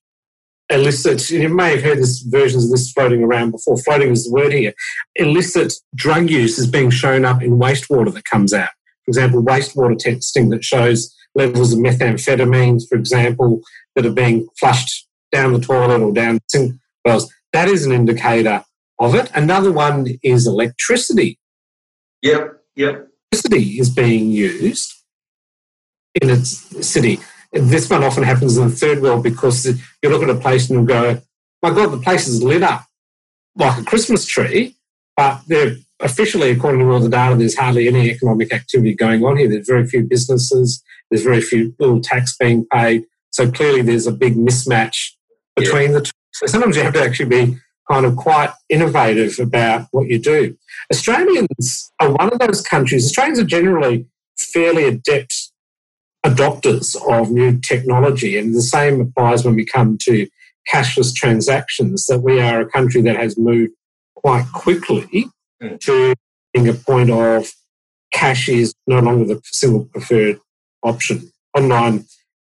illicit, 0.69 1.30
you 1.30 1.49
may 1.49 1.71
have 1.71 1.84
heard 1.84 1.97
this 1.97 2.19
versions 2.21 2.65
of 2.65 2.71
this 2.71 2.91
floating 2.91 3.23
around 3.23 3.52
before, 3.52 3.78
floating 3.78 4.12
is 4.12 4.25
the 4.25 4.32
word 4.32 4.54
here, 4.54 4.73
illicit 5.15 5.73
drug 5.95 6.30
use 6.30 6.60
is 6.60 6.67
being 6.67 6.89
shown 6.91 7.25
up 7.25 7.41
in 7.41 7.58
wastewater 7.58 8.13
that 8.13 8.25
comes 8.25 8.54
out. 8.54 8.69
For 9.06 9.10
example, 9.10 9.43
wastewater 9.43 9.97
testing 9.97 10.49
that 10.49 10.63
shows 10.63 11.13
levels 11.36 11.73
of 11.73 11.80
methamphetamines, 11.80 12.84
for 12.88 12.97
example, 12.97 13.62
that 13.95 14.06
are 14.06 14.12
being 14.12 14.47
flushed 14.60 15.08
down 15.32 15.54
the 15.54 15.60
toilet 15.60 16.02
or 16.02 16.13
down 16.13 16.39
sink 16.47 16.75
wells. 17.06 17.32
That 17.54 17.67
is 17.67 17.86
an 17.86 17.91
indicator 17.91 18.63
of 18.99 19.15
it. 19.15 19.32
Another 19.34 19.71
one 19.71 20.19
is 20.21 20.45
electricity. 20.45 21.39
Yep. 22.21 22.59
Yep. 22.80 23.10
Electricity 23.34 23.78
is 23.78 23.89
being 23.89 24.32
used 24.32 24.94
in 26.22 26.30
its 26.30 26.88
city. 26.88 27.20
This 27.52 27.89
one 27.89 28.06
often 28.06 28.24
happens 28.24 28.58
in 28.58 28.70
the 28.70 28.76
third 28.76 29.02
world 29.02 29.22
because 29.22 29.65
you 29.65 30.10
look 30.10 30.24
at 30.24 30.30
a 30.30 30.36
place 30.36 30.70
and 30.70 30.80
you 30.80 30.88
go, 30.88 31.22
my 31.62 31.72
God, 31.72 31.92
the 31.92 31.98
place 31.98 32.26
is 32.26 32.42
lit 32.42 32.63
up 32.63 32.86
like 33.58 33.82
a 33.82 33.84
Christmas 33.84 34.26
tree, 34.26 34.78
but 35.18 35.42
they're 35.48 35.76
officially, 36.00 36.52
according 36.52 36.80
to 36.80 36.89
all 36.89 37.02
the 37.02 37.10
data, 37.10 37.36
there's 37.36 37.58
hardly 37.58 37.89
any 37.89 38.10
economic 38.12 38.54
activity 38.54 38.96
going 38.96 39.26
on 39.26 39.36
here. 39.36 39.50
There's 39.50 39.68
very 39.68 39.86
few 39.86 40.04
businesses, 40.04 40.82
there's 41.12 41.24
very 41.24 41.42
few 41.42 41.76
little 41.80 42.00
tax 42.00 42.38
being 42.38 42.65
paid. 42.72 43.04
So 43.32 43.52
clearly 43.52 43.82
there's 43.82 44.08
a 44.08 44.13
big 44.13 44.38
mismatch 44.38 44.96
between 45.58 45.92
yeah. 45.92 45.98
the 45.98 46.02
two. 46.06 46.12
So 46.32 46.46
sometimes 46.46 46.78
you 46.78 46.84
have 46.84 46.94
to 46.94 47.04
actually 47.04 47.30
be 47.30 47.58
kind 47.92 48.06
of 48.06 48.15
quite 48.15 48.52
innovative 48.70 49.38
about 49.39 49.88
what 49.92 50.08
you 50.08 50.20
do. 50.20 50.56
Australians 50.91 51.91
are 51.99 52.12
one 52.12 52.34
of 52.34 52.39
those 52.39 52.62
countries, 52.62 53.06
Australians 53.06 53.39
are 53.39 53.43
generally 53.43 54.08
fairly 54.38 54.86
adept 54.86 55.52
adopters 56.25 56.95
of 57.10 57.32
new 57.32 57.60
technology, 57.60 58.38
and 58.38 58.56
the 58.56 58.62
same 58.62 58.99
applies 59.02 59.45
when 59.45 59.56
we 59.56 59.65
come 59.65 59.97
to 60.02 60.28
cashless 60.71 61.13
transactions, 61.13 62.06
that 62.08 62.19
we 62.19 62.39
are 62.39 62.62
a 62.62 62.69
country 62.69 63.02
that 63.02 63.15
has 63.15 63.38
moved 63.38 63.73
quite 64.15 64.45
quickly 64.54 65.28
mm. 65.62 65.80
to 65.80 66.13
being 66.54 66.67
a 66.67 66.73
point 66.73 67.10
of 67.10 67.52
cash 68.12 68.49
is 68.49 68.73
no 68.88 68.99
longer 68.99 69.25
the 69.25 69.41
single 69.45 69.86
preferred 69.86 70.39
option. 70.84 71.32
Online 71.56 72.06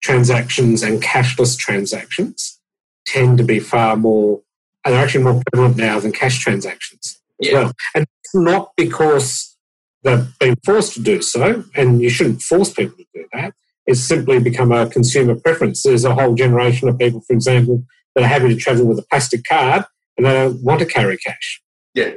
transactions 0.02 0.82
and 0.82 1.02
cashless 1.02 1.58
transactions 1.58 2.60
tend 3.06 3.38
to 3.38 3.44
be 3.44 3.58
far 3.58 3.96
more 3.96 4.40
and 4.84 4.94
they're 4.94 5.02
actually 5.02 5.24
more 5.24 5.42
prevalent 5.50 5.76
now 5.76 5.98
than 5.98 6.12
cash 6.12 6.38
transactions 6.38 7.20
yeah. 7.40 7.52
well. 7.52 7.72
And 7.94 8.04
it's 8.04 8.34
not 8.34 8.70
because 8.76 9.56
they've 10.02 10.38
been 10.38 10.56
forced 10.64 10.94
to 10.94 11.02
do 11.02 11.22
so, 11.22 11.64
and 11.74 12.00
you 12.00 12.10
shouldn't 12.10 12.42
force 12.42 12.72
people 12.72 12.96
to 12.96 13.06
do 13.14 13.26
that. 13.32 13.54
It's 13.86 14.00
simply 14.00 14.40
become 14.40 14.72
a 14.72 14.88
consumer 14.88 15.36
preference. 15.36 15.82
There's 15.82 16.04
a 16.04 16.14
whole 16.14 16.34
generation 16.34 16.88
of 16.88 16.98
people, 16.98 17.20
for 17.20 17.32
example, 17.32 17.84
that 18.14 18.24
are 18.24 18.28
happy 18.28 18.48
to 18.48 18.56
travel 18.56 18.86
with 18.86 18.98
a 18.98 19.04
plastic 19.10 19.44
card 19.44 19.84
and 20.16 20.26
they 20.26 20.32
don't 20.32 20.62
want 20.62 20.80
to 20.80 20.86
carry 20.86 21.16
cash. 21.18 21.62
Yeah. 21.94 22.14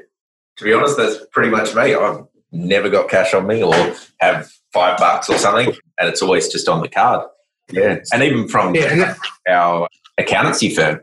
To 0.58 0.64
be 0.64 0.74
honest, 0.74 0.98
that's 0.98 1.18
pretty 1.32 1.50
much 1.50 1.76
me. 1.76 1.94
I've 1.94 2.24
never 2.52 2.90
got 2.90 3.10
cash 3.10 3.34
on 3.34 3.48
me 3.48 3.62
or 3.64 3.74
have 4.20 4.52
five 4.74 4.98
bucks 4.98 5.30
or 5.30 5.38
something, 5.38 5.76
and 6.00 6.10
it's 6.10 6.22
always 6.22 6.48
just 6.48 6.68
on 6.68 6.82
the 6.82 6.90
card. 6.90 7.28
Yeah. 7.72 8.00
And 8.12 8.24
even 8.24 8.48
from 8.48 8.76
yeah, 8.76 9.16
our 9.48 9.88
accountancy 10.18 10.74
firm, 10.74 11.02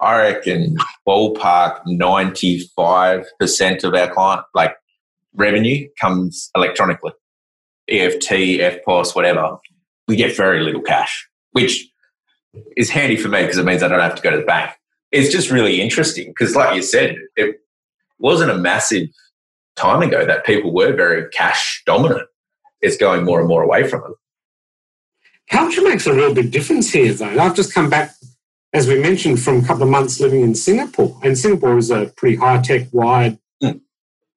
I 0.00 0.16
reckon 0.18 0.76
ballpark 1.06 1.84
95% 1.86 3.84
of 3.84 3.94
our 3.94 4.10
client, 4.12 4.44
like 4.54 4.76
revenue 5.34 5.88
comes 6.00 6.50
electronically. 6.54 7.12
EFT, 7.88 8.30
EFTPOS, 8.30 9.14
whatever. 9.16 9.56
We 10.06 10.16
get 10.16 10.36
very 10.36 10.60
little 10.60 10.82
cash, 10.82 11.28
which 11.52 11.88
is 12.76 12.90
handy 12.90 13.16
for 13.16 13.28
me 13.28 13.42
because 13.42 13.58
it 13.58 13.64
means 13.64 13.82
I 13.82 13.88
don't 13.88 14.00
have 14.00 14.14
to 14.14 14.22
go 14.22 14.30
to 14.30 14.36
the 14.38 14.44
bank. 14.44 14.70
It's 15.10 15.32
just 15.32 15.50
really 15.50 15.80
interesting 15.80 16.28
because, 16.28 16.54
like 16.54 16.76
you 16.76 16.82
said, 16.82 17.16
it 17.36 17.56
wasn't 18.18 18.50
a 18.50 18.58
massive 18.58 19.08
time 19.76 20.02
ago 20.02 20.26
that 20.26 20.44
people 20.44 20.72
were 20.72 20.92
very 20.92 21.28
cash 21.30 21.82
dominant. 21.86 22.28
It's 22.80 22.96
going 22.96 23.24
more 23.24 23.40
and 23.40 23.48
more 23.48 23.62
away 23.62 23.88
from 23.88 24.02
it. 24.04 24.16
Culture 25.50 25.82
makes 25.82 26.06
a 26.06 26.12
real 26.12 26.34
big 26.34 26.50
difference 26.50 26.92
here, 26.92 27.12
though. 27.12 27.38
I've 27.38 27.56
just 27.56 27.72
come 27.72 27.88
back 27.88 28.17
as 28.72 28.86
we 28.86 28.98
mentioned, 28.98 29.40
from 29.40 29.62
a 29.62 29.66
couple 29.66 29.84
of 29.84 29.88
months 29.88 30.20
living 30.20 30.42
in 30.42 30.54
Singapore. 30.54 31.18
And 31.22 31.38
Singapore 31.38 31.78
is 31.78 31.90
a 31.90 32.12
pretty 32.16 32.36
high 32.36 32.60
tech, 32.60 32.88
wide 32.92 33.38
mm. 33.62 33.80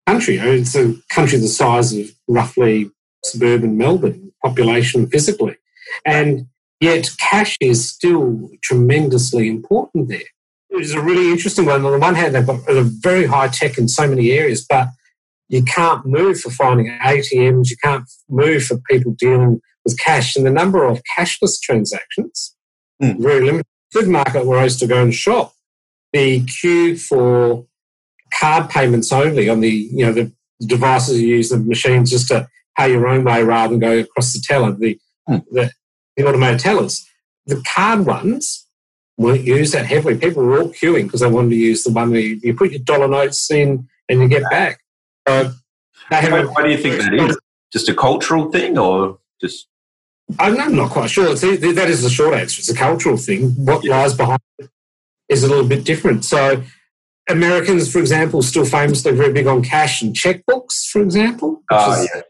country. 0.08 0.38
It's 0.38 0.76
a 0.76 0.96
country 1.10 1.38
the 1.40 1.48
size 1.48 1.94
of 1.94 2.08
roughly 2.28 2.92
suburban 3.26 3.78
Melbourne, 3.78 4.32
population 4.44 5.08
physically. 5.08 5.58
And 6.06 6.48
yet, 6.80 7.10
cash 7.20 7.58
is 7.60 7.88
still 7.90 8.50
tremendously 8.64 9.50
important 9.50 10.08
there. 10.08 10.20
It's 10.70 10.94
a 10.94 11.02
really 11.02 11.30
interesting 11.30 11.66
one. 11.66 11.86
On 11.86 11.92
the 11.92 12.00
one 12.00 12.16
hand, 12.16 12.34
they've 12.34 12.48
got 12.48 12.68
a 12.70 12.84
very 12.84 13.26
high 13.26 13.50
tech 13.50 13.78
in 13.78 13.90
so 13.90 14.08
many 14.08 14.32
areas, 14.32 14.66
but 14.68 14.88
you 15.50 15.64
can't 15.64 16.06
move 16.06 16.40
for 16.40 16.50
finding 16.50 16.88
ATMs, 17.04 17.70
you 17.70 17.76
can't 17.84 18.10
move 18.30 18.64
for 18.64 18.78
people 18.90 19.14
dealing 19.18 19.60
with 19.84 20.00
cash. 20.00 20.38
And 20.38 20.46
the 20.46 20.50
number 20.50 20.86
of 20.86 21.02
cashless 21.18 21.60
transactions, 21.62 22.56
mm. 23.04 23.22
very 23.22 23.42
limited 23.44 23.66
supermarket 23.92 24.46
where 24.46 24.60
I 24.60 24.64
used 24.64 24.80
to 24.80 24.88
go 24.88 25.02
and 25.02 25.14
shop, 25.14 25.54
the 26.14 26.44
queue 26.46 26.98
for 26.98 27.66
card 28.34 28.70
payments 28.70 29.12
only 29.12 29.50
on 29.50 29.60
the 29.60 29.70
you 29.70 30.06
know 30.06 30.14
the 30.14 30.32
devices 30.66 31.22
you 31.22 31.36
use, 31.36 31.50
the 31.50 31.58
machines 31.58 32.10
just 32.10 32.28
to 32.30 32.48
pay 32.78 32.92
your 32.92 33.08
own 33.08 33.24
way 33.24 33.44
rather 33.44 33.72
than 33.72 33.80
go 33.80 34.00
across 34.00 34.34
the 34.34 34.44
teller, 34.46 34.72
the 34.72 35.00
hmm. 35.28 35.38
the, 35.52 35.72
the 36.16 36.28
automated 36.28 36.60
tellers. 36.60 37.06
The 37.48 37.62
card 37.74 38.06
ones 38.06 38.68
weren't 39.18 39.44
used 39.44 39.74
that 39.74 39.86
heavily. 39.86 40.18
People 40.18 40.44
were 40.44 40.62
all 40.62 40.70
queuing 40.70 41.04
because 41.04 41.22
they 41.22 41.30
wanted 41.30 41.50
to 41.50 41.56
use 41.56 41.84
the 41.84 41.92
one 41.92 42.12
where 42.12 42.20
you, 42.20 42.40
you 42.44 42.54
put 42.54 42.72
your 42.72 42.80
dollar 42.80 43.08
notes 43.08 43.50
in 43.52 43.88
and 44.08 44.22
you 44.22 44.28
get 44.28 44.44
back. 44.50 44.80
So 45.28 45.52
why, 46.10 46.44
why 46.46 46.64
do 46.64 46.70
you 46.70 46.78
think 46.78 47.02
that 47.02 47.14
is? 47.14 47.38
Just 47.72 47.88
a 47.88 47.94
cultural 47.94 48.52
thing, 48.52 48.78
or 48.78 49.20
just 49.40 49.68
I'm 50.40 50.76
not 50.76 50.92
quite 50.92 51.10
sure. 51.10 51.34
that 51.36 51.88
is 51.90 52.04
the 52.04 52.10
short 52.10 52.34
answer. 52.34 52.60
It's 52.60 52.70
a 52.70 52.76
cultural 52.76 53.18
thing. 53.18 53.52
What 53.66 53.84
yeah. 53.84 54.02
lies 54.02 54.14
behind 54.14 54.40
it 54.60 54.70
is 55.30 55.44
a 55.44 55.48
little 55.48 55.68
bit 55.68 55.84
different. 55.84 56.26
So, 56.26 56.64
Americans, 57.30 57.92
for 57.92 58.00
example, 58.00 58.42
still 58.42 58.66
famously 58.66 59.12
very 59.14 59.34
big 59.34 59.48
on 59.48 59.64
cash 59.64 60.02
and 60.02 60.16
checkbooks, 60.16 60.88
for 60.90 61.02
example. 61.02 61.62
Oh, 61.70 62.02
is, 62.02 62.10
yeah. 62.14 62.22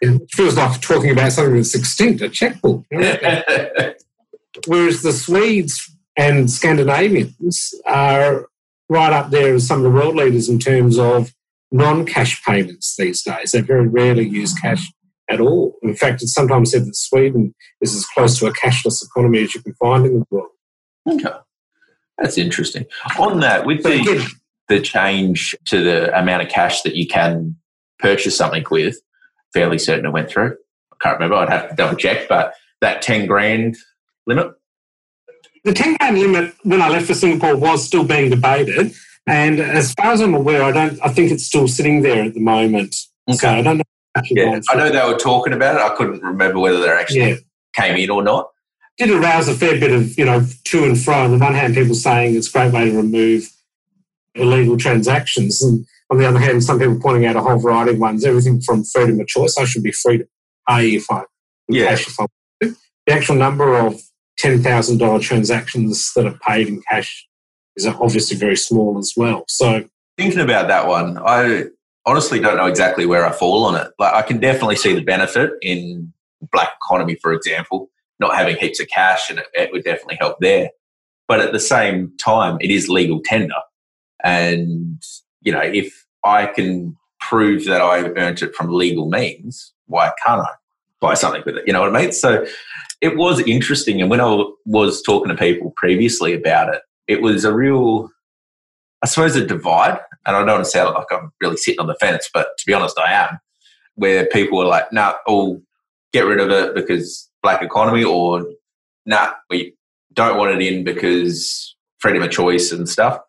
It 0.00 0.30
feels 0.30 0.56
like 0.56 0.80
talking 0.80 1.10
about 1.10 1.32
something 1.32 1.56
that's 1.56 1.74
extinct, 1.74 2.22
a 2.22 2.28
checkbook. 2.28 2.84
Whereas 4.66 5.02
the 5.02 5.12
Swedes 5.12 5.90
and 6.16 6.50
Scandinavians 6.50 7.74
are 7.84 8.48
right 8.88 9.12
up 9.12 9.30
there 9.30 9.54
as 9.54 9.66
some 9.66 9.78
of 9.78 9.84
the 9.84 9.90
world 9.90 10.16
leaders 10.16 10.48
in 10.48 10.58
terms 10.58 10.98
of 10.98 11.32
non 11.70 12.06
cash 12.06 12.42
payments 12.44 12.96
these 12.96 13.22
days. 13.22 13.50
They 13.52 13.60
very 13.60 13.88
rarely 13.88 14.26
use 14.26 14.54
cash 14.54 14.90
at 15.28 15.40
all. 15.40 15.76
In 15.82 15.94
fact, 15.94 16.22
it's 16.22 16.32
sometimes 16.32 16.70
said 16.70 16.86
that 16.86 16.96
Sweden 16.96 17.54
is 17.80 17.94
as 17.94 18.06
close 18.06 18.38
to 18.38 18.46
a 18.46 18.52
cashless 18.52 19.04
economy 19.04 19.42
as 19.42 19.54
you 19.54 19.62
can 19.62 19.74
find 19.74 20.06
in 20.06 20.20
the 20.20 20.24
world. 20.30 20.48
Okay. 21.08 21.30
That's 22.18 22.38
interesting. 22.38 22.86
On 23.18 23.40
that, 23.40 23.64
with 23.64 23.82
the, 23.82 24.00
again, 24.00 24.26
the 24.68 24.80
change 24.80 25.54
to 25.66 25.82
the 25.82 26.16
amount 26.18 26.42
of 26.42 26.48
cash 26.48 26.82
that 26.82 26.96
you 26.96 27.06
can 27.06 27.56
purchase 27.98 28.36
something 28.36 28.64
with, 28.70 28.96
fairly 29.52 29.78
certain 29.78 30.06
it 30.06 30.12
went 30.12 30.28
through. 30.28 30.56
I 30.92 30.96
can't 31.00 31.18
remember. 31.18 31.36
I'd 31.36 31.48
have 31.48 31.70
to 31.70 31.76
double 31.76 31.96
check, 31.96 32.28
but 32.28 32.54
that 32.80 33.02
10 33.02 33.26
grand 33.26 33.76
limit? 34.26 34.52
The 35.64 35.72
10 35.72 35.96
grand 35.96 36.18
limit 36.18 36.54
when 36.62 36.82
I 36.82 36.88
left 36.88 37.06
for 37.06 37.14
Singapore 37.14 37.56
was 37.56 37.84
still 37.84 38.04
being 38.04 38.30
debated. 38.30 38.92
And 39.26 39.60
as 39.60 39.92
far 39.94 40.12
as 40.12 40.20
I'm 40.20 40.34
aware, 40.34 40.62
I 40.62 40.72
don't 40.72 40.98
I 41.04 41.08
think 41.12 41.30
it's 41.30 41.44
still 41.44 41.68
sitting 41.68 42.02
there 42.02 42.24
at 42.24 42.34
the 42.34 42.40
moment. 42.40 42.96
Okay. 43.28 43.36
So 43.36 43.48
I 43.50 43.62
don't 43.62 43.78
know 43.78 43.84
yeah, 44.30 44.60
I 44.68 44.76
know 44.76 44.90
they 44.90 45.12
were 45.12 45.18
talking 45.18 45.52
about 45.52 45.76
it. 45.76 45.80
I 45.80 45.94
couldn't 45.96 46.22
remember 46.22 46.58
whether 46.58 46.80
they 46.80 46.88
actually 46.88 47.30
yeah. 47.30 47.36
came 47.74 47.96
in 47.96 48.10
or 48.10 48.22
not. 48.22 48.48
Did 48.98 49.10
arouse 49.10 49.48
a 49.48 49.54
fair 49.54 49.78
bit 49.78 49.92
of 49.92 50.18
you 50.18 50.24
know 50.24 50.44
to 50.64 50.84
and 50.84 50.98
fro. 50.98 51.14
On 51.14 51.30
the 51.30 51.38
one 51.38 51.54
hand, 51.54 51.74
people 51.74 51.94
saying 51.94 52.36
it's 52.36 52.48
a 52.48 52.52
great 52.52 52.72
way 52.72 52.90
to 52.90 52.96
remove 52.96 53.48
illegal 54.34 54.76
transactions, 54.76 55.62
and 55.62 55.86
on 56.10 56.18
the 56.18 56.26
other 56.26 56.38
hand, 56.38 56.64
some 56.64 56.78
people 56.78 56.98
pointing 57.00 57.26
out 57.26 57.36
a 57.36 57.40
whole 57.40 57.58
variety 57.58 57.92
of 57.92 57.98
ones, 57.98 58.24
everything 58.24 58.60
from 58.60 58.84
freedom 58.84 59.20
of 59.20 59.26
choice. 59.26 59.56
I 59.58 59.64
should 59.64 59.82
be 59.82 59.92
free 59.92 60.18
to 60.18 60.28
pay 60.68 60.94
if 60.96 61.10
I 61.10 61.22
Yeah. 61.68 61.88
cash 61.88 62.08
if 62.08 62.18
I 62.18 62.22
want 62.22 62.30
to. 62.62 62.76
The 63.06 63.12
actual 63.12 63.36
number 63.36 63.78
of 63.78 64.00
ten 64.36 64.62
thousand 64.62 64.98
dollar 64.98 65.20
transactions 65.20 66.12
that 66.14 66.26
are 66.26 66.38
paid 66.46 66.68
in 66.68 66.82
cash 66.90 67.26
is 67.76 67.86
obviously 67.86 68.36
very 68.36 68.56
small 68.56 68.98
as 68.98 69.12
well. 69.16 69.44
So 69.48 69.84
Thinking 70.18 70.40
about 70.40 70.66
that 70.66 70.88
one, 70.88 71.16
I 71.24 71.66
honestly 72.08 72.40
don't 72.40 72.56
know 72.56 72.66
exactly 72.66 73.04
where 73.04 73.26
I 73.26 73.32
fall 73.32 73.64
on 73.64 73.74
it. 73.74 73.88
Like, 73.98 74.14
I 74.14 74.22
can 74.22 74.40
definitely 74.40 74.76
see 74.76 74.94
the 74.94 75.02
benefit 75.02 75.52
in 75.60 76.12
black 76.52 76.70
economy, 76.82 77.16
for 77.16 77.32
example, 77.32 77.90
not 78.18 78.34
having 78.34 78.56
heaps 78.56 78.80
of 78.80 78.88
cash, 78.88 79.28
and 79.28 79.38
it, 79.38 79.46
it 79.52 79.72
would 79.72 79.84
definitely 79.84 80.16
help 80.18 80.38
there. 80.40 80.70
But 81.26 81.40
at 81.40 81.52
the 81.52 81.60
same 81.60 82.12
time, 82.16 82.56
it 82.60 82.70
is 82.70 82.88
legal 82.88 83.20
tender, 83.22 83.60
and 84.24 85.02
you 85.42 85.52
know, 85.52 85.60
if 85.60 86.06
I 86.24 86.46
can 86.46 86.96
prove 87.20 87.66
that 87.66 87.82
I 87.82 88.00
earned 88.00 88.40
it 88.42 88.54
from 88.54 88.72
legal 88.72 89.10
means, 89.10 89.72
why 89.86 90.10
can't 90.24 90.40
I 90.40 90.52
buy 91.00 91.14
something 91.14 91.42
with 91.44 91.56
it? 91.58 91.64
You 91.66 91.74
know 91.74 91.80
what 91.80 91.94
I 91.94 92.00
mean? 92.00 92.12
So 92.12 92.46
it 93.02 93.16
was 93.16 93.40
interesting, 93.40 94.00
and 94.00 94.10
when 94.10 94.22
I 94.22 94.42
was 94.64 95.02
talking 95.02 95.28
to 95.28 95.36
people 95.36 95.74
previously 95.76 96.32
about 96.32 96.74
it, 96.74 96.80
it 97.06 97.20
was 97.20 97.44
a 97.44 97.52
real 97.52 98.10
I 99.02 99.06
suppose 99.06 99.36
a 99.36 99.46
divide, 99.46 99.98
and 100.26 100.36
I 100.36 100.40
don't 100.40 100.48
want 100.48 100.64
to 100.64 100.70
sound 100.70 100.94
like 100.94 101.06
I'm 101.10 101.32
really 101.40 101.56
sitting 101.56 101.80
on 101.80 101.86
the 101.86 101.94
fence, 101.94 102.28
but 102.32 102.48
to 102.58 102.66
be 102.66 102.72
honest, 102.72 102.98
I 102.98 103.12
am, 103.12 103.38
where 103.94 104.26
people 104.26 104.60
are 104.60 104.66
like, 104.66 104.92
nah, 104.92 105.14
oh, 105.26 105.62
get 106.12 106.26
rid 106.26 106.40
of 106.40 106.50
it 106.50 106.74
because 106.74 107.30
black 107.42 107.62
economy, 107.62 108.04
or 108.04 108.44
nah, 109.06 109.32
we 109.50 109.74
don't 110.12 110.36
want 110.36 110.60
it 110.60 110.66
in 110.66 110.84
because 110.84 111.76
freedom 111.98 112.22
of 112.22 112.30
choice 112.30 112.72
and 112.72 112.88
stuff. 112.88 113.20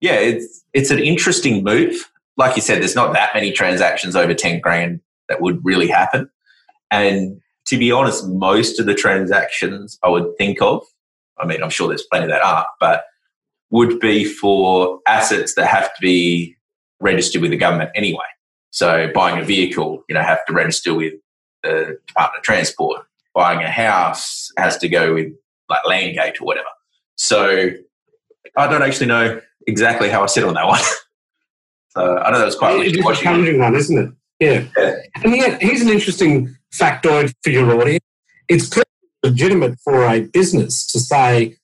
Yeah, 0.00 0.14
it's 0.14 0.64
it's 0.72 0.90
an 0.90 0.98
interesting 0.98 1.62
move. 1.62 2.10
Like 2.36 2.56
you 2.56 2.62
said, 2.62 2.80
there's 2.80 2.96
not 2.96 3.12
that 3.12 3.30
many 3.32 3.52
transactions 3.52 4.16
over 4.16 4.34
10 4.34 4.60
grand 4.60 5.00
that 5.28 5.40
would 5.40 5.64
really 5.64 5.86
happen. 5.86 6.28
And 6.90 7.40
to 7.66 7.78
be 7.78 7.92
honest, 7.92 8.26
most 8.28 8.80
of 8.80 8.86
the 8.86 8.94
transactions 8.94 9.98
I 10.02 10.08
would 10.08 10.36
think 10.36 10.60
of, 10.60 10.84
I 11.38 11.46
mean, 11.46 11.62
I'm 11.62 11.70
sure 11.70 11.88
there's 11.88 12.06
plenty 12.10 12.26
that 12.26 12.42
are, 12.42 12.66
but 12.80 13.04
would 13.70 13.98
be 14.00 14.24
for 14.24 15.00
assets 15.06 15.54
that 15.54 15.66
have 15.66 15.86
to 15.94 16.00
be 16.00 16.56
registered 17.00 17.42
with 17.42 17.50
the 17.50 17.56
government 17.56 17.90
anyway. 17.94 18.24
So 18.70 19.10
buying 19.14 19.40
a 19.40 19.44
vehicle, 19.44 20.04
you 20.08 20.14
know, 20.14 20.22
have 20.22 20.44
to 20.46 20.52
register 20.52 20.94
with 20.94 21.14
the 21.62 21.98
Department 22.06 22.38
of 22.38 22.42
Transport. 22.42 23.02
Buying 23.34 23.60
a 23.60 23.70
house 23.70 24.50
has 24.58 24.78
to 24.78 24.88
go 24.88 25.14
with 25.14 25.32
like 25.68 25.82
Landgate 25.84 26.40
or 26.40 26.44
whatever. 26.44 26.68
So 27.16 27.70
I 28.56 28.66
don't 28.68 28.82
actually 28.82 29.06
know 29.06 29.40
exactly 29.66 30.08
how 30.08 30.22
I 30.22 30.26
sit 30.26 30.44
on 30.44 30.54
that 30.54 30.66
one. 30.66 30.80
so 31.90 32.18
I 32.18 32.30
know 32.30 32.38
that 32.38 32.44
was 32.44 32.56
quite 32.56 32.80
it's 32.80 32.96
a 32.96 33.22
challenging 33.22 33.58
one, 33.58 33.74
isn't 33.74 33.98
it? 33.98 34.10
Yeah. 34.40 34.64
Yeah. 34.76 34.96
And 35.22 35.36
yet, 35.36 35.62
here's 35.62 35.80
an 35.80 35.88
interesting 35.88 36.56
factoid 36.72 37.32
for 37.42 37.50
your 37.50 37.80
audience. 37.80 38.04
It's 38.48 38.70
legitimate 39.22 39.78
for 39.82 40.04
a 40.04 40.20
business 40.20 40.86
to 40.88 41.00
say, 41.00 41.56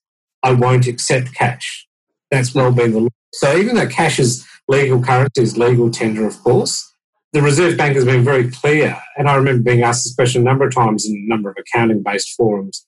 I 0.42 0.52
won't 0.52 0.86
accept 0.86 1.34
cash. 1.34 1.86
That's 2.30 2.54
well 2.54 2.72
been 2.72 2.92
the 2.92 3.00
law. 3.00 3.08
So 3.32 3.56
even 3.56 3.76
though 3.76 3.88
cash 3.88 4.18
is 4.18 4.46
legal 4.68 5.02
currency, 5.02 5.42
is 5.42 5.56
legal 5.58 5.90
tender, 5.90 6.26
of 6.26 6.42
course, 6.42 6.86
the 7.32 7.42
Reserve 7.42 7.76
Bank 7.76 7.94
has 7.94 8.04
been 8.04 8.24
very 8.24 8.50
clear. 8.50 8.96
And 9.16 9.28
I 9.28 9.34
remember 9.34 9.62
being 9.62 9.82
asked 9.82 10.04
this 10.04 10.14
question 10.14 10.42
a 10.42 10.44
number 10.44 10.66
of 10.66 10.74
times 10.74 11.06
in 11.06 11.14
a 11.14 11.28
number 11.28 11.50
of 11.50 11.56
accounting 11.58 12.02
based 12.02 12.34
forums. 12.36 12.86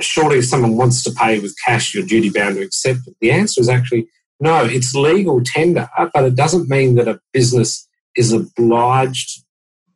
Surely, 0.00 0.38
if 0.38 0.46
someone 0.46 0.76
wants 0.76 1.02
to 1.04 1.12
pay 1.12 1.38
with 1.38 1.54
cash, 1.64 1.94
you're 1.94 2.04
duty 2.04 2.30
bound 2.30 2.56
to 2.56 2.62
accept 2.62 3.00
it. 3.06 3.14
The 3.20 3.30
answer 3.30 3.60
is 3.60 3.68
actually 3.68 4.08
no, 4.40 4.64
it's 4.64 4.94
legal 4.94 5.40
tender, 5.44 5.88
but 6.12 6.24
it 6.24 6.34
doesn't 6.34 6.68
mean 6.68 6.96
that 6.96 7.06
a 7.06 7.20
business 7.32 7.88
is 8.16 8.32
obliged 8.32 9.44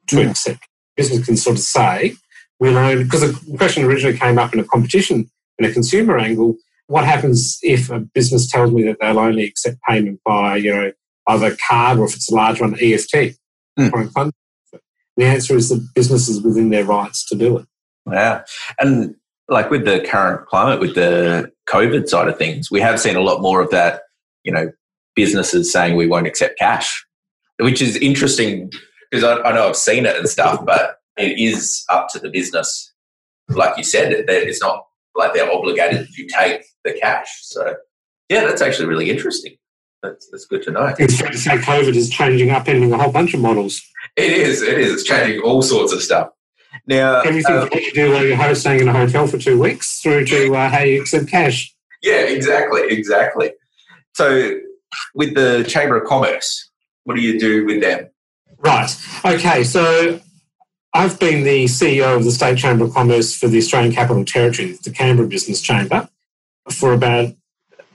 to 0.07 0.21
Yeah. 0.23 0.31
accept. 0.31 0.61
Business 0.97 1.27
can 1.27 1.37
sort 1.37 1.57
of 1.57 1.63
say, 1.63 2.15
we'll 2.61 2.79
only, 2.79 3.03
because 3.03 3.21
the 3.21 3.57
question 3.57 3.85
originally 3.85 4.17
came 4.17 4.39
up 4.39 4.55
in 4.55 4.61
a 4.61 4.65
competition, 4.65 5.29
in 5.59 5.65
a 5.65 5.73
consumer 5.73 6.19
angle, 6.19 6.57
what 6.89 7.05
happens 7.05 7.59
if 7.63 7.91
a 7.91 8.01
business 8.01 8.51
tells 8.51 8.73
me 8.73 8.83
that 8.85 8.97
they'll 9.01 9.19
only 9.19 9.45
accept 9.45 9.79
payment 9.89 10.21
by, 10.25 10.57
you 10.57 10.75
know, 10.75 10.93
either 11.29 11.57
card 11.69 11.99
or 11.99 12.07
if 12.07 12.17
it's 12.17 12.31
a 12.31 12.35
large 12.35 12.61
one, 12.61 12.75
EFT? 12.81 13.37
Mm. 13.79 14.13
fund? 14.13 14.33
The 15.17 15.25
answer 15.25 15.57
is 15.57 15.69
that 15.69 15.87
business 15.95 16.29
is 16.29 16.43
within 16.43 16.71
their 16.71 16.85
rights 16.85 17.27
to 17.27 17.37
do 17.37 17.59
it. 17.59 17.67
Yeah. 18.11 18.45
And 18.81 19.15
like 19.49 19.71
with 19.71 19.85
the 19.85 20.01
current 20.01 20.47
climate, 20.47 20.81
with 20.81 20.95
the 20.95 21.53
COVID 21.69 22.09
side 22.09 22.29
of 22.29 22.39
things, 22.39 22.71
we 22.71 22.81
have 22.81 22.99
seen 22.99 23.17
a 23.17 23.21
lot 23.21 23.43
more 23.43 23.61
of 23.61 23.71
that, 23.71 24.03
you 24.43 24.53
know, 24.53 24.73
businesses 25.15 25.71
saying 25.71 25.97
we 25.97 26.07
won't 26.07 26.27
accept 26.27 26.59
cash, 26.59 27.05
which 27.59 27.83
is 27.83 27.97
interesting 27.97 28.73
because 29.11 29.25
I, 29.25 29.41
I 29.43 29.53
know 29.53 29.69
I've 29.69 29.77
seen 29.77 30.07
it 30.07 30.17
and 30.17 30.29
stuff, 30.29 30.65
but 30.65 30.97
it 31.19 31.39
is 31.39 31.85
up 31.91 32.09
to 32.13 32.19
the 32.19 32.31
business. 32.31 32.93
Like 33.49 33.77
you 33.77 33.85
said, 33.85 34.13
that 34.27 34.49
it's 34.49 34.63
not 34.63 34.85
like 35.19 35.35
they're 35.35 35.53
obligated 35.53 36.09
to 36.15 36.29
take 36.29 36.63
the 36.85 36.95
cash. 36.95 37.29
So, 37.43 37.75
yeah, 38.29 38.45
that's 38.45 38.63
actually 38.63 38.87
really 38.87 39.11
interesting. 39.11 39.57
That's, 40.03 40.29
that's 40.31 40.47
good 40.47 40.63
to 40.63 40.71
know. 40.71 40.95
It's 40.99 41.21
fair 41.21 41.31
to 41.31 41.37
say 41.37 41.57
COVID 41.57 41.95
is 41.95 42.09
changing, 42.09 42.49
upending 42.49 42.95
a 42.95 42.97
whole 42.97 43.13
bunch 43.13 43.35
of 43.35 43.41
models. 43.41 43.83
It 44.17 44.31
is. 44.31 44.63
It 44.63 44.79
is. 44.79 44.93
It's 44.93 45.05
changing 45.05 45.43
all 45.43 45.61
sorts 45.61 45.93
of 45.93 46.01
stuff. 46.01 46.31
Now, 46.87 47.21
Everything 47.23 47.57
uh, 47.57 47.61
from 47.63 47.71
what 47.71 47.83
you 47.83 47.93
do 47.93 48.13
while 48.13 48.25
you're 48.25 48.37
host 48.37 48.61
staying 48.61 48.81
in 48.81 48.89
a 48.89 48.93
hotel 48.93 49.27
for 49.27 49.39
two 49.39 49.61
weeks 49.61 50.01
through 50.01 50.25
to 50.27 50.55
uh, 50.55 50.71
how 50.71 50.81
you 50.81 51.01
accept 51.01 51.29
cash. 51.29 51.75
Yeah, 52.03 52.21
exactly, 52.21 52.83
exactly. 52.89 53.53
So, 54.15 54.61
with 55.15 55.35
the 55.35 55.65
Chamber 55.69 55.97
of 56.01 56.07
Commerce, 56.07 56.71
what 57.05 57.17
do 57.17 57.23
you 57.23 57.41
do 57.41 57.67
with 57.67 57.81
them? 57.81 58.09
Right. 58.59 58.91
Okay. 59.25 59.65
So 59.65 60.21
I've 60.95 61.21
been 61.21 61.45
the 61.45 61.65
CEO 61.65 62.17
of 62.17 62.25
the 62.25 62.31
State 62.31 62.59
Chamber 62.59 62.85
of 62.85 62.95
Commerce 62.95 63.37
for 63.37 63.47
the 63.47 63.59
Australian 63.59 63.93
Capital 63.93 64.25
Territory, 64.25 64.79
the 64.83 64.91
Canberra 64.91 65.29
Business 65.29 65.61
Chamber, 65.61 66.09
for 66.71 66.93
about 66.93 67.35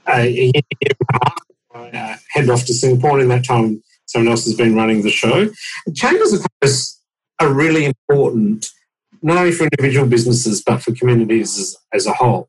a 0.07 0.29
year 0.29 0.51
and 0.55 0.91
a 0.91 1.17
half. 1.23 1.37
I 1.73 1.89
uh, 1.89 2.17
headed 2.29 2.49
off 2.51 2.65
to 2.65 2.73
Singapore, 2.73 3.13
and 3.13 3.23
in 3.23 3.27
that 3.29 3.45
time, 3.45 3.81
someone 4.05 4.29
else 4.29 4.45
has 4.45 4.53
been 4.53 4.75
running 4.75 5.01
the 5.01 5.09
show. 5.09 5.49
Chambers 5.95 6.33
of 6.33 6.45
Commerce 6.61 7.01
are 7.39 7.51
really 7.51 7.85
important, 7.85 8.69
not 9.23 9.37
only 9.37 9.51
for 9.51 9.63
individual 9.63 10.07
businesses, 10.07 10.61
but 10.63 10.83
for 10.83 10.93
communities 10.93 11.57
as, 11.57 11.75
as 11.93 12.05
a 12.05 12.13
whole. 12.13 12.47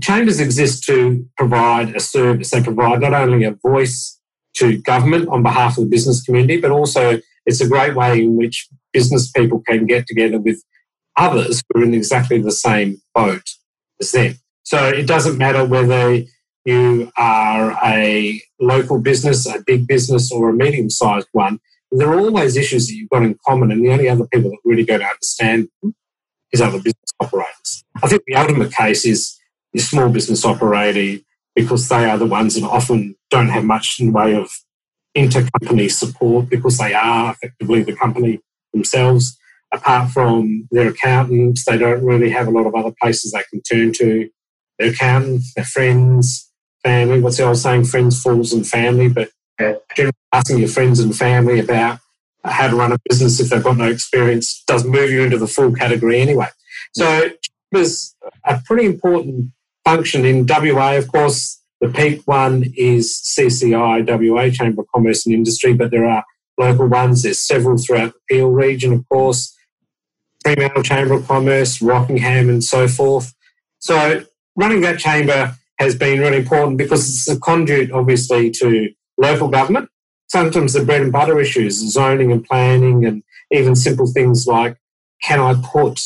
Chambers 0.00 0.40
exist 0.40 0.84
to 0.84 1.28
provide 1.36 1.94
a 1.94 2.00
service. 2.00 2.50
They 2.50 2.62
provide 2.62 3.02
not 3.02 3.12
only 3.12 3.44
a 3.44 3.50
voice 3.50 4.18
to 4.54 4.78
government 4.78 5.28
on 5.28 5.42
behalf 5.42 5.76
of 5.76 5.84
the 5.84 5.90
business 5.90 6.22
community, 6.22 6.58
but 6.58 6.70
also 6.70 7.20
it's 7.46 7.60
a 7.60 7.68
great 7.68 7.94
way 7.94 8.22
in 8.22 8.36
which 8.36 8.68
business 8.92 9.30
people 9.30 9.62
can 9.66 9.86
get 9.86 10.06
together 10.06 10.38
with 10.38 10.62
others 11.16 11.62
who 11.68 11.80
are 11.80 11.84
in 11.84 11.94
exactly 11.94 12.40
the 12.40 12.52
same 12.52 13.00
boat 13.14 13.42
as 14.00 14.12
them. 14.12 14.34
So 14.62 14.88
it 14.88 15.06
doesn't 15.06 15.38
matter 15.38 15.64
whether 15.64 16.22
you 16.64 17.12
are 17.18 17.78
a 17.84 18.40
local 18.58 18.98
business, 18.98 19.46
a 19.46 19.62
big 19.66 19.86
business, 19.86 20.32
or 20.32 20.50
a 20.50 20.54
medium 20.54 20.88
sized 20.88 21.28
one. 21.32 21.60
There 21.92 22.08
are 22.08 22.18
always 22.18 22.56
issues 22.56 22.88
that 22.88 22.94
you've 22.94 23.10
got 23.10 23.22
in 23.22 23.38
common, 23.46 23.70
and 23.70 23.84
the 23.84 23.92
only 23.92 24.08
other 24.08 24.26
people 24.32 24.50
that 24.50 24.58
really 24.64 24.84
go 24.84 24.98
to 24.98 25.04
understand 25.04 25.68
is 26.50 26.60
other 26.60 26.78
business 26.78 27.12
operators. 27.20 27.84
I 28.02 28.08
think 28.08 28.22
the 28.26 28.36
ultimate 28.36 28.72
case 28.72 29.04
is 29.04 29.38
the 29.72 29.80
small 29.80 30.08
business 30.08 30.44
operator 30.44 31.22
because 31.54 31.88
they 31.88 32.04
are 32.06 32.18
the 32.18 32.26
ones 32.26 32.54
that 32.54 32.66
often 32.66 33.16
don't 33.30 33.48
have 33.48 33.64
much 33.64 33.96
in 34.00 34.06
the 34.06 34.12
way 34.12 34.34
of 34.34 34.50
intercompany 35.16 35.90
support 35.90 36.48
because 36.48 36.78
they 36.78 36.92
are 36.92 37.32
effectively 37.32 37.82
the 37.82 37.94
company 37.94 38.40
themselves. 38.72 39.38
Apart 39.72 40.10
from 40.10 40.68
their 40.70 40.88
accountants, 40.88 41.64
they 41.64 41.76
don't 41.76 42.04
really 42.04 42.30
have 42.30 42.46
a 42.46 42.50
lot 42.50 42.66
of 42.66 42.74
other 42.74 42.94
places 43.00 43.32
they 43.32 43.42
can 43.50 43.60
turn 43.62 43.92
to. 43.94 44.28
Their 44.78 44.90
accountant, 44.90 45.42
their 45.56 45.64
friends, 45.64 46.50
family. 46.82 47.20
What's 47.20 47.38
the 47.38 47.44
old 47.44 47.58
saying? 47.58 47.84
Friends, 47.84 48.20
fools, 48.20 48.52
and 48.52 48.66
family. 48.66 49.08
But 49.08 49.30
generally 49.96 50.12
asking 50.32 50.58
your 50.58 50.68
friends 50.68 51.00
and 51.00 51.16
family 51.16 51.58
about 51.58 51.98
how 52.44 52.68
to 52.68 52.76
run 52.76 52.92
a 52.92 52.98
business 53.08 53.40
if 53.40 53.48
they've 53.48 53.64
got 53.64 53.76
no 53.76 53.88
experience 53.88 54.62
does 54.66 54.84
move 54.84 55.10
you 55.10 55.22
into 55.22 55.38
the 55.38 55.46
full 55.46 55.72
category 55.72 56.20
anyway. 56.20 56.48
So 56.94 57.30
chambers 57.72 58.14
a 58.44 58.60
pretty 58.64 58.86
important 58.86 59.50
function 59.84 60.24
in 60.24 60.46
WA, 60.46 60.96
of 60.96 61.08
course. 61.10 61.60
The 61.84 61.90
peak 61.90 62.22
one 62.24 62.72
is 62.78 63.12
CCI, 63.12 64.06
WA, 64.08 64.48
Chamber 64.48 64.80
of 64.80 64.88
Commerce 64.94 65.26
and 65.26 65.34
Industry, 65.34 65.74
but 65.74 65.90
there 65.90 66.06
are 66.06 66.24
local 66.56 66.86
ones. 66.88 67.22
There's 67.22 67.42
several 67.42 67.76
throughout 67.76 68.14
the 68.14 68.20
Peel 68.26 68.48
region, 68.48 68.94
of 68.94 69.06
course. 69.10 69.54
Fremantle 70.42 70.82
Chamber 70.82 71.12
of 71.12 71.28
Commerce, 71.28 71.82
Rockingham, 71.82 72.48
and 72.48 72.64
so 72.64 72.88
forth. 72.88 73.34
So 73.80 74.24
running 74.56 74.80
that 74.80 74.98
chamber 74.98 75.56
has 75.78 75.94
been 75.94 76.20
really 76.20 76.38
important 76.38 76.78
because 76.78 77.06
it's 77.06 77.28
a 77.28 77.38
conduit, 77.38 77.92
obviously, 77.92 78.50
to 78.52 78.88
local 79.18 79.48
government. 79.48 79.90
Sometimes 80.28 80.72
the 80.72 80.86
bread 80.86 81.02
and 81.02 81.12
butter 81.12 81.38
issues, 81.38 81.74
zoning 81.92 82.32
and 82.32 82.46
planning, 82.46 83.04
and 83.04 83.22
even 83.50 83.76
simple 83.76 84.06
things 84.06 84.46
like 84.46 84.78
can 85.22 85.38
I 85.38 85.52
put 85.62 86.00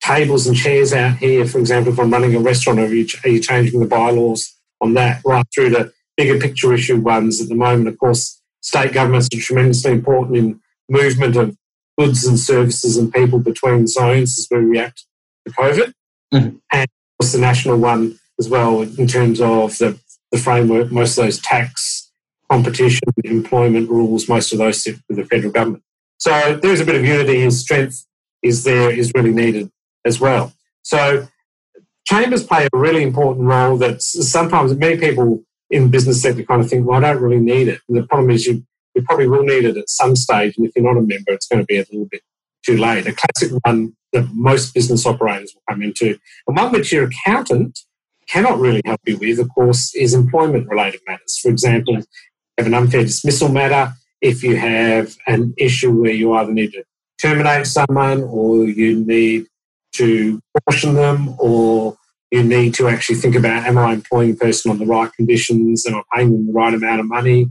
tables 0.00 0.46
and 0.46 0.56
chairs 0.56 0.92
out 0.92 1.16
here, 1.16 1.44
for 1.44 1.58
example, 1.58 1.92
if 1.92 1.98
I'm 1.98 2.12
running 2.12 2.36
a 2.36 2.38
restaurant, 2.38 2.78
are 2.78 2.94
you 2.94 3.40
changing 3.40 3.80
the 3.80 3.86
bylaws 3.86 4.54
on 4.80 4.94
that, 4.94 5.20
right 5.24 5.46
through 5.54 5.70
to 5.70 5.92
bigger 6.16 6.38
picture 6.38 6.72
issue 6.72 6.98
ones 7.00 7.40
at 7.40 7.48
the 7.48 7.54
moment, 7.54 7.88
of 7.88 7.98
course, 7.98 8.40
state 8.60 8.92
governments 8.92 9.28
are 9.34 9.40
tremendously 9.40 9.92
important 9.92 10.36
in 10.36 10.60
movement 10.88 11.36
of 11.36 11.56
goods 11.98 12.26
and 12.26 12.38
services 12.38 12.96
and 12.96 13.12
people 13.12 13.38
between 13.38 13.86
zones 13.86 14.38
as 14.38 14.46
we 14.50 14.58
react 14.58 15.04
to 15.46 15.52
COVID. 15.52 15.92
Mm-hmm. 16.32 16.56
And 16.72 16.82
of 16.82 17.18
course, 17.20 17.32
the 17.32 17.38
national 17.38 17.78
one 17.78 18.18
as 18.38 18.48
well 18.48 18.82
in 18.82 19.06
terms 19.06 19.40
of 19.40 19.76
the, 19.78 19.98
the 20.30 20.38
framework, 20.38 20.92
most 20.92 21.18
of 21.18 21.24
those 21.24 21.40
tax, 21.40 22.10
competition, 22.50 23.00
employment 23.24 23.90
rules, 23.90 24.28
most 24.28 24.52
of 24.52 24.58
those 24.58 24.82
sit 24.82 24.96
with 25.08 25.18
the 25.18 25.24
federal 25.24 25.52
government. 25.52 25.82
So 26.18 26.56
there's 26.56 26.80
a 26.80 26.84
bit 26.84 26.96
of 26.96 27.04
unity 27.04 27.42
and 27.42 27.52
strength 27.52 28.04
is 28.42 28.64
there 28.64 28.90
is 28.90 29.12
really 29.14 29.32
needed 29.32 29.70
as 30.04 30.20
well. 30.20 30.52
So 30.82 31.28
chambers 32.08 32.42
play 32.42 32.66
a 32.72 32.78
really 32.78 33.02
important 33.02 33.46
role 33.46 33.76
that 33.76 34.00
sometimes 34.00 34.74
many 34.74 34.96
people 34.96 35.42
in 35.68 35.82
the 35.84 35.88
business 35.88 36.22
sector 36.22 36.42
kind 36.42 36.62
of 36.62 36.70
think, 36.70 36.86
well, 36.86 37.04
I 37.04 37.12
don't 37.12 37.22
really 37.22 37.38
need 37.38 37.68
it. 37.68 37.82
And 37.86 37.98
the 37.98 38.06
problem 38.06 38.30
is 38.30 38.46
you, 38.46 38.64
you 38.94 39.02
probably 39.02 39.28
will 39.28 39.42
need 39.42 39.66
it 39.66 39.76
at 39.76 39.90
some 39.90 40.16
stage. 40.16 40.54
And 40.56 40.66
if 40.66 40.72
you're 40.74 40.86
not 40.86 40.98
a 40.98 41.02
member, 41.02 41.32
it's 41.32 41.46
going 41.46 41.60
to 41.60 41.66
be 41.66 41.76
a 41.76 41.84
little 41.92 42.08
bit 42.10 42.22
too 42.64 42.78
late. 42.78 43.06
A 43.06 43.12
classic 43.12 43.52
one 43.62 43.92
that 44.14 44.26
most 44.32 44.72
business 44.72 45.04
operators 45.04 45.54
will 45.54 45.62
come 45.68 45.82
into, 45.82 46.18
and 46.46 46.56
one 46.56 46.72
which 46.72 46.92
your 46.92 47.08
accountant 47.08 47.78
cannot 48.26 48.58
really 48.58 48.80
help 48.86 49.00
you 49.06 49.18
with, 49.18 49.38
of 49.38 49.50
course, 49.54 49.94
is 49.94 50.14
employment 50.14 50.66
related 50.68 51.00
matters. 51.06 51.38
For 51.42 51.50
example, 51.50 51.96
you 51.96 52.04
have 52.56 52.66
an 52.66 52.74
unfair 52.74 53.02
dismissal 53.02 53.50
matter, 53.50 53.92
if 54.22 54.42
you 54.42 54.56
have 54.56 55.14
an 55.26 55.52
issue 55.58 55.92
where 55.92 56.12
you 56.12 56.32
either 56.32 56.52
need 56.52 56.72
to 56.72 56.84
terminate 57.20 57.66
someone 57.66 58.22
or 58.22 58.64
you 58.64 59.04
need 59.04 59.46
to 59.92 60.40
caution 60.64 60.94
them 60.94 61.34
or 61.38 61.97
you 62.30 62.42
need 62.42 62.74
to 62.74 62.88
actually 62.88 63.16
think 63.16 63.34
about 63.34 63.66
am 63.66 63.78
I 63.78 63.92
employing 63.92 64.32
a 64.32 64.34
person 64.34 64.70
on 64.70 64.78
the 64.78 64.86
right 64.86 65.12
conditions? 65.12 65.86
Am 65.86 65.94
I 65.94 66.02
paying 66.14 66.32
them 66.32 66.46
the 66.46 66.52
right 66.52 66.74
amount 66.74 67.00
of 67.00 67.06
money? 67.06 67.50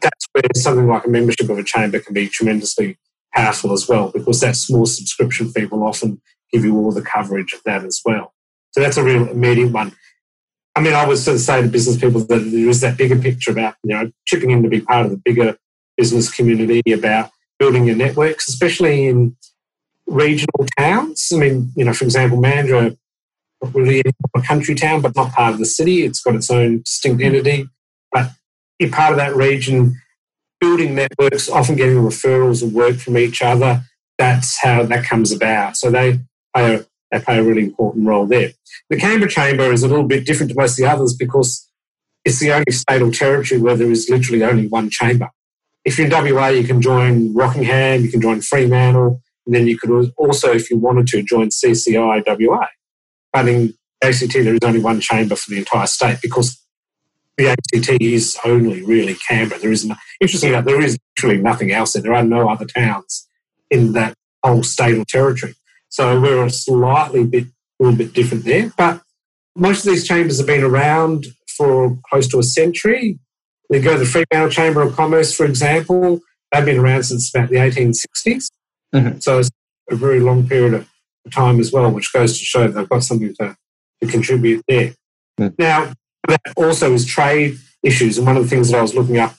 That's 0.00 0.26
where 0.32 0.42
something 0.56 0.86
like 0.86 1.06
a 1.06 1.10
membership 1.10 1.48
of 1.48 1.58
a 1.58 1.64
chamber 1.64 2.00
can 2.00 2.14
be 2.14 2.28
tremendously 2.28 2.98
powerful 3.32 3.72
as 3.72 3.88
well, 3.88 4.10
because 4.10 4.40
that 4.40 4.56
small 4.56 4.86
subscription 4.86 5.50
fee 5.50 5.66
will 5.66 5.84
often 5.84 6.20
give 6.52 6.64
you 6.64 6.76
all 6.76 6.90
the 6.90 7.02
coverage 7.02 7.52
of 7.52 7.62
that 7.64 7.84
as 7.84 8.00
well. 8.04 8.34
So 8.72 8.80
that's 8.80 8.96
a 8.96 9.04
real 9.04 9.28
immediate 9.28 9.72
one. 9.72 9.92
I 10.76 10.80
mean, 10.80 10.94
I 10.94 11.06
would 11.06 11.18
sort 11.18 11.36
of 11.36 11.40
say 11.40 11.62
to 11.62 11.68
business 11.68 11.96
people 11.96 12.20
that 12.20 12.26
there 12.28 12.68
is 12.68 12.80
that 12.80 12.96
bigger 12.96 13.16
picture 13.16 13.50
about, 13.50 13.74
you 13.82 13.94
know, 13.94 14.10
chipping 14.26 14.50
in 14.50 14.62
to 14.62 14.68
be 14.68 14.80
part 14.80 15.06
of 15.06 15.12
the 15.12 15.20
bigger 15.24 15.56
business 15.96 16.30
community, 16.30 16.82
about 16.92 17.30
building 17.58 17.84
your 17.84 17.96
networks, 17.96 18.48
especially 18.48 19.06
in 19.06 19.36
regional 20.06 20.66
towns. 20.78 21.28
I 21.32 21.36
mean, 21.36 21.72
you 21.76 21.84
know, 21.84 21.92
for 21.92 22.04
example, 22.04 22.38
Mandurah 22.38 22.96
really 23.68 24.02
a 24.34 24.42
country 24.42 24.74
town, 24.74 25.02
but 25.02 25.14
not 25.14 25.32
part 25.32 25.52
of 25.52 25.58
the 25.58 25.66
city. 25.66 26.04
It's 26.04 26.22
got 26.22 26.34
its 26.34 26.50
own 26.50 26.82
distinct 26.82 27.20
mm. 27.20 27.26
entity. 27.26 27.68
But 28.12 28.30
you're 28.78 28.90
part 28.90 29.12
of 29.12 29.18
that 29.18 29.36
region, 29.36 30.00
building 30.60 30.94
networks, 30.94 31.48
often 31.48 31.76
getting 31.76 31.96
referrals 31.96 32.62
of 32.62 32.72
work 32.72 32.96
from 32.96 33.18
each 33.18 33.42
other. 33.42 33.82
That's 34.18 34.60
how 34.60 34.84
that 34.84 35.04
comes 35.04 35.32
about. 35.32 35.76
So 35.76 35.90
they 35.90 36.20
play 36.54 36.76
a, 36.76 36.86
they 37.10 37.20
play 37.20 37.38
a 37.38 37.42
really 37.42 37.64
important 37.64 38.06
role 38.06 38.26
there. 38.26 38.52
The 38.88 38.96
Canberra 38.96 39.30
Chamber 39.30 39.72
is 39.72 39.82
a 39.82 39.88
little 39.88 40.06
bit 40.06 40.26
different 40.26 40.50
to 40.52 40.58
most 40.58 40.72
of 40.72 40.84
the 40.84 40.90
others 40.90 41.14
because 41.14 41.68
it's 42.24 42.40
the 42.40 42.52
only 42.52 42.70
state 42.70 43.02
or 43.02 43.10
territory 43.10 43.60
where 43.60 43.76
there 43.76 43.90
is 43.90 44.08
literally 44.10 44.42
only 44.42 44.66
one 44.66 44.90
chamber. 44.90 45.30
If 45.84 45.98
you're 45.98 46.06
in 46.06 46.34
WA, 46.34 46.48
you 46.48 46.64
can 46.64 46.82
join 46.82 47.32
Rockingham, 47.32 48.02
you 48.02 48.10
can 48.10 48.20
join 48.20 48.42
Fremantle, 48.42 49.22
and 49.46 49.54
then 49.54 49.66
you 49.66 49.78
could 49.78 50.12
also, 50.16 50.52
if 50.52 50.70
you 50.70 50.78
wanted 50.78 51.06
to, 51.08 51.22
join 51.22 51.48
CCI 51.48 52.22
WA. 52.26 52.66
But 53.32 53.48
in 53.48 53.74
ACT, 54.02 54.32
there 54.32 54.54
is 54.54 54.60
only 54.62 54.80
one 54.80 55.00
chamber 55.00 55.36
for 55.36 55.50
the 55.50 55.58
entire 55.58 55.86
state 55.86 56.18
because 56.22 56.60
the 57.36 57.48
ACT 57.48 58.02
is 58.02 58.36
only 58.44 58.82
really 58.82 59.16
Canberra. 59.28 59.60
There 59.60 59.72
is, 59.72 59.84
no, 59.84 59.94
interestingly 60.20 60.54
enough, 60.54 60.66
there 60.66 60.80
is 60.80 60.98
literally 61.16 61.42
nothing 61.42 61.72
else 61.72 61.92
there. 61.92 62.02
There 62.02 62.14
are 62.14 62.24
no 62.24 62.48
other 62.48 62.66
towns 62.66 63.28
in 63.70 63.92
that 63.92 64.14
whole 64.44 64.62
state 64.62 64.98
or 64.98 65.04
territory. 65.04 65.54
So 65.88 66.20
we're 66.20 66.44
a 66.44 66.50
slightly 66.50 67.24
bit, 67.24 67.44
a 67.44 67.82
little 67.82 67.98
bit 67.98 68.12
different 68.12 68.44
there. 68.44 68.72
But 68.76 69.02
most 69.56 69.86
of 69.86 69.92
these 69.92 70.06
chambers 70.06 70.38
have 70.38 70.46
been 70.46 70.62
around 70.62 71.26
for 71.48 71.98
close 72.08 72.28
to 72.28 72.38
a 72.38 72.42
century. 72.42 73.18
We 73.68 73.80
go 73.80 73.92
to 73.92 73.98
the 73.98 74.04
Fremantle 74.04 74.50
Chamber 74.50 74.82
of 74.82 74.94
Commerce, 74.94 75.34
for 75.34 75.44
example. 75.46 76.20
They've 76.52 76.64
been 76.64 76.78
around 76.78 77.04
since 77.04 77.34
about 77.34 77.50
the 77.50 77.56
1860s. 77.56 78.48
Mm-hmm. 78.94 79.18
So 79.20 79.38
it's 79.38 79.50
a 79.90 79.96
very 79.96 80.20
long 80.20 80.48
period 80.48 80.74
of 80.74 80.88
time 81.30 81.60
as 81.60 81.72
well, 81.72 81.90
which 81.90 82.12
goes 82.12 82.38
to 82.38 82.44
show 82.44 82.68
they've 82.68 82.88
got 82.88 83.04
something 83.04 83.34
to, 83.36 83.56
to 84.02 84.08
contribute 84.08 84.64
there. 84.68 84.94
Mm. 85.38 85.54
Now, 85.58 85.92
that 86.28 86.40
also 86.56 86.92
is 86.92 87.06
trade 87.06 87.58
issues. 87.82 88.18
And 88.18 88.26
one 88.26 88.36
of 88.36 88.42
the 88.42 88.48
things 88.48 88.70
that 88.70 88.78
I 88.78 88.82
was 88.82 88.94
looking 88.94 89.18
up, 89.18 89.34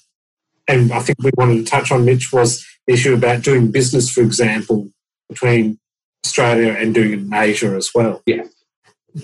and 0.67 0.91
I 0.91 0.99
think 0.99 1.19
we 1.21 1.31
wanted 1.37 1.65
to 1.65 1.69
touch 1.69 1.91
on, 1.91 2.05
Mitch, 2.05 2.31
was 2.31 2.65
the 2.87 2.93
issue 2.93 3.13
about 3.13 3.43
doing 3.43 3.71
business, 3.71 4.09
for 4.09 4.21
example, 4.21 4.89
between 5.29 5.79
Australia 6.25 6.73
and 6.73 6.93
doing 6.93 7.13
it 7.13 7.19
in 7.19 7.33
Asia 7.33 7.75
as 7.75 7.91
well. 7.93 8.21
Yeah. 8.25 8.43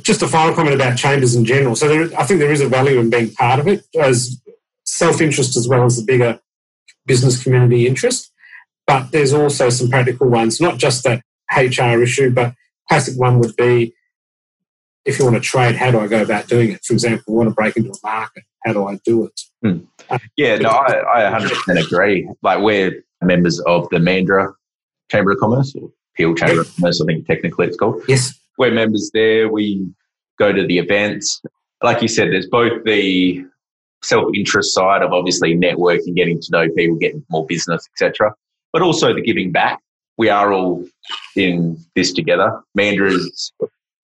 Just 0.01 0.21
a 0.21 0.27
final 0.27 0.53
comment 0.53 0.75
about 0.75 0.97
chambers 0.97 1.35
in 1.35 1.45
general. 1.45 1.75
So 1.75 1.87
there, 1.87 2.19
I 2.19 2.25
think 2.25 2.39
there 2.39 2.51
is 2.51 2.61
a 2.61 2.67
value 2.67 2.99
in 2.99 3.09
being 3.09 3.31
part 3.31 3.59
of 3.59 3.67
it 3.67 3.85
as 3.97 4.41
self-interest 4.85 5.55
as 5.55 5.67
well 5.67 5.85
as 5.85 5.97
the 5.97 6.03
bigger 6.03 6.39
business 7.05 7.41
community 7.41 7.87
interest. 7.87 8.31
But 8.85 9.11
there's 9.11 9.33
also 9.33 9.69
some 9.69 9.89
practical 9.89 10.29
ones, 10.29 10.61
not 10.61 10.77
just 10.77 11.03
that 11.03 11.21
HR 11.55 12.01
issue, 12.01 12.31
but 12.31 12.53
classic 12.89 13.17
one 13.17 13.39
would 13.39 13.55
be 13.55 13.93
if 15.07 15.17
you 15.17 15.25
want 15.25 15.37
to 15.37 15.41
trade, 15.41 15.75
how 15.75 15.89
do 15.89 15.99
I 15.99 16.07
go 16.07 16.21
about 16.21 16.47
doing 16.47 16.71
it? 16.71 16.83
For 16.83 16.93
example, 16.93 17.33
I 17.33 17.37
want 17.37 17.49
to 17.49 17.55
break 17.55 17.77
into 17.77 17.91
a 17.91 17.95
market, 18.03 18.43
how 18.65 18.73
do 18.73 18.85
I 18.87 18.99
do 19.05 19.25
it? 19.25 19.41
Hmm. 19.63 20.17
Yeah, 20.35 20.57
no, 20.57 20.69
I, 20.69 21.29
I 21.29 21.39
100% 21.39 21.85
agree. 21.85 22.29
Like 22.43 22.59
we're 22.59 23.03
members 23.21 23.59
of 23.61 23.87
the 23.89 23.97
Mandurah 23.97 24.53
Chamber 25.09 25.31
of 25.31 25.39
Commerce 25.39 25.73
or 25.75 25.89
Peel 26.15 26.35
Chamber 26.35 26.61
of 26.61 26.75
Commerce, 26.75 27.01
I 27.01 27.05
think 27.05 27.25
technically 27.25 27.67
it's 27.67 27.77
called. 27.77 28.03
Yes. 28.07 28.37
We're 28.57 28.71
members 28.71 29.09
there. 29.13 29.49
We 29.49 29.87
go 30.37 30.51
to 30.51 30.67
the 30.67 30.77
events. 30.77 31.41
Like 31.81 32.01
you 32.01 32.09
said, 32.09 32.27
there's 32.31 32.49
both 32.49 32.83
the 32.83 33.45
self-interest 34.03 34.73
side 34.73 35.03
of 35.03 35.13
obviously 35.13 35.55
networking, 35.55 36.15
getting 36.15 36.41
to 36.41 36.47
know 36.51 36.67
people, 36.75 36.97
getting 36.97 37.23
more 37.29 37.45
business, 37.45 37.87
etc., 37.93 38.33
but 38.73 38.81
also 38.81 39.13
the 39.13 39.21
giving 39.21 39.51
back 39.51 39.79
we 40.17 40.29
are 40.29 40.51
all 40.51 40.85
in 41.35 41.77
this 41.95 42.11
together. 42.11 42.59
Mandurah 42.77 43.13
is 43.13 43.51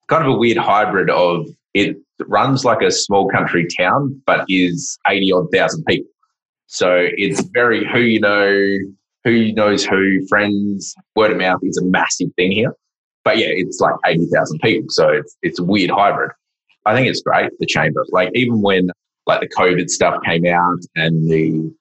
kind 0.08 0.26
of 0.26 0.34
a 0.34 0.38
weird 0.38 0.58
hybrid 0.58 1.10
of 1.10 1.48
it 1.74 1.98
runs 2.28 2.64
like 2.64 2.82
a 2.82 2.92
small 2.92 3.28
country 3.30 3.68
town, 3.78 4.22
but 4.26 4.46
is 4.48 4.98
80 5.08 5.32
odd 5.34 5.48
thousand 5.52 5.84
people. 5.86 6.10
So 6.68 7.08
it's 7.18 7.42
very 7.54 7.86
who 7.92 8.00
you 8.00 8.20
know, 8.20 8.78
who 9.24 9.52
knows 9.54 9.86
who, 9.86 10.26
friends, 10.28 10.96
word 11.16 11.32
of 11.32 11.38
mouth 11.38 11.60
is 11.64 11.78
a 11.78 11.86
massive 11.86 12.30
thing 12.36 12.52
here. 12.52 12.74
But 13.24 13.38
yeah, 13.38 13.48
it's 13.50 13.80
like 13.80 13.96
80,000 14.06 14.60
people. 14.60 14.90
So 14.90 15.10
it's, 15.10 15.38
it's 15.42 15.60
a 15.60 15.64
weird 15.64 15.92
hybrid. 15.92 16.32
I 16.86 16.94
think 16.94 17.08
it's 17.08 17.22
great, 17.22 17.52
the 17.60 17.66
chamber. 17.66 18.06
Like 18.10 18.30
even 18.34 18.62
when 18.62 18.90
like 19.26 19.40
the 19.40 19.48
COVID 19.48 19.90
stuff 19.90 20.22
came 20.26 20.46
out 20.46 20.80
and 20.96 21.30
the 21.32 21.74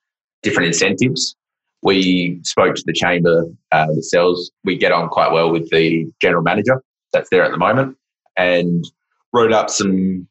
different 0.42 0.68
incentives, 0.68 1.34
we 1.82 2.40
spoke 2.44 2.76
to 2.76 2.82
the 2.86 2.92
chamber 2.92 3.44
uh, 3.72 3.86
themselves. 3.86 4.50
We 4.64 4.76
get 4.76 4.92
on 4.92 5.08
quite 5.08 5.32
well 5.32 5.50
with 5.50 5.68
the 5.70 6.06
general 6.20 6.42
manager 6.42 6.82
that's 7.12 7.28
there 7.30 7.44
at 7.44 7.50
the 7.50 7.58
moment 7.58 7.96
and 8.36 8.84
wrote 9.32 9.52
up 9.52 9.68
some, 9.68 10.26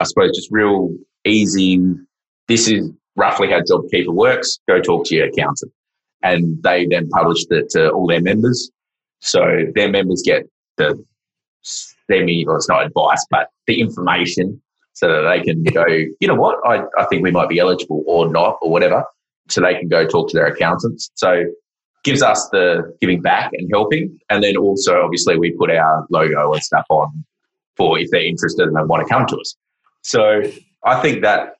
I 0.00 0.04
suppose, 0.04 0.34
just 0.34 0.48
real 0.50 0.94
easy. 1.24 1.80
This 2.48 2.68
is 2.68 2.90
roughly 3.16 3.50
how 3.50 3.60
JobKeeper 3.60 4.12
works. 4.12 4.58
Go 4.66 4.80
talk 4.80 5.06
to 5.06 5.14
your 5.14 5.28
accountant. 5.28 5.72
And 6.22 6.62
they 6.62 6.86
then 6.86 7.08
published 7.10 7.48
it 7.50 7.68
to 7.70 7.90
all 7.90 8.06
their 8.06 8.22
members. 8.22 8.70
So 9.20 9.66
their 9.74 9.90
members 9.90 10.22
get 10.24 10.44
the 10.78 11.04
semi, 11.62 12.46
well, 12.46 12.56
it's 12.56 12.68
not 12.68 12.86
advice, 12.86 13.24
but 13.30 13.48
the 13.66 13.80
information 13.80 14.60
so 14.94 15.08
that 15.08 15.28
they 15.28 15.42
can 15.42 15.62
go, 15.64 15.84
you 15.86 16.28
know 16.28 16.34
what, 16.34 16.58
I, 16.66 16.84
I 16.98 17.04
think 17.06 17.22
we 17.22 17.30
might 17.30 17.48
be 17.48 17.58
eligible 17.58 18.04
or 18.06 18.30
not 18.30 18.58
or 18.62 18.70
whatever 18.70 19.04
so 19.48 19.60
they 19.60 19.74
can 19.74 19.88
go 19.88 20.06
talk 20.06 20.28
to 20.30 20.36
their 20.36 20.46
accountants. 20.46 21.10
So 21.14 21.44
gives 22.04 22.22
us 22.22 22.48
the 22.52 22.96
giving 23.00 23.20
back 23.20 23.50
and 23.54 23.68
helping. 23.72 24.18
And 24.30 24.44
then 24.44 24.56
also, 24.56 25.02
obviously, 25.02 25.38
we 25.38 25.52
put 25.52 25.70
our 25.70 26.06
logo 26.10 26.52
and 26.52 26.62
stuff 26.62 26.84
on 26.90 27.24
for 27.76 27.98
if 27.98 28.10
they're 28.10 28.24
interested 28.24 28.68
and 28.68 28.76
they 28.76 28.82
want 28.82 29.06
to 29.06 29.12
come 29.12 29.26
to 29.26 29.36
us. 29.36 29.56
So 30.02 30.42
I 30.84 31.00
think 31.00 31.22
that's 31.22 31.50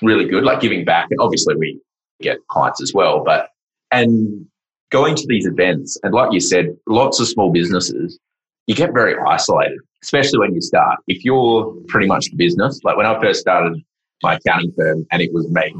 really 0.00 0.24
good, 0.26 0.44
like 0.44 0.60
giving 0.60 0.84
back. 0.84 1.08
And 1.10 1.20
obviously, 1.20 1.56
we 1.56 1.80
get 2.22 2.38
clients 2.48 2.80
as 2.80 2.92
well. 2.94 3.22
But, 3.24 3.48
and 3.90 4.46
going 4.90 5.16
to 5.16 5.26
these 5.28 5.46
events, 5.46 5.98
and 6.02 6.14
like 6.14 6.32
you 6.32 6.40
said, 6.40 6.76
lots 6.86 7.20
of 7.20 7.28
small 7.28 7.52
businesses, 7.52 8.18
you 8.66 8.74
get 8.76 8.94
very 8.94 9.16
isolated, 9.28 9.78
especially 10.02 10.38
when 10.38 10.54
you 10.54 10.60
start. 10.60 10.98
If 11.08 11.24
you're 11.24 11.74
pretty 11.88 12.06
much 12.06 12.26
the 12.30 12.36
business, 12.36 12.78
like 12.84 12.96
when 12.96 13.06
I 13.06 13.20
first 13.20 13.40
started 13.40 13.82
my 14.22 14.34
accounting 14.34 14.72
firm 14.76 15.06
and 15.10 15.20
it 15.20 15.32
was 15.32 15.48
me, 15.48 15.74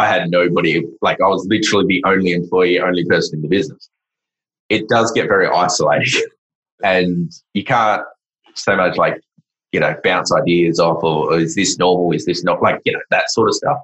I 0.00 0.06
had 0.06 0.30
nobody. 0.30 0.82
Like 1.02 1.18
I 1.20 1.28
was 1.28 1.46
literally 1.50 1.84
the 1.86 2.02
only 2.08 2.32
employee, 2.32 2.80
only 2.80 3.04
person 3.04 3.38
in 3.38 3.42
the 3.42 3.48
business. 3.48 3.90
It 4.70 4.88
does 4.88 5.12
get 5.12 5.28
very 5.28 5.46
isolating, 5.46 6.22
and 6.82 7.30
you 7.52 7.64
can't 7.64 8.02
so 8.54 8.76
much 8.76 8.96
like 8.96 9.20
you 9.72 9.80
know 9.80 9.94
bounce 10.02 10.32
ideas 10.32 10.80
off 10.80 11.04
or, 11.04 11.34
or, 11.34 11.38
is 11.38 11.54
this 11.54 11.76
normal? 11.78 12.12
Is 12.12 12.24
this 12.24 12.42
not 12.42 12.62
like 12.62 12.80
you 12.86 12.92
know 12.92 13.00
that 13.10 13.30
sort 13.30 13.48
of 13.50 13.54
stuff? 13.54 13.78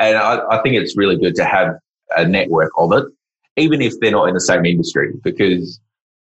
And 0.00 0.16
I, 0.16 0.40
I 0.50 0.60
think 0.62 0.74
it's 0.74 0.96
really 0.96 1.16
good 1.16 1.36
to 1.36 1.44
have 1.44 1.68
a 2.16 2.26
network 2.26 2.72
of 2.76 2.92
it, 2.92 3.04
even 3.56 3.80
if 3.80 3.94
they're 4.00 4.10
not 4.10 4.26
in 4.26 4.34
the 4.34 4.40
same 4.40 4.66
industry. 4.66 5.12
Because, 5.22 5.78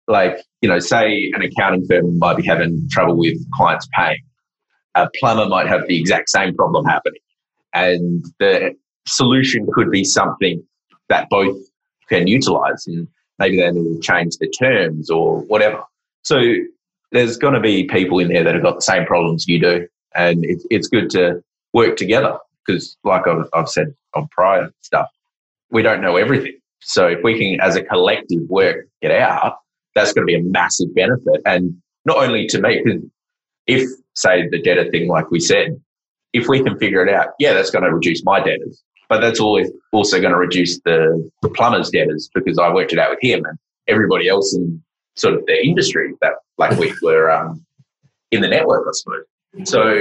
like, 0.06 0.36
you 0.60 0.68
know, 0.68 0.78
say 0.78 1.32
an 1.34 1.42
accounting 1.42 1.84
firm 1.86 2.20
might 2.20 2.36
be 2.36 2.46
having 2.46 2.86
trouble 2.92 3.16
with 3.16 3.36
clients 3.50 3.88
paying, 3.96 4.22
a 4.94 5.08
plumber 5.18 5.48
might 5.48 5.66
have 5.66 5.88
the 5.88 5.98
exact 5.98 6.28
same 6.28 6.54
problem 6.54 6.84
happening. 6.84 7.20
And 7.72 8.24
the 8.38 8.76
solution 9.06 9.66
could 9.72 9.90
be 9.90 10.04
something 10.04 10.62
that 11.08 11.28
both 11.28 11.56
can 12.08 12.26
utilize. 12.26 12.86
And 12.86 13.08
maybe 13.38 13.58
they 13.58 13.70
need 13.70 13.94
to 13.94 14.00
change 14.00 14.36
the 14.38 14.48
terms 14.48 15.10
or 15.10 15.40
whatever. 15.42 15.82
So 16.22 16.40
there's 17.12 17.36
going 17.36 17.54
to 17.54 17.60
be 17.60 17.84
people 17.84 18.18
in 18.18 18.28
there 18.28 18.44
that 18.44 18.54
have 18.54 18.62
got 18.62 18.76
the 18.76 18.82
same 18.82 19.06
problems 19.06 19.46
you 19.46 19.60
do. 19.60 19.86
And 20.14 20.44
it's, 20.44 20.66
it's 20.70 20.88
good 20.88 21.10
to 21.10 21.42
work 21.72 21.96
together 21.96 22.38
because, 22.66 22.96
like 23.04 23.26
I've, 23.26 23.46
I've 23.52 23.68
said 23.68 23.94
on 24.14 24.28
prior 24.28 24.70
stuff, 24.80 25.08
we 25.70 25.82
don't 25.82 26.00
know 26.00 26.16
everything. 26.16 26.58
So 26.80 27.06
if 27.06 27.18
we 27.22 27.38
can, 27.38 27.60
as 27.60 27.76
a 27.76 27.82
collective, 27.82 28.42
work 28.48 28.86
it 29.00 29.10
out, 29.10 29.58
that's 29.94 30.12
going 30.12 30.26
to 30.26 30.26
be 30.26 30.38
a 30.38 30.42
massive 30.42 30.94
benefit. 30.94 31.40
And 31.46 31.76
not 32.04 32.18
only 32.18 32.46
to 32.48 32.60
me, 32.60 32.82
because 32.84 33.02
if, 33.66 33.88
say, 34.14 34.48
the 34.48 34.60
debtor 34.60 34.90
thing, 34.90 35.08
like 35.08 35.30
we 35.30 35.40
said, 35.40 35.80
if 36.32 36.48
we 36.48 36.62
can 36.62 36.78
figure 36.78 37.06
it 37.06 37.12
out, 37.12 37.28
yeah, 37.38 37.52
that's 37.52 37.70
going 37.70 37.84
to 37.84 37.94
reduce 37.94 38.24
my 38.24 38.38
debtors. 38.38 38.82
But 39.08 39.20
that's 39.20 39.40
always 39.40 39.70
also 39.92 40.20
going 40.20 40.32
to 40.32 40.38
reduce 40.38 40.80
the, 40.80 41.30
the 41.42 41.48
plumber's 41.50 41.90
debtors 41.90 42.30
because 42.34 42.58
I 42.58 42.72
worked 42.72 42.92
it 42.92 42.98
out 42.98 43.10
with 43.10 43.18
him 43.20 43.44
and 43.44 43.58
everybody 43.86 44.28
else 44.28 44.54
in 44.54 44.82
sort 45.16 45.34
of 45.34 45.44
the 45.46 45.64
industry 45.64 46.14
that 46.20 46.34
like 46.58 46.78
we 46.78 46.92
were 47.02 47.30
um, 47.30 47.64
in 48.30 48.40
the 48.40 48.48
network, 48.48 48.86
I 48.88 48.92
suppose. 48.92 49.24
So 49.64 49.94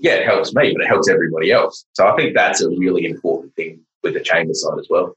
yeah, 0.00 0.14
it 0.14 0.26
helps 0.26 0.54
me, 0.54 0.72
but 0.72 0.84
it 0.84 0.88
helps 0.88 1.08
everybody 1.08 1.50
else. 1.50 1.84
So 1.94 2.06
I 2.06 2.14
think 2.14 2.34
that's 2.34 2.62
a 2.62 2.70
really 2.70 3.06
important 3.06 3.54
thing 3.56 3.80
with 4.02 4.14
the 4.14 4.20
chamber 4.20 4.54
side 4.54 4.78
as 4.78 4.86
well. 4.88 5.16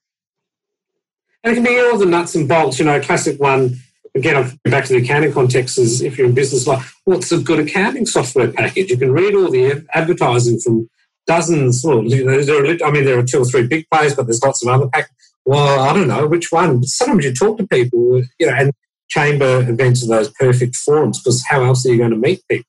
And 1.44 1.52
it 1.52 1.56
can 1.56 1.64
be 1.64 1.80
all 1.80 1.98
the 1.98 2.06
nuts 2.06 2.36
and 2.36 2.48
bolts. 2.48 2.80
You 2.80 2.86
know, 2.86 3.00
classic 3.00 3.40
one. 3.40 3.78
Again, 4.16 4.36
I'm 4.36 4.72
back 4.72 4.86
to 4.86 4.94
the 4.94 5.04
accounting 5.04 5.34
context. 5.34 5.78
Is 5.78 6.02
if 6.02 6.18
you're 6.18 6.28
in 6.28 6.34
business, 6.34 6.66
like 6.66 6.84
what's 7.06 7.32
a 7.32 7.40
good 7.40 7.60
accounting 7.60 8.06
software 8.06 8.52
package? 8.52 8.90
You 8.90 8.98
can 8.98 9.12
read 9.12 9.36
all 9.36 9.50
the 9.50 9.86
advertising 9.94 10.60
from 10.60 10.90
dozens. 11.26 11.84
Well, 11.84 12.04
you 12.04 12.26
know, 12.26 12.42
there 12.42 12.66
are, 12.66 12.78
I 12.86 12.92
mean, 12.92 13.06
there 13.06 13.18
are 13.18 13.24
two 13.24 13.42
or 13.42 13.46
three 13.46 13.68
big 13.68 13.86
players, 13.92 14.16
but 14.16 14.26
there's 14.26 14.44
lots 14.44 14.64
of 14.64 14.70
other 14.70 14.88
packages. 14.88 15.16
Well, 15.46 15.82
I 15.82 15.94
don't 15.94 16.08
know 16.08 16.28
which 16.28 16.52
one. 16.52 16.84
Sometimes 16.84 17.26
you 17.26 17.34
talk 17.34 17.58
to 17.58 17.68
people, 17.68 18.22
you 18.40 18.48
know, 18.48 18.54
and 18.54 18.72
chamber 19.10 19.70
events 19.70 20.04
are 20.04 20.08
those 20.08 20.32
perfect 20.40 20.76
forums 20.76 21.22
because 21.22 21.44
how 21.48 21.64
else 21.64 21.86
are 21.86 21.92
you 21.92 21.98
going 21.98 22.12
to 22.12 22.18
meet 22.18 22.42
people? 22.50 22.66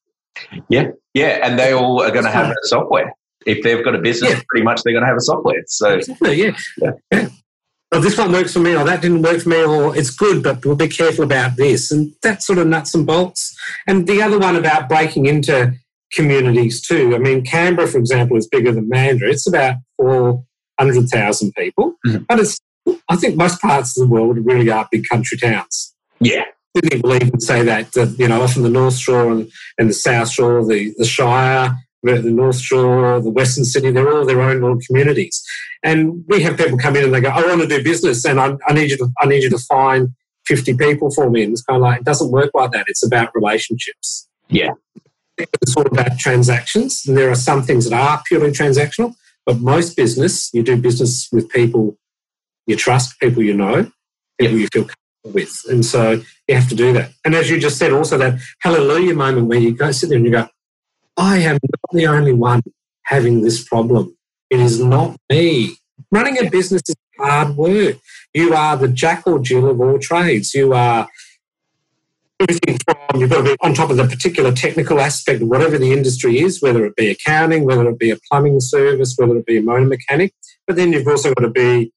Yeah, 0.69 0.91
yeah, 1.15 1.39
and 1.43 1.59
they 1.59 1.73
all 1.73 2.03
are 2.03 2.11
going 2.11 2.25
to 2.25 2.31
have 2.31 2.53
software. 2.63 3.15
If 3.47 3.63
they've 3.63 3.85
got 3.85 3.95
a 3.95 3.99
business, 3.99 4.33
yeah. 4.33 4.41
pretty 4.49 4.65
much 4.65 4.83
they're 4.83 4.93
going 4.93 5.05
to 5.05 5.09
have 5.09 5.17
a 5.17 5.21
software. 5.21 5.63
So 5.67 5.95
exactly, 5.95 6.43
yeah. 6.43 6.57
yeah. 6.79 6.91
yeah. 7.13 7.29
Well, 7.93 8.01
this 8.01 8.19
one 8.19 8.33
works 8.33 8.53
for 8.53 8.59
me, 8.59 8.75
or 8.75 8.83
that 8.85 9.03
didn't 9.03 9.23
work 9.23 9.41
for 9.43 9.51
me, 9.51 9.63
or 9.63 9.97
it's 9.97 10.11
good, 10.11 10.43
but 10.43 10.65
we'll 10.67 10.75
be 10.75 10.89
careful 10.89 11.23
about 11.23 11.57
this, 11.57 11.93
and 11.93 12.13
that 12.23 12.43
sort 12.43 12.59
of 12.59 12.67
nuts 12.67 12.93
and 12.93 13.07
bolts. 13.07 13.57
And 13.87 14.09
the 14.09 14.21
other 14.21 14.39
one 14.39 14.57
about 14.57 14.89
breaking 14.89 15.27
into 15.27 15.75
communities 16.15 16.81
too. 16.87 17.15
I 17.15 17.19
mean, 17.19 17.45
Canberra, 17.45 17.89
for 17.89 17.99
example, 17.99 18.37
is 18.37 18.49
bigger 18.49 18.73
than 18.73 18.89
Mandurah. 18.89 19.31
It's 19.31 19.47
about 19.47 19.77
four 19.97 20.45
hundred 20.79 21.09
thousand 21.09 21.53
people, 21.53 21.95
mm-hmm. 22.07 22.25
but 22.29 22.41
it's. 22.41 22.59
I 23.09 23.17
think 23.17 23.37
most 23.37 23.63
parts 23.63 23.99
of 23.99 24.07
the 24.07 24.13
world 24.13 24.37
really 24.45 24.71
are 24.71 24.87
big 24.91 25.09
country 25.09 25.39
towns. 25.39 25.95
Yeah, 26.21 26.45
Sydney 26.77 27.01
will 27.01 27.15
even 27.15 27.41
say 27.41 27.63
that, 27.63 27.93
that 27.93 28.19
you 28.19 28.29
know, 28.29 28.43
often 28.43 28.63
the 28.63 28.69
North 28.69 28.97
Shore 28.97 29.31
and, 29.31 29.51
and 29.79 29.89
the 29.89 29.95
South 29.95 30.29
Shore, 30.31 30.67
the, 30.67 30.93
the 30.99 31.05
Shire, 31.05 31.77
the 32.03 32.23
North 32.23 32.59
Shore, 32.59 33.21
the 33.21 33.31
Western 33.31 33.65
Sydney, 33.65 33.93
they're 33.93 34.13
all 34.13 34.27
their 34.27 34.41
own 34.41 34.61
little 34.61 34.79
communities. 34.87 35.43
And 35.83 36.25
we 36.29 36.43
have 36.43 36.57
people 36.57 36.77
come 36.77 36.97
in 36.97 37.05
and 37.05 37.15
they 37.15 37.21
go, 37.21 37.29
I 37.29 37.47
want 37.47 37.61
to 37.63 37.69
do 37.69 37.83
business 37.83 38.25
and 38.25 38.41
I, 38.41 38.57
I 38.67 38.73
need 38.73 38.91
you 38.91 38.97
to 38.99 39.09
I 39.21 39.27
need 39.27 39.43
you 39.43 39.51
to 39.51 39.59
find 39.59 40.09
50 40.47 40.77
people 40.77 41.11
for 41.11 41.31
me. 41.31 41.45
And 41.45 41.53
it's 41.53 41.63
kind 41.63 41.77
of 41.77 41.83
like, 41.83 42.01
it 42.01 42.05
doesn't 42.05 42.31
work 42.31 42.51
like 42.55 42.73
that. 42.73 42.87
It's 42.89 43.07
about 43.07 43.31
relationships. 43.35 44.29
Yeah. 44.49 44.73
It's 45.39 45.77
all 45.77 45.87
about 45.87 46.19
transactions. 46.19 47.05
And 47.07 47.17
there 47.17 47.31
are 47.31 47.35
some 47.37 47.63
things 47.63 47.89
that 47.89 47.99
are 47.99 48.23
purely 48.27 48.51
transactional, 48.51 49.15
but 49.45 49.61
most 49.61 49.97
business, 49.97 50.53
you 50.53 50.63
do 50.63 50.77
business 50.77 51.29
with 51.33 51.49
people 51.49 51.97
you 52.67 52.77
trust, 52.77 53.19
people 53.21 53.43
you 53.43 53.55
know, 53.55 53.91
people 54.39 54.59
you 54.59 54.69
feel 54.73 54.85
comfortable 54.85 55.33
with. 55.33 55.61
And 55.69 55.85
so 55.85 56.23
you 56.49 56.55
have 56.55 56.69
to 56.69 56.75
do 56.75 56.93
that. 56.95 57.13
And 57.25 57.35
as 57.35 57.51
you 57.51 57.59
just 57.59 57.79
said, 57.79 57.93
also 57.93 58.19
that 58.19 58.41
hallelujah 58.61 59.15
moment 59.15 59.49
where 59.49 59.59
you 59.59 59.75
go 59.75 59.91
sit 59.93 60.09
there 60.09 60.17
and 60.17 60.27
you 60.27 60.33
go, 60.33 60.49
I 61.17 61.39
am 61.39 61.55
not 61.55 61.93
the 61.93 62.07
only 62.07 62.33
one 62.33 62.63
having 63.05 63.43
this 63.43 63.67
problem. 63.67 64.17
It 64.51 64.61
is 64.61 64.81
not 64.81 65.17
me. 65.31 65.77
Running 66.11 66.39
a 66.39 66.51
business 66.51 66.83
is 66.89 66.97
hard 67.19 67.57
work. 67.57 67.97
You 68.33 68.55
are 68.55 68.77
the 68.77 68.89
Jack 68.89 69.27
or 69.27 69.39
Jill 69.39 69.71
of 69.71 69.81
all 69.81 69.99
trades. 69.99 70.55
You 70.55 70.73
are 70.73 71.09
everything 72.41 72.79
from 72.85 73.21
you've 73.21 73.31
got 73.31 73.39
to 73.39 73.45
be 73.45 73.57
on 73.63 73.75
top 73.75 73.91
of 73.91 73.97
the 73.97 74.07
particular 74.07 74.53
technical 74.53 75.01
aspect 75.01 75.43
of 75.43 75.49
whatever 75.49 75.79
the 75.79 75.93
industry 75.93 76.41
is, 76.41 76.61
whether 76.61 76.85
it 76.85 76.97
be 76.97 77.11
accounting, 77.11 77.65
whether 77.65 77.89
it 77.89 77.99
be 77.99 78.11
a 78.11 78.19
plumbing 78.31 78.61
service, 78.61 79.15
whether 79.17 79.37
it 79.37 79.47
be 79.47 79.59
a 79.59 79.63
motor 79.63 79.85
mechanic. 79.85 80.35
But 80.67 80.77
then 80.77 80.93
you've 80.93 81.07
also 81.07 81.33
got 81.35 81.43
to 81.43 81.51
be 81.51 81.93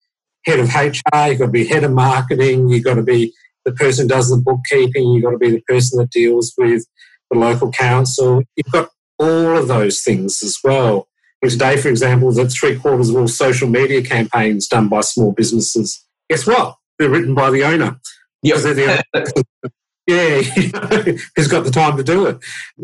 head 0.46 0.60
of 0.60 0.74
HR, 0.74 1.30
you've 1.30 1.40
got 1.40 1.46
to 1.46 1.52
be 1.52 1.66
head 1.66 1.84
of 1.84 1.92
marketing, 1.92 2.70
you've 2.70 2.84
got 2.84 2.96
to 2.96 3.04
be 3.04 3.34
the 3.66 3.74
person 3.74 4.06
who 4.06 4.10
does 4.10 4.30
the 4.30 4.38
bookkeeping, 4.38 5.12
you've 5.12 5.24
got 5.24 5.32
to 5.32 5.38
be 5.38 5.52
the 5.52 5.62
person 5.68 6.00
that 6.00 6.12
deals 6.12 6.54
with 6.58 6.86
the 7.32 7.38
local 7.38 7.72
council. 7.72 8.44
You've 8.56 8.72
got 8.72 8.90
all 9.20 9.58
of 9.58 9.68
those 9.68 10.02
things 10.02 10.42
as 10.44 10.58
well. 10.64 11.08
And 11.42 11.52
today, 11.52 11.78
for 11.78 11.90
example, 11.90 12.32
that 12.34 12.52
three 12.52 12.80
quarters 12.80 13.10
of 13.10 13.16
all 13.16 13.28
social 13.28 13.68
media 13.68 14.02
campaigns 14.02 14.68
done 14.68 14.88
by 14.88 15.02
small 15.02 15.34
businesses, 15.34 16.04
guess 16.30 16.48
what? 16.48 16.76
They're 16.98 17.10
written 17.10 17.36
by 17.36 17.52
the 17.52 17.64
owner. 17.64 18.00
Yep. 18.44 18.58
The 18.58 19.72
yeah, 20.08 20.42
who's 21.36 21.48
got 21.48 21.66
the 21.66 21.72
time 21.72 21.98
to 21.98 22.04
do 22.04 22.26
it. 22.26 22.40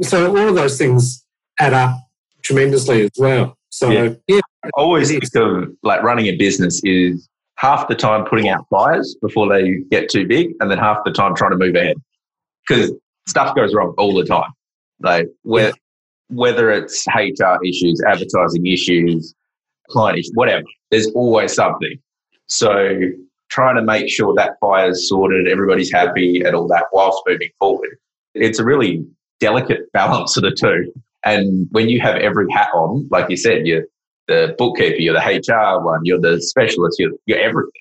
So 0.06 0.30
all 0.30 0.50
of 0.50 0.56
those 0.56 0.78
things 0.78 1.26
add 1.60 1.74
up 1.74 1.96
tremendously 2.42 3.04
as 3.04 3.12
well. 3.18 3.58
So 3.70 3.90
yeah, 3.90 4.14
yeah 4.28 4.42
I 4.66 4.70
always 4.76 5.10
think 5.10 5.24
of 5.36 5.70
like 5.84 6.04
running 6.04 6.28
a 6.28 6.36
business 6.36 6.82
is 6.84 7.28
half 7.58 7.88
the 7.88 7.96
time 7.96 8.26
putting 8.26 8.50
out 8.50 8.68
fires 8.70 9.16
before 9.22 9.48
they 9.48 9.78
get 9.90 10.10
too 10.10 10.28
big, 10.28 10.52
and 10.60 10.70
then 10.70 10.78
half 10.78 10.98
the 11.06 11.12
time 11.12 11.34
trying 11.36 11.52
to 11.52 11.58
move 11.58 11.76
ahead 11.76 11.98
because 12.68 12.92
stuff 13.28 13.56
goes 13.56 13.74
wrong 13.74 13.94
all 13.98 14.14
the 14.14 14.26
time. 14.26 14.52
Like 15.00 15.28
where, 15.44 15.68
yeah. 15.68 15.74
whether 16.30 16.72
it's 16.72 17.06
HR 17.08 17.64
issues, 17.66 18.02
advertising 18.08 18.66
issues, 18.68 19.34
client 19.90 20.20
issues, 20.20 20.32
whatever, 20.36 20.66
there's 20.92 21.08
always 21.12 21.54
something. 21.54 21.98
So 22.48 23.00
trying 23.50 23.76
to 23.76 23.82
make 23.82 24.10
sure 24.10 24.34
that 24.36 24.58
fire's 24.60 25.08
sorted, 25.08 25.48
everybody's 25.48 25.92
happy, 25.92 26.42
and 26.42 26.56
all 26.56 26.68
that 26.68 26.86
whilst 26.92 27.22
moving 27.28 27.50
forward. 27.60 27.98
It's 28.34 28.60
a 28.60 28.66
really 28.66 29.06
delicate 29.40 29.92
balance 29.94 30.38
of 30.38 30.44
the 30.44 30.52
two. 30.52 30.92
And 31.26 31.68
when 31.72 31.90
you 31.90 32.02
have 32.02 32.18
every 32.18 32.52
hat 32.52 32.70
on, 32.74 33.08
like 33.12 33.30
you 33.30 33.38
said, 33.38 33.66
you're 33.66 33.86
the 34.28 34.56
bookkeeper, 34.58 35.00
you're 35.00 35.14
the 35.14 35.20
HR 35.20 35.84
one, 35.84 36.02
you're 36.04 36.20
the 36.20 36.42
specialist, 36.42 37.00
you're, 37.00 37.12
you're 37.26 37.40
everything. 37.40 37.72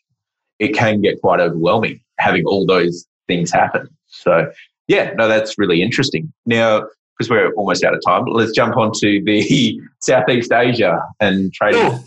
It 0.59 0.75
can 0.75 1.01
get 1.01 1.21
quite 1.21 1.41
overwhelming 1.41 2.01
having 2.19 2.45
all 2.47 2.67
those 2.67 3.07
things 3.27 3.51
happen. 3.51 3.89
So, 4.09 4.51
yeah, 4.87 5.13
no, 5.17 5.27
that's 5.27 5.59
really 5.59 5.83
interesting. 5.83 6.33
Now, 6.47 6.85
because 7.17 7.31
we're 7.31 7.53
almost 7.55 7.85
out 7.85 7.95
of 7.95 8.01
time, 8.07 8.25
let's 8.27 8.53
jump 8.53 8.77
on 8.77 8.93
to 8.95 9.23
the 9.25 9.81
Southeast 10.01 10.53
Asia 10.53 11.01
and 11.21 11.53
trading. 11.53 11.99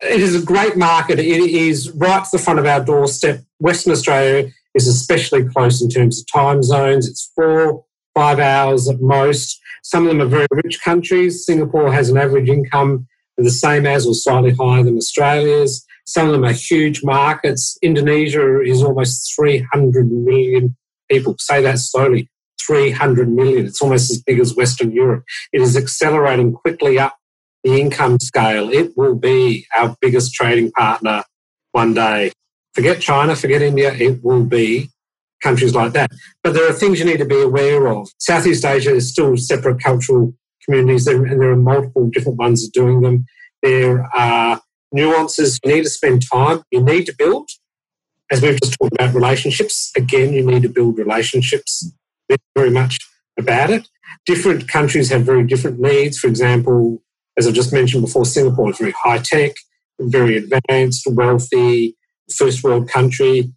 It 0.00 0.20
is 0.20 0.40
a 0.40 0.44
great 0.44 0.76
market. 0.76 1.18
It 1.18 1.26
is 1.26 1.90
right 1.92 2.22
to 2.22 2.30
the 2.32 2.42
front 2.42 2.58
of 2.58 2.66
our 2.66 2.84
doorstep. 2.84 3.40
Western 3.58 3.92
Australia 3.92 4.50
is 4.74 4.86
especially 4.86 5.44
close 5.44 5.82
in 5.82 5.88
terms 5.88 6.20
of 6.20 6.26
time 6.32 6.62
zones. 6.62 7.08
It's 7.08 7.32
four, 7.34 7.84
five 8.14 8.38
hours 8.38 8.88
at 8.88 9.00
most. 9.00 9.60
Some 9.82 10.04
of 10.04 10.08
them 10.08 10.20
are 10.20 10.30
very 10.30 10.46
rich 10.52 10.80
countries. 10.84 11.44
Singapore 11.44 11.92
has 11.92 12.10
an 12.10 12.16
average 12.16 12.48
income 12.48 13.06
the 13.38 13.50
same 13.50 13.86
as 13.86 14.06
or 14.06 14.14
slightly 14.14 14.52
higher 14.52 14.82
than 14.82 14.96
Australia's. 14.96 15.86
Some 16.06 16.26
of 16.26 16.32
them 16.32 16.44
are 16.44 16.52
huge 16.52 17.04
markets. 17.04 17.78
Indonesia 17.82 18.60
is 18.62 18.82
almost 18.82 19.34
300 19.36 20.10
million 20.10 20.76
people. 21.10 21.36
Say 21.38 21.62
that 21.62 21.78
slowly 21.78 22.28
300 22.60 23.30
million. 23.30 23.66
It's 23.66 23.80
almost 23.80 24.10
as 24.10 24.22
big 24.22 24.40
as 24.40 24.56
Western 24.56 24.90
Europe. 24.92 25.24
It 25.52 25.60
is 25.60 25.76
accelerating 25.76 26.52
quickly 26.52 26.98
up 26.98 27.17
the 27.64 27.80
income 27.80 28.18
scale. 28.20 28.70
It 28.70 28.96
will 28.96 29.14
be 29.14 29.66
our 29.76 29.96
biggest 30.00 30.34
trading 30.34 30.70
partner 30.72 31.24
one 31.72 31.94
day. 31.94 32.32
Forget 32.74 33.00
China, 33.00 33.34
forget 33.34 33.62
India, 33.62 33.92
it 33.92 34.22
will 34.22 34.44
be 34.44 34.90
countries 35.42 35.74
like 35.74 35.92
that. 35.92 36.10
But 36.42 36.54
there 36.54 36.68
are 36.68 36.72
things 36.72 36.98
you 36.98 37.04
need 37.04 37.18
to 37.18 37.24
be 37.24 37.40
aware 37.40 37.88
of. 37.88 38.08
Southeast 38.18 38.64
Asia 38.64 38.94
is 38.94 39.10
still 39.10 39.36
separate 39.36 39.82
cultural 39.82 40.34
communities, 40.64 41.06
and 41.06 41.40
there 41.40 41.50
are 41.50 41.56
multiple 41.56 42.08
different 42.12 42.38
ones 42.38 42.68
doing 42.68 43.00
them. 43.00 43.24
There 43.62 44.08
are 44.14 44.60
nuances. 44.92 45.58
You 45.64 45.74
need 45.74 45.84
to 45.84 45.90
spend 45.90 46.22
time. 46.30 46.62
You 46.70 46.82
need 46.82 47.06
to 47.06 47.14
build. 47.16 47.48
As 48.30 48.42
we've 48.42 48.60
just 48.60 48.76
talked 48.78 48.94
about 48.94 49.14
relationships, 49.14 49.90
again, 49.96 50.32
you 50.32 50.44
need 50.44 50.62
to 50.62 50.68
build 50.68 50.98
relationships 50.98 51.90
very 52.54 52.70
much 52.70 52.98
about 53.38 53.70
it. 53.70 53.88
Different 54.26 54.68
countries 54.68 55.10
have 55.10 55.22
very 55.22 55.46
different 55.46 55.80
needs. 55.80 56.18
For 56.18 56.26
example, 56.26 57.02
as 57.38 57.46
I 57.46 57.52
just 57.52 57.72
mentioned 57.72 58.04
before, 58.04 58.24
Singapore 58.24 58.70
is 58.70 58.78
very 58.78 58.92
high 58.92 59.18
tech. 59.18 59.52
very 60.00 60.36
advanced, 60.36 61.06
wealthy, 61.10 61.96
first 62.36 62.62
world 62.62 62.88
country. 62.88 63.52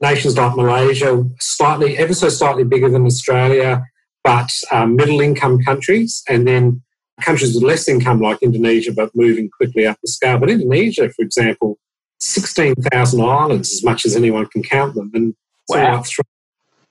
Nations 0.00 0.36
like 0.36 0.56
Malaysia, 0.56 1.24
slightly, 1.40 1.96
ever 1.98 2.14
so 2.14 2.28
slightly 2.28 2.64
bigger 2.64 2.88
than 2.88 3.04
Australia, 3.04 3.84
but 4.24 4.50
um, 4.72 4.96
middle 4.96 5.20
income 5.20 5.58
countries. 5.62 6.22
And 6.28 6.48
then 6.48 6.82
countries 7.20 7.54
with 7.54 7.62
less 7.62 7.88
income 7.88 8.20
like 8.20 8.42
Indonesia, 8.42 8.92
but 8.92 9.10
moving 9.14 9.50
quickly 9.56 9.86
up 9.86 9.98
the 10.02 10.08
scale. 10.08 10.38
But 10.38 10.50
Indonesia, 10.50 11.10
for 11.10 11.22
example, 11.22 11.78
16,000 12.20 13.20
islands, 13.20 13.72
as 13.72 13.84
much 13.84 14.06
as 14.06 14.16
anyone 14.16 14.46
can 14.46 14.62
count 14.62 14.94
them. 14.94 15.10
And 15.14 15.34
wow. 15.68 15.98
like 15.98 16.06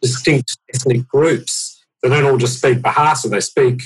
distinct 0.01 0.57
ethnic 0.73 1.07
groups. 1.07 1.83
They 2.03 2.09
don't 2.09 2.25
all 2.25 2.37
just 2.37 2.57
speak 2.57 2.79
Bahasa, 2.79 3.29
they 3.29 3.39
speak, 3.39 3.81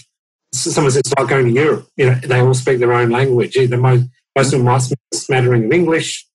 some 0.58 0.89
says, 0.89 1.01
like 1.18 1.30
going 1.30 1.47
to 1.47 1.51
Europe. 1.51 1.88
You 1.95 2.12
know, 2.12 2.16
they 2.16 2.39
all 2.39 2.53
speak 2.53 2.80
their 2.80 2.93
own 2.93 3.10
language. 3.10 3.55
Either 3.55 3.78
most, 3.78 4.08
most 4.36 4.47
of 4.47 4.60
them 4.60 4.64
might 4.64 4.80
speak 4.80 4.99
a 5.14 5.18
smattering 5.18 5.66
of 5.66 5.72
English, 5.72 6.26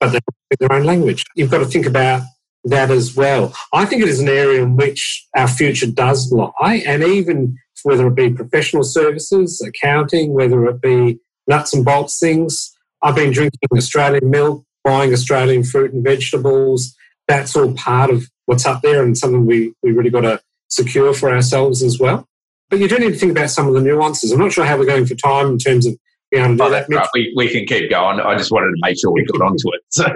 but 0.00 0.12
they 0.12 0.18
speak 0.18 0.58
their 0.58 0.72
own 0.72 0.84
language. 0.84 1.24
You've 1.34 1.50
got 1.50 1.58
to 1.58 1.66
think 1.66 1.86
about 1.86 2.22
that 2.64 2.90
as 2.90 3.16
well. 3.16 3.54
I 3.72 3.84
think 3.84 4.02
it 4.02 4.08
is 4.08 4.20
an 4.20 4.28
area 4.28 4.62
in 4.62 4.76
which 4.76 5.26
our 5.36 5.48
future 5.48 5.86
does 5.86 6.30
lie, 6.32 6.82
and 6.86 7.02
even 7.02 7.58
whether 7.84 8.06
it 8.06 8.14
be 8.14 8.30
professional 8.30 8.84
services, 8.84 9.60
accounting, 9.60 10.32
whether 10.34 10.64
it 10.66 10.80
be 10.80 11.18
nuts 11.48 11.74
and 11.74 11.84
bolts 11.84 12.18
things. 12.18 12.72
I've 13.02 13.16
been 13.16 13.32
drinking 13.32 13.58
Australian 13.76 14.30
milk, 14.30 14.64
buying 14.84 15.12
Australian 15.12 15.64
fruit 15.64 15.92
and 15.92 16.04
vegetables. 16.04 16.94
That's 17.26 17.56
all 17.56 17.74
part 17.74 18.10
of 18.10 18.28
what's 18.46 18.66
up 18.66 18.82
there 18.82 19.02
and 19.02 19.16
something 19.16 19.46
we, 19.46 19.74
we 19.82 19.92
really 19.92 20.10
got 20.10 20.20
to 20.20 20.40
secure 20.68 21.12
for 21.14 21.30
ourselves 21.32 21.82
as 21.82 21.98
well. 21.98 22.28
But 22.72 22.80
you 22.80 22.88
do 22.88 22.98
need 22.98 23.12
to 23.12 23.18
think 23.18 23.32
about 23.32 23.50
some 23.50 23.68
of 23.68 23.74
the 23.74 23.82
nuances. 23.82 24.32
I'm 24.32 24.40
not 24.40 24.50
sure 24.50 24.64
how 24.64 24.78
we're 24.78 24.86
going 24.86 25.04
for 25.04 25.14
time 25.14 25.46
in 25.48 25.58
terms 25.58 25.84
of 25.84 25.94
being 26.30 26.42
able 26.42 26.56
to 26.56 26.64
oh, 26.64 26.70
that. 26.70 26.88
Right. 26.88 27.06
We, 27.12 27.30
we 27.36 27.48
can 27.50 27.66
keep 27.66 27.90
going. 27.90 28.18
I 28.18 28.34
just 28.34 28.50
wanted 28.50 28.68
to 28.68 28.78
make 28.78 28.98
sure 28.98 29.10
we 29.10 29.26
got 29.26 29.42
onto 29.42 29.68
it. 29.74 29.82
So. 29.90 30.06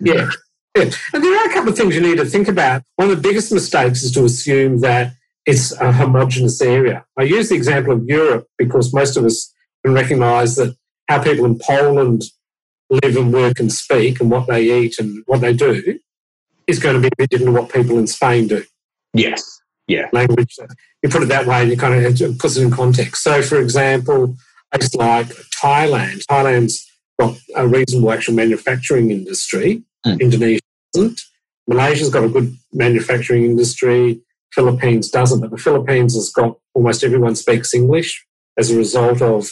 Yeah. 0.00 0.30
yeah. 0.74 0.90
And 1.12 1.22
there 1.22 1.38
are 1.38 1.46
a 1.46 1.52
couple 1.52 1.68
of 1.68 1.76
things 1.76 1.94
you 1.94 2.00
need 2.00 2.16
to 2.16 2.24
think 2.24 2.48
about. 2.48 2.84
One 2.96 3.10
of 3.10 3.16
the 3.16 3.20
biggest 3.20 3.52
mistakes 3.52 4.02
is 4.02 4.12
to 4.12 4.24
assume 4.24 4.80
that 4.80 5.12
it's 5.44 5.72
a 5.72 5.92
homogenous 5.92 6.62
area. 6.62 7.04
I 7.18 7.24
use 7.24 7.50
the 7.50 7.54
example 7.54 7.92
of 7.92 8.02
Europe 8.06 8.46
because 8.56 8.94
most 8.94 9.18
of 9.18 9.24
us 9.26 9.52
can 9.84 9.92
recognise 9.92 10.56
that 10.56 10.74
how 11.08 11.22
people 11.22 11.44
in 11.44 11.58
Poland 11.58 12.22
live 12.88 13.14
and 13.14 13.30
work 13.30 13.60
and 13.60 13.70
speak 13.70 14.22
and 14.22 14.30
what 14.30 14.46
they 14.46 14.62
eat 14.62 14.98
and 14.98 15.22
what 15.26 15.42
they 15.42 15.52
do 15.52 15.98
is 16.66 16.78
going 16.78 16.94
to 16.94 17.00
be 17.02 17.08
a 17.08 17.16
bit 17.18 17.28
different 17.28 17.54
to 17.54 17.60
what 17.60 17.70
people 17.70 17.98
in 17.98 18.06
Spain 18.06 18.48
do. 18.48 18.64
Yes. 19.12 19.55
Yeah. 19.86 20.08
Language. 20.12 20.56
You 21.02 21.08
put 21.08 21.22
it 21.22 21.28
that 21.28 21.46
way 21.46 21.62
and 21.62 21.70
you 21.70 21.76
kind 21.76 21.94
of 21.94 22.38
put 22.38 22.56
it 22.56 22.62
in 22.62 22.70
context. 22.70 23.22
So, 23.22 23.42
for 23.42 23.60
example, 23.60 24.36
places 24.72 24.94
like 24.94 25.28
Thailand, 25.62 26.24
Thailand's 26.26 26.86
got 27.18 27.38
a 27.54 27.66
reasonable 27.66 28.12
actual 28.12 28.34
manufacturing 28.34 29.10
industry. 29.10 29.82
Mm. 30.06 30.20
Indonesia 30.20 30.60
doesn't. 30.92 31.20
Malaysia's 31.68 32.10
got 32.10 32.24
a 32.24 32.28
good 32.28 32.56
manufacturing 32.72 33.44
industry. 33.44 34.20
Philippines 34.52 35.10
doesn't, 35.10 35.40
but 35.40 35.50
the 35.50 35.58
Philippines 35.58 36.14
has 36.14 36.30
got 36.30 36.56
almost 36.74 37.04
everyone 37.04 37.34
speaks 37.34 37.74
English 37.74 38.24
as 38.56 38.70
a 38.70 38.76
result 38.76 39.20
of 39.20 39.50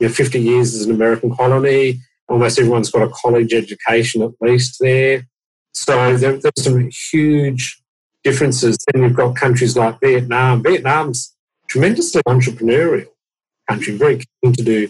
you 0.00 0.08
know, 0.08 0.12
50 0.12 0.40
years 0.40 0.74
as 0.74 0.86
an 0.86 0.94
American 0.94 1.34
colony. 1.34 2.00
Almost 2.28 2.58
everyone's 2.58 2.90
got 2.90 3.02
a 3.02 3.08
college 3.10 3.52
education 3.52 4.22
at 4.22 4.30
least 4.40 4.78
there. 4.80 5.26
So 5.74 6.16
there, 6.16 6.38
there's 6.38 6.62
some 6.62 6.88
huge 7.12 7.82
differences. 8.26 8.76
Then 8.92 9.04
you've 9.04 9.14
got 9.14 9.36
countries 9.36 9.76
like 9.76 10.00
Vietnam. 10.00 10.62
Vietnam's 10.62 11.34
tremendously 11.68 12.20
entrepreneurial 12.26 13.06
country, 13.70 13.96
very 13.96 14.16
keen 14.18 14.52
to 14.52 14.64
do 14.64 14.88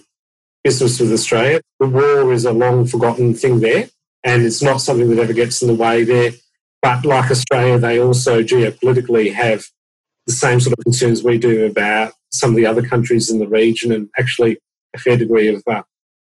business 0.65 0.99
with 0.99 1.13
Australia. 1.13 1.61
The 1.79 1.87
war 1.87 2.33
is 2.33 2.47
a 2.47 2.53
long 2.53 2.87
forgotten 2.87 3.35
thing 3.35 3.61
there, 3.61 3.89
and 4.25 4.43
it's 4.43 4.63
not 4.63 4.79
something 4.81 5.09
that 5.11 5.23
ever 5.23 5.35
gets 5.35 5.61
in 5.61 5.69
the 5.69 5.75
way 5.75 6.03
there. 6.03 6.33
But 6.81 7.05
like 7.05 7.31
Australia, 7.31 7.79
they 7.79 8.01
also 8.01 8.43
geopolitically 8.43 9.33
have 9.35 9.67
the 10.27 10.33
same 10.33 10.59
sort 10.59 10.79
of 10.79 10.85
concerns 10.85 11.23
we 11.23 11.39
do 11.39 11.67
about 11.67 12.13
some 12.33 12.51
of 12.51 12.57
the 12.57 12.67
other 12.67 12.83
countries 12.83 13.31
in 13.31 13.39
the 13.39 13.47
region 13.47 13.93
and 13.93 14.09
actually 14.19 14.59
a 14.95 14.99
fair 14.99 15.17
degree 15.17 15.49
of 15.49 15.63
uh, 15.71 15.83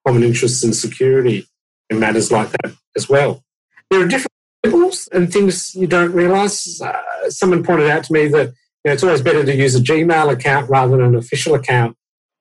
common 0.06 0.24
interests 0.24 0.64
and 0.64 0.76
security 0.76 1.46
in 1.90 2.00
matters 2.00 2.32
like 2.32 2.50
that 2.52 2.74
as 2.96 3.08
well. 3.10 3.44
There 3.90 4.02
are 4.02 4.08
different 4.08 4.33
levels 4.64 5.08
and 5.12 5.32
things 5.32 5.76
you 5.76 5.88
don't 5.88 6.14
realise. 6.14 6.82
Uh, 6.82 7.30
someone 7.30 7.64
pointed 7.64 7.90
out 7.90 8.04
to 8.06 8.14
me 8.14 8.28
that 8.28 8.48
you 8.48 8.54
know, 8.86 8.94
it's 8.94 9.04
always 9.04 9.22
better 9.22 9.46
to 9.46 9.56
use 9.56 9.76
a 9.76 9.80
Gmail 9.80 10.32
account 10.32 10.70
rather 10.70 10.98
than 10.98 11.06
an 11.06 11.16
official 11.16 11.56
account 11.56 11.96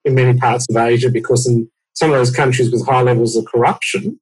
in 0.04 0.14
many 0.14 0.38
parts 0.38 0.66
of 0.68 0.76
Asia 0.76 1.10
because 1.10 1.46
in 1.46 1.70
some 1.94 2.10
of 2.10 2.16
those 2.16 2.30
countries 2.30 2.70
with 2.70 2.86
high 2.86 3.02
levels 3.02 3.36
of 3.36 3.44
corruption, 3.46 4.02
you 4.02 4.18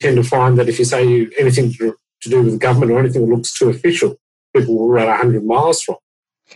tend 0.00 0.16
to 0.16 0.22
find 0.22 0.58
that 0.58 0.68
if 0.68 0.78
you 0.78 0.84
say 0.84 1.06
you 1.06 1.30
anything 1.38 1.72
to 1.74 1.96
to 2.22 2.28
do 2.28 2.42
with 2.42 2.58
government 2.58 2.90
or 2.90 2.98
anything 2.98 3.28
that 3.28 3.34
looks 3.34 3.56
too 3.56 3.68
official, 3.68 4.16
people 4.54 4.76
will 4.76 4.88
run 4.88 5.06
100 5.06 5.44
miles 5.44 5.82
from. 5.82 5.96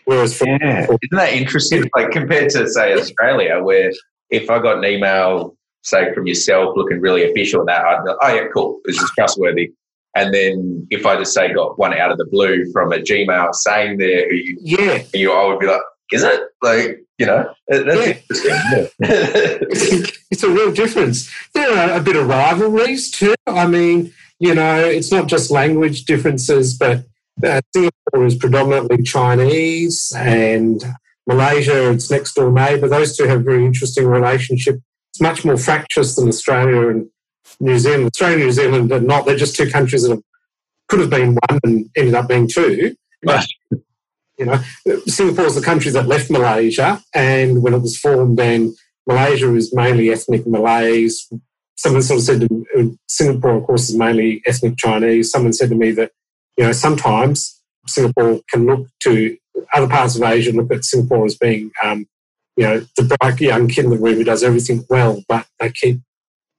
Whereas, 0.07 0.37
for, 0.37 0.47
yeah. 0.47 0.83
isn't 0.85 0.99
that 1.12 1.33
interesting? 1.35 1.85
Like 1.95 2.11
compared 2.11 2.51
to 2.51 2.68
say 2.68 2.95
Australia, 2.95 3.62
where 3.62 3.93
if 4.30 4.51
I 4.51 4.59
got 4.61 4.78
an 4.78 4.85
email, 4.85 5.55
say 5.83 6.12
from 6.14 6.26
yourself, 6.26 6.74
looking 6.76 7.01
really 7.01 7.30
official, 7.30 7.61
and 7.61 7.68
that 7.68 7.85
I'd 7.85 8.03
be 8.03 8.09
like, 8.09 8.18
oh 8.22 8.35
yeah, 8.35 8.49
cool, 8.53 8.80
this 8.85 9.01
is 9.01 9.11
trustworthy. 9.14 9.72
And 10.15 10.35
then 10.35 10.87
if 10.91 11.07
I 11.07 11.17
just 11.17 11.33
say 11.33 11.53
got 11.53 11.79
one 11.79 11.95
out 11.95 12.13
of 12.13 12.19
the 12.19 12.27
blue 12.27 12.71
from 12.73 12.93
a 12.93 12.99
Gmail 12.99 13.55
saying 13.55 13.99
there 13.99 14.29
who 14.29 14.35
you, 14.35 14.59
yeah, 14.61 15.03
you, 15.15 15.33
I 15.33 15.47
would 15.47 15.59
be 15.59 15.67
like, 15.67 15.81
is 16.13 16.23
it 16.23 16.41
like 16.63 16.99
you 17.19 17.27
know 17.27 17.53
that's 17.69 17.85
yeah. 17.87 18.13
interesting. 18.13 18.51
Yeah. 18.51 18.87
it's, 19.01 20.19
it's 20.31 20.43
a 20.43 20.51
real 20.51 20.73
difference. 20.73 21.33
There 21.55 21.73
are 21.73 21.97
a 21.97 22.03
bit 22.03 22.17
of 22.17 22.29
rivalries 22.29 23.11
too. 23.11 23.35
I 23.47 23.67
mean, 23.67 24.13
you 24.39 24.55
know, 24.55 24.85
it's 24.85 25.11
not 25.11 25.29
just 25.29 25.51
language 25.51 26.05
differences, 26.05 26.77
but 26.77 27.05
uh, 27.45 27.61
Singapore 27.75 28.27
is 28.27 28.35
predominantly 28.35 29.03
Chinese 29.03 30.13
and 30.17 30.85
Malaysia, 31.27 31.91
its 31.91 32.11
next 32.11 32.35
door 32.35 32.53
neighbour. 32.53 32.89
Those 32.89 33.17
two 33.17 33.27
have 33.27 33.41
a 33.41 33.45
very 33.45 33.65
interesting 33.65 34.07
relationship. 34.07 34.81
It's 35.13 35.21
much 35.21 35.45
more 35.45 35.57
fractious 35.57 36.17
than 36.17 36.29
Australia 36.29 36.89
and 36.89 37.09
New 37.63 37.79
Zealand. 37.79 38.11
Australia 38.13 38.37
and 38.37 38.45
New 38.45 38.53
Zealand 38.53 38.93
are 38.93 39.01
not, 39.01 39.25
they're 39.25 39.37
just 39.37 39.57
two 39.57 39.71
countries 39.71 40.03
that 40.03 40.11
have, 40.11 40.23
could 40.89 41.01
have 41.01 41.11
been 41.11 41.39
one 41.49 41.61
and 41.65 41.89
ended 41.97 42.15
up 42.15 42.29
being 42.29 42.49
two. 42.49 42.95
But, 43.23 43.47
you 44.39 44.47
know, 44.47 44.61
Singapore 45.07 45.47
is 45.47 45.55
the 45.55 45.63
country 45.63 45.91
that 45.93 46.09
left 46.09 46.31
Malaysia, 46.31 47.01
and 47.15 47.63
when 47.63 47.73
it 47.73 47.81
was 47.81 47.97
formed, 47.97 48.37
then 48.37 48.75
Malaysia 49.07 49.55
is 49.55 49.73
mainly 49.73 50.11
ethnic 50.11 50.47
Malays, 50.47 51.31
someone 51.77 52.03
sort 52.03 52.19
of 52.19 52.25
said 52.25 52.41
to 52.41 52.67
uh, 52.79 52.85
Singapore, 53.09 53.57
of 53.57 53.65
course, 53.65 53.89
is 53.91 53.97
mainly 53.97 54.43
ethnic 54.47 54.77
Chinese. 54.77 55.31
Someone 55.31 55.53
said 55.53 55.69
to 55.71 55.75
me 55.75 55.91
that, 55.93 56.13
you 56.57 56.65
know, 56.65 56.73
sometimes 56.73 57.61
Singapore 57.87 58.41
can 58.51 58.67
look 58.67 58.87
to 59.03 59.37
other 59.73 59.89
parts 59.89 60.17
of 60.17 60.23
Asia, 60.23 60.53
look 60.53 60.73
at 60.73 60.85
Singapore 60.85 61.27
as 61.27 61.37
being, 61.37 61.71
um, 61.83 62.07
you 62.57 62.65
know, 62.65 62.87
the 62.97 63.17
bright 63.19 63.41
young 63.41 63.69
kid 63.69 63.85
in 63.85 63.91
the 63.91 63.99
room 63.99 64.15
who 64.15 64.25
does 64.25 64.45
everything 64.45 64.85
well, 64.89 65.23
but 65.29 65.47
they 65.59 65.71
keep, 65.71 66.01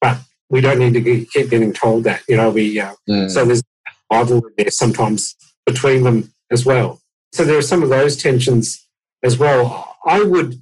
but 0.02 0.18
we 0.54 0.62
don't 0.62 0.78
need 0.78 0.94
to 0.94 1.26
keep 1.26 1.50
getting 1.50 1.74
told 1.74 2.04
that, 2.04 2.22
you 2.30 2.38
know, 2.38 2.52
we, 2.52 2.80
uh, 2.80 2.94
mm. 3.10 3.28
so 3.30 3.44
there's 3.44 3.64
rivalry 4.12 4.52
there 4.56 4.70
sometimes 4.70 5.36
between 5.66 6.04
them 6.04 6.32
as 6.52 6.64
well. 6.64 7.02
So 7.32 7.44
there 7.44 7.58
are 7.58 7.64
some 7.64 7.82
of 7.82 7.90
those 7.90 8.16
tensions 8.16 8.88
as 9.24 9.40
well. 9.40 9.96
I 10.06 10.22
would 10.22 10.62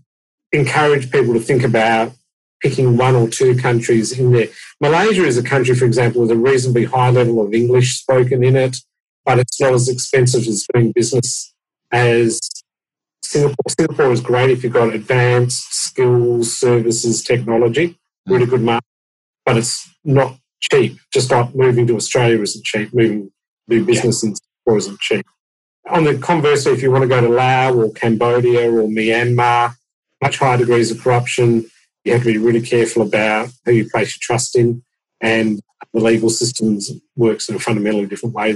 encourage 0.53 1.11
people 1.11 1.33
to 1.33 1.41
think 1.41 1.63
about 1.63 2.13
picking 2.61 2.95
one 2.95 3.15
or 3.15 3.27
two 3.27 3.57
countries 3.57 4.17
in 4.17 4.31
there. 4.31 4.47
Malaysia 4.79 5.25
is 5.25 5.37
a 5.37 5.43
country, 5.43 5.75
for 5.75 5.83
example, 5.83 6.21
with 6.21 6.31
a 6.31 6.37
reasonably 6.37 6.85
high 6.85 7.09
level 7.09 7.45
of 7.45 7.53
English 7.53 7.99
spoken 7.99 8.45
in 8.45 8.55
it, 8.55 8.77
but 9.25 9.39
it's 9.39 9.59
not 9.59 9.73
as 9.73 9.89
expensive 9.89 10.47
as 10.47 10.65
doing 10.73 10.93
business 10.95 11.53
as 11.91 12.39
Singapore. 13.23 13.71
Singapore 13.77 14.13
is 14.13 14.21
great 14.21 14.51
if 14.51 14.63
you've 14.63 14.71
got 14.71 14.95
advanced 14.95 15.73
skills, 15.73 16.57
services, 16.57 17.23
technology, 17.23 17.99
really 18.25 18.45
good 18.45 18.61
market, 18.61 18.80
but 19.51 19.57
it's 19.57 19.93
not 20.05 20.37
cheap. 20.61 20.97
Just 21.11 21.29
like 21.29 21.53
moving 21.53 21.85
to 21.87 21.97
Australia 21.97 22.41
isn't 22.41 22.63
cheap, 22.63 22.93
moving 22.93 23.29
to 23.69 23.79
do 23.79 23.85
business 23.85 24.23
yeah. 24.23 24.29
in 24.29 24.35
Singapore 24.37 24.77
isn't 24.77 24.99
cheap. 25.01 25.25
On 25.89 26.05
the 26.05 26.17
conversely, 26.17 26.71
if 26.71 26.81
you 26.81 26.89
want 26.89 27.01
to 27.01 27.07
go 27.09 27.19
to 27.19 27.27
Laos 27.27 27.75
or 27.75 27.91
Cambodia 27.91 28.71
or 28.71 28.87
Myanmar, 28.87 29.73
much 30.21 30.37
higher 30.37 30.57
degrees 30.57 30.89
of 30.89 31.01
corruption, 31.01 31.69
you 32.05 32.13
have 32.13 32.23
to 32.23 32.31
be 32.31 32.37
really 32.37 32.61
careful 32.61 33.01
about 33.01 33.49
who 33.65 33.73
you 33.73 33.89
place 33.89 34.15
your 34.15 34.21
trust 34.21 34.55
in, 34.55 34.83
and 35.19 35.59
the 35.93 35.99
legal 35.99 36.29
systems 36.29 36.89
works 37.17 37.49
in 37.49 37.55
a 37.55 37.59
fundamentally 37.59 38.05
different 38.05 38.33
way 38.33 38.55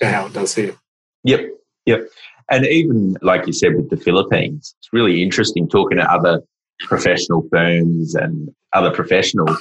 to 0.00 0.08
how 0.08 0.28
it 0.28 0.32
does 0.32 0.54
here. 0.54 0.74
Yep, 1.24 1.40
yep. 1.84 2.08
And 2.50 2.64
even 2.64 3.18
like 3.20 3.46
you 3.46 3.52
said 3.52 3.76
with 3.76 3.90
the 3.90 3.98
Philippines, 3.98 4.74
it's 4.78 4.88
really 4.94 5.22
interesting 5.22 5.68
talking 5.68 5.98
to 5.98 6.10
other 6.10 6.40
professional 6.80 7.46
firms 7.50 8.14
and 8.14 8.48
other 8.72 8.90
professionals 8.90 9.60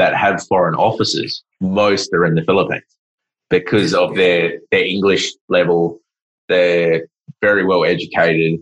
that 0.00 0.16
have 0.16 0.46
foreign 0.46 0.74
offices. 0.74 1.42
Most 1.60 2.12
are 2.14 2.24
in 2.24 2.34
the 2.34 2.42
Philippines 2.42 2.90
because 3.50 3.92
of 3.94 4.14
their 4.14 4.58
their 4.70 4.84
English 4.84 5.32
level. 5.48 6.00
They're 6.48 7.06
very 7.42 7.64
well 7.64 7.84
educated, 7.84 8.60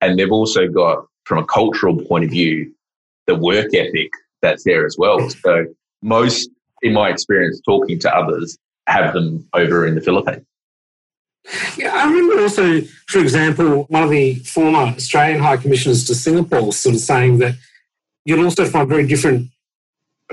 and 0.00 0.18
they've 0.18 0.32
also 0.32 0.66
got, 0.66 1.04
from 1.24 1.38
a 1.38 1.44
cultural 1.44 1.96
point 2.06 2.24
of 2.24 2.30
view, 2.30 2.72
the 3.26 3.36
work 3.36 3.74
ethic 3.74 4.10
that's 4.42 4.64
there 4.64 4.86
as 4.86 4.96
well. 4.98 5.28
So 5.30 5.66
most 6.02 6.48
in 6.82 6.94
my 6.94 7.10
experience 7.10 7.60
talking 7.68 7.98
to 8.00 8.14
others, 8.14 8.56
have 8.86 9.12
them 9.12 9.46
over 9.52 9.86
in 9.86 9.94
the 9.94 10.00
Philippines. 10.00 10.44
Yeah, 11.76 11.92
I 11.94 12.04
remember 12.10 12.42
also, 12.42 12.80
for 13.08 13.18
example, 13.18 13.84
one 13.88 14.04
of 14.04 14.10
the 14.10 14.36
former 14.36 14.94
Australian 14.96 15.40
High 15.40 15.56
Commissioners 15.58 16.06
to 16.06 16.14
Singapore 16.14 16.72
sort 16.72 16.94
of 16.94 17.00
saying 17.00 17.38
that 17.38 17.54
you'll 18.24 18.44
also 18.44 18.64
find 18.64 18.88
very 18.88 19.06
different 19.06 19.50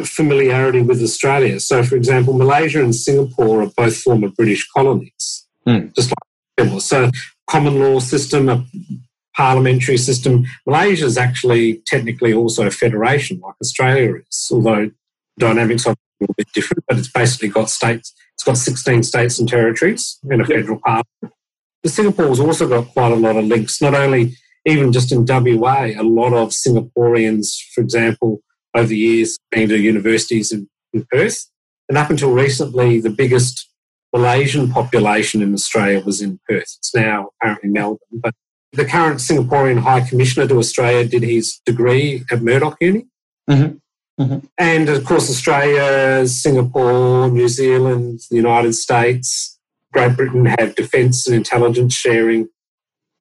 familiarity 0.03 0.81
with 0.81 1.01
Australia. 1.01 1.59
So, 1.59 1.83
for 1.83 1.95
example, 1.95 2.33
Malaysia 2.33 2.83
and 2.83 2.93
Singapore 2.93 3.63
are 3.63 3.71
both 3.77 3.97
former 3.97 4.29
British 4.29 4.67
colonies, 4.69 5.47
mm. 5.67 5.93
just 5.95 6.11
like 6.59 6.81
so 6.81 7.09
common 7.47 7.79
law 7.79 7.99
system, 7.99 8.49
a 8.49 8.65
parliamentary 9.35 9.97
system. 9.97 10.45
Malaysia 10.65 11.05
is 11.05 11.17
actually 11.17 11.81
technically 11.85 12.33
also 12.33 12.65
a 12.65 12.71
federation, 12.71 13.39
like 13.39 13.55
Australia 13.61 14.15
is, 14.15 14.47
although 14.51 14.91
dynamics 15.37 15.85
are 15.85 15.91
a 15.91 15.97
little 16.19 16.35
bit 16.37 16.47
different. 16.53 16.83
But 16.87 16.97
it's 16.97 17.11
basically 17.11 17.49
got 17.49 17.69
states. 17.69 18.13
It's 18.33 18.43
got 18.43 18.57
16 18.57 19.03
states 19.03 19.39
and 19.39 19.47
territories 19.47 20.19
in 20.29 20.41
a 20.41 20.45
federal 20.45 20.79
parliament. 20.79 21.33
The 21.83 21.89
Singapore's 21.89 22.39
also 22.39 22.67
got 22.67 22.87
quite 22.89 23.11
a 23.11 23.15
lot 23.15 23.35
of 23.35 23.45
links, 23.45 23.81
not 23.81 23.93
only 23.93 24.35
even 24.65 24.91
just 24.91 25.11
in 25.11 25.25
WA, 25.25 25.91
a 25.95 26.01
lot 26.01 26.33
of 26.33 26.49
Singaporeans, 26.49 27.55
for 27.73 27.81
example, 27.81 28.41
over 28.75 28.87
the 28.87 28.97
years 28.97 29.37
been 29.51 29.69
to 29.69 29.77
universities 29.77 30.51
in, 30.51 30.67
in 30.93 31.05
Perth. 31.11 31.49
And 31.89 31.97
up 31.97 32.09
until 32.09 32.31
recently, 32.31 32.99
the 32.99 33.09
biggest 33.09 33.69
Malaysian 34.13 34.71
population 34.71 35.41
in 35.41 35.53
Australia 35.53 36.03
was 36.03 36.21
in 36.21 36.39
Perth. 36.47 36.75
It's 36.77 36.95
now 36.95 37.29
apparently 37.41 37.69
Melbourne. 37.69 37.97
But 38.11 38.33
the 38.73 38.85
current 38.85 39.19
Singaporean 39.19 39.79
High 39.79 40.01
Commissioner 40.01 40.47
to 40.47 40.57
Australia 40.57 41.07
did 41.07 41.23
his 41.23 41.59
degree 41.65 42.23
at 42.31 42.41
Murdoch 42.41 42.77
Uni. 42.81 43.07
Mm-hmm. 43.49 44.23
Mm-hmm. 44.23 44.45
And 44.57 44.89
of 44.89 45.03
course, 45.05 45.29
Australia, 45.29 46.27
Singapore, 46.27 47.29
New 47.29 47.49
Zealand, 47.49 48.21
the 48.29 48.37
United 48.37 48.73
States, 48.73 49.59
Great 49.91 50.15
Britain 50.15 50.45
have 50.45 50.75
defence 50.75 51.27
and 51.27 51.35
intelligence 51.35 51.93
sharing 51.93 52.47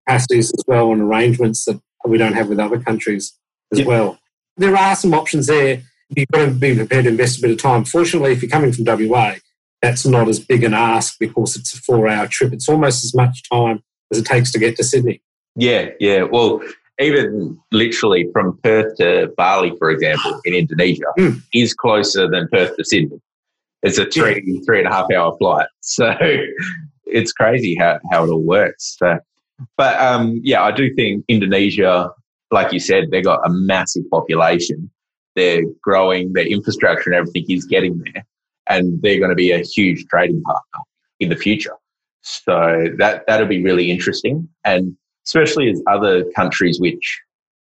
capacities 0.06 0.52
as 0.52 0.64
well 0.66 0.92
and 0.92 1.02
arrangements 1.02 1.64
that 1.64 1.80
we 2.06 2.18
don't 2.18 2.34
have 2.34 2.48
with 2.48 2.60
other 2.60 2.80
countries 2.80 3.36
as 3.72 3.80
yep. 3.80 3.88
well. 3.88 4.18
There 4.56 4.76
are 4.76 4.94
some 4.96 5.14
options 5.14 5.46
there. 5.46 5.82
You've 6.14 6.28
got 6.28 6.46
to 6.46 6.50
be 6.52 6.74
prepared 6.76 7.04
to 7.04 7.10
invest 7.10 7.38
a 7.38 7.42
bit 7.42 7.50
of 7.50 7.58
time. 7.58 7.84
Fortunately, 7.84 8.32
if 8.32 8.42
you're 8.42 8.50
coming 8.50 8.72
from 8.72 8.84
WA, 8.84 9.34
that's 9.82 10.06
not 10.06 10.28
as 10.28 10.38
big 10.38 10.64
an 10.64 10.74
ask 10.74 11.18
because 11.18 11.56
it's 11.56 11.74
a 11.74 11.78
four 11.78 12.08
hour 12.08 12.26
trip. 12.26 12.52
It's 12.52 12.68
almost 12.68 13.04
as 13.04 13.14
much 13.14 13.48
time 13.50 13.82
as 14.10 14.18
it 14.18 14.26
takes 14.26 14.52
to 14.52 14.58
get 14.58 14.76
to 14.76 14.84
Sydney. 14.84 15.22
Yeah, 15.56 15.90
yeah. 16.00 16.22
Well, 16.22 16.62
even 17.00 17.58
literally 17.72 18.28
from 18.32 18.58
Perth 18.62 18.96
to 18.98 19.32
Bali, 19.36 19.74
for 19.78 19.90
example, 19.90 20.40
in 20.44 20.54
Indonesia, 20.54 21.04
mm. 21.18 21.42
is 21.52 21.74
closer 21.74 22.28
than 22.28 22.48
Perth 22.52 22.76
to 22.76 22.84
Sydney. 22.84 23.20
It's 23.82 23.98
a 23.98 24.06
three 24.06 24.42
yeah. 24.44 24.60
three 24.64 24.78
and 24.78 24.88
a 24.88 24.92
half 24.92 25.10
hour 25.10 25.36
flight. 25.38 25.68
So 25.86 26.14
it's 27.04 27.32
crazy 27.32 27.76
how, 27.78 28.00
how 28.10 28.24
it 28.24 28.30
all 28.30 28.42
works. 28.42 28.96
So, 28.98 29.18
but 29.76 30.00
um, 30.00 30.40
yeah, 30.42 30.62
I 30.62 30.72
do 30.72 30.94
think 30.94 31.24
Indonesia, 31.28 32.10
like 32.54 32.72
you 32.72 32.80
said, 32.80 33.10
they've 33.10 33.24
got 33.24 33.40
a 33.44 33.50
massive 33.50 34.04
population. 34.10 34.90
They're 35.36 35.64
growing, 35.82 36.32
their 36.32 36.46
infrastructure 36.46 37.10
and 37.10 37.16
everything 37.16 37.44
is 37.48 37.64
getting 37.64 38.02
there, 38.04 38.24
and 38.68 39.02
they're 39.02 39.18
going 39.18 39.30
to 39.30 39.36
be 39.36 39.50
a 39.50 39.58
huge 39.58 40.06
trading 40.06 40.40
partner 40.42 40.80
in 41.20 41.28
the 41.28 41.36
future. 41.36 41.74
So 42.22 42.86
that 42.98 43.24
that'll 43.26 43.46
be 43.46 43.62
really 43.62 43.90
interesting, 43.90 44.48
and 44.64 44.96
especially 45.26 45.68
as 45.70 45.82
other 45.90 46.24
countries, 46.36 46.80
which 46.80 47.20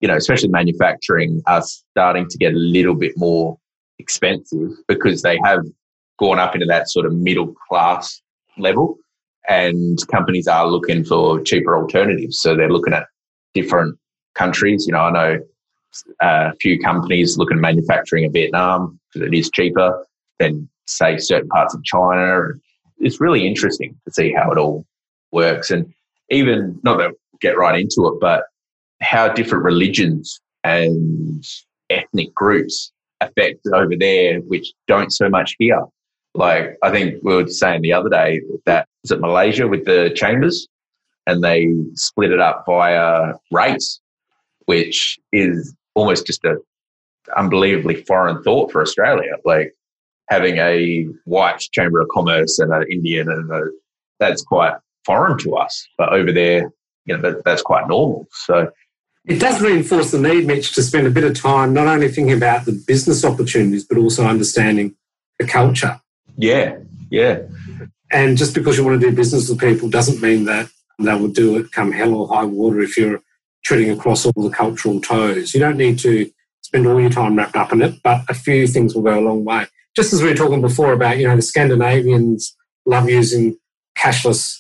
you 0.01 0.09
know, 0.09 0.17
especially 0.17 0.49
manufacturing, 0.49 1.43
are 1.47 1.63
starting 1.63 2.29
to 2.29 2.39
get 2.39 2.53
a 2.53 2.57
little 2.57 2.95
bit 2.95 3.13
more 3.17 3.59
expensive 3.99 4.71
because 4.87 5.23
they 5.23 5.39
have 5.45 5.65
gone 6.19 6.39
up 6.39 6.55
into 6.55 6.67
that 6.67 6.89
sort 6.89 7.05
of 7.05 7.13
middle 7.13 7.53
class 7.69 8.21
level 8.57 8.97
and 9.49 9.99
companies 10.09 10.47
are 10.47 10.69
looking 10.69 11.05
for 11.05 11.41
cheaper 11.41 11.77
alternatives. 11.77 12.41
So 12.41 12.55
they're 12.55 12.71
looking 12.71 12.93
at 12.93 13.07
different 13.55 13.99
countries. 14.39 14.87
You 14.87 14.93
know, 14.93 15.01
I 15.01 15.11
know 15.11 15.39
uh, 16.23 16.51
a 16.53 16.57
few 16.61 16.79
companies 16.79 17.37
looking 17.37 17.59
at 17.59 17.61
manufacturing 17.61 18.25
in 18.25 18.33
Vietnam 18.33 18.99
because 19.13 19.29
it 19.29 19.35
is 19.35 19.51
cheaper 19.51 20.07
than, 20.39 20.69
say, 20.87 21.19
certain 21.19 21.49
parts 21.49 21.75
of 21.75 21.83
China. 21.85 22.53
It's 22.99 23.21
really 23.21 23.47
interesting 23.47 23.97
to 24.07 24.13
see 24.13 24.33
how 24.33 24.51
it 24.51 24.59
all 24.59 24.87
works. 25.33 25.71
And 25.71 25.93
even, 26.31 26.79
not 26.83 26.97
to 26.99 27.13
get 27.41 27.59
right 27.59 27.79
into 27.79 28.07
it, 28.09 28.21
but 28.21 28.45
how 29.01 29.29
different 29.29 29.65
religions 29.65 30.41
and 30.65 31.45
ethnic 31.91 32.35
groups 32.35 32.93
affect 33.21 33.67
over 33.73 33.97
there, 33.99 34.41
which 34.41 34.73
don't 34.87 35.13
so 35.13 35.29
much 35.29 35.55
here. 35.59 35.83
Like 36.35 36.77
I 36.83 36.91
think 36.91 37.23
we 37.23 37.35
were 37.35 37.49
saying 37.49 37.83
the 37.83 37.93
other 37.93 38.09
day 38.11 38.41
that 38.67 38.87
was 39.03 39.11
it 39.11 39.21
Malaysia 39.21 39.67
with 39.67 39.85
the 39.87 40.11
chambers, 40.15 40.69
and 41.27 41.43
they 41.43 41.73
split 41.95 42.31
it 42.31 42.41
up 42.41 42.65
via 42.67 43.35
race, 43.51 44.01
which 44.69 45.19
is 45.33 45.75
almost 45.95 46.27
just 46.27 46.45
a 46.45 46.59
unbelievably 47.39 48.05
foreign 48.05 48.43
thought 48.43 48.71
for 48.71 48.83
Australia. 48.83 49.33
Like 49.47 49.73
having 50.29 50.59
a 50.59 51.05
white 51.25 51.59
chamber 51.73 52.03
of 52.03 52.09
commerce 52.09 52.59
and 52.59 52.71
an 52.71 52.85
Indian, 52.91 53.31
and 53.31 53.51
a, 53.51 53.63
that's 54.21 54.43
quite 54.43 54.75
foreign 55.07 55.39
to 55.39 55.57
us. 55.57 55.89
But 55.97 56.13
over 56.13 56.31
there, 56.33 56.71
you 57.07 57.17
know, 57.17 57.23
that, 57.23 57.45
that's 57.47 57.63
quite 57.63 57.89
normal. 57.89 58.29
So 58.31 58.71
it 59.25 59.41
does 59.41 59.63
reinforce 59.63 60.11
the 60.11 60.21
need, 60.21 60.47
Mitch, 60.47 60.75
to 60.75 60.83
spend 60.83 61.07
a 61.07 61.11
bit 61.11 61.25
of 61.25 61.41
time 61.41 61.73
not 61.73 61.87
only 61.87 62.09
thinking 62.09 62.37
about 62.37 62.67
the 62.67 62.73
business 62.87 63.25
opportunities, 63.25 63.87
but 63.87 63.97
also 63.97 64.27
understanding 64.27 64.97
the 65.39 65.47
culture. 65.47 65.99
Yeah, 66.37 66.77
yeah. 67.09 67.41
And 68.13 68.37
just 68.37 68.55
because 68.55 68.77
you 68.77 68.85
want 68.85 69.01
to 69.01 69.11
do 69.11 69.17
business 69.17 69.49
with 69.49 69.61
people 69.61 69.89
doesn't 69.89 70.21
mean 70.21 70.45
that 70.45 70.69
they 70.99 71.15
will 71.15 71.29
do 71.29 71.57
it 71.57 71.73
come 71.73 71.91
hell 71.91 72.15
or 72.15 72.29
high 72.29 72.45
water 72.45 72.81
if 72.81 72.99
you're 72.99 73.23
treading 73.69 73.91
across 73.91 74.25
all 74.25 74.33
the 74.43 74.49
cultural 74.49 74.99
toes. 74.99 75.53
You 75.53 75.61
don't 75.61 75.77
need 75.77 75.99
to 75.99 76.31
spend 76.63 76.87
all 76.87 76.99
your 76.99 77.11
time 77.11 77.37
wrapped 77.37 77.55
up 77.55 77.71
in 77.71 77.83
it, 77.83 78.03
but 78.03 78.23
a 78.27 78.33
few 78.33 78.67
things 78.67 78.95
will 78.95 79.03
go 79.03 79.19
a 79.19 79.21
long 79.21 79.45
way. 79.45 79.67
Just 79.95 80.15
as 80.15 80.23
we 80.23 80.31
were 80.31 80.35
talking 80.35 80.63
before 80.63 80.95
about, 80.95 81.19
you 81.19 81.29
know, 81.29 81.37
the 81.37 81.43
Scandinavians 81.43 82.57
love 82.87 83.11
using 83.11 83.59
cashless 83.95 84.59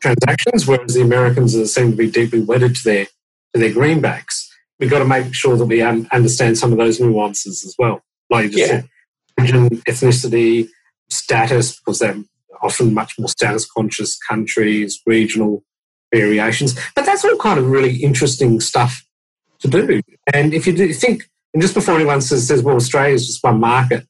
transactions, 0.00 0.68
whereas 0.68 0.94
the 0.94 1.02
Americans 1.02 1.52
seem 1.74 1.90
to 1.90 1.96
be 1.96 2.08
deeply 2.08 2.40
wedded 2.40 2.76
to 2.76 2.84
their 2.84 3.06
to 3.06 3.60
their 3.60 3.72
greenbacks. 3.72 4.46
We've 4.78 4.90
got 4.90 5.00
to 5.00 5.04
make 5.04 5.34
sure 5.34 5.56
that 5.56 5.66
we 5.66 5.82
understand 5.82 6.58
some 6.58 6.70
of 6.70 6.78
those 6.78 7.00
nuances 7.00 7.64
as 7.64 7.74
well, 7.76 8.04
like 8.30 8.44
you 8.44 8.50
just 8.50 8.60
yeah. 8.60 8.66
said, 8.66 8.88
religion, 9.36 9.68
ethnicity, 9.88 10.68
status, 11.10 11.76
because 11.76 11.98
they're 11.98 12.22
often 12.62 12.94
much 12.94 13.18
more 13.18 13.28
status 13.28 13.68
conscious 13.68 14.16
countries, 14.16 15.00
regional 15.06 15.64
variations. 16.12 16.78
But 16.94 17.06
that's 17.06 17.24
all 17.24 17.36
kind 17.36 17.58
of 17.58 17.66
really 17.66 17.96
interesting 17.96 18.60
stuff 18.60 19.04
to 19.60 19.68
do. 19.68 20.02
And 20.32 20.54
if 20.54 20.66
you 20.66 20.76
do 20.76 20.92
think, 20.92 21.28
and 21.54 21.62
just 21.62 21.74
before 21.74 21.94
anyone 21.94 22.20
says, 22.20 22.46
says 22.46 22.62
well, 22.62 22.76
Australia 22.76 23.14
is 23.14 23.26
just 23.26 23.42
one 23.42 23.60
market, 23.60 24.06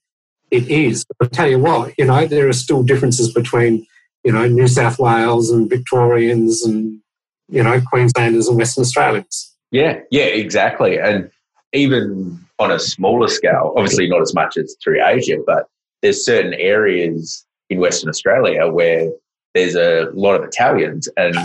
it 0.51 0.69
is. 0.69 1.05
But 1.19 1.29
I 1.29 1.31
tell 1.31 1.49
you 1.49 1.59
what, 1.59 1.95
you 1.99 2.05
know, 2.05 2.27
there 2.27 2.49
are 2.49 2.53
still 2.53 2.83
differences 2.83 3.33
between, 3.33 3.87
you 4.25 4.33
know, 4.33 4.47
New 4.47 4.69
South 4.69 4.99
Wales 4.99 5.51
and 5.51 5.69
Victorians 5.69 6.63
and, 6.63 7.01
you 7.49 7.63
know, 7.63 7.81
Queenslanders 7.81 8.49
and 8.49 8.59
Western 8.59 8.83
Australians. 8.83 9.55
Yeah, 9.71 10.01
yeah, 10.11 10.25
exactly. 10.25 10.99
And 10.99 11.31
even 11.73 12.39
on 12.59 12.71
a 12.71 12.79
smaller 12.79 13.29
scale, 13.29 13.73
obviously 13.77 14.09
not 14.09 14.21
as 14.21 14.35
much 14.35 14.57
as 14.57 14.77
through 14.83 15.05
Asia, 15.05 15.39
but 15.47 15.67
there's 16.03 16.25
certain 16.25 16.55
areas 16.55 17.45
in 17.71 17.81
Western 17.81 18.11
Australia 18.11 18.69
where 18.69 19.11
there's 19.55 19.75
a 19.75 20.09
lot 20.13 20.35
of 20.35 20.45
Italians 20.45 21.09
and 21.17 21.37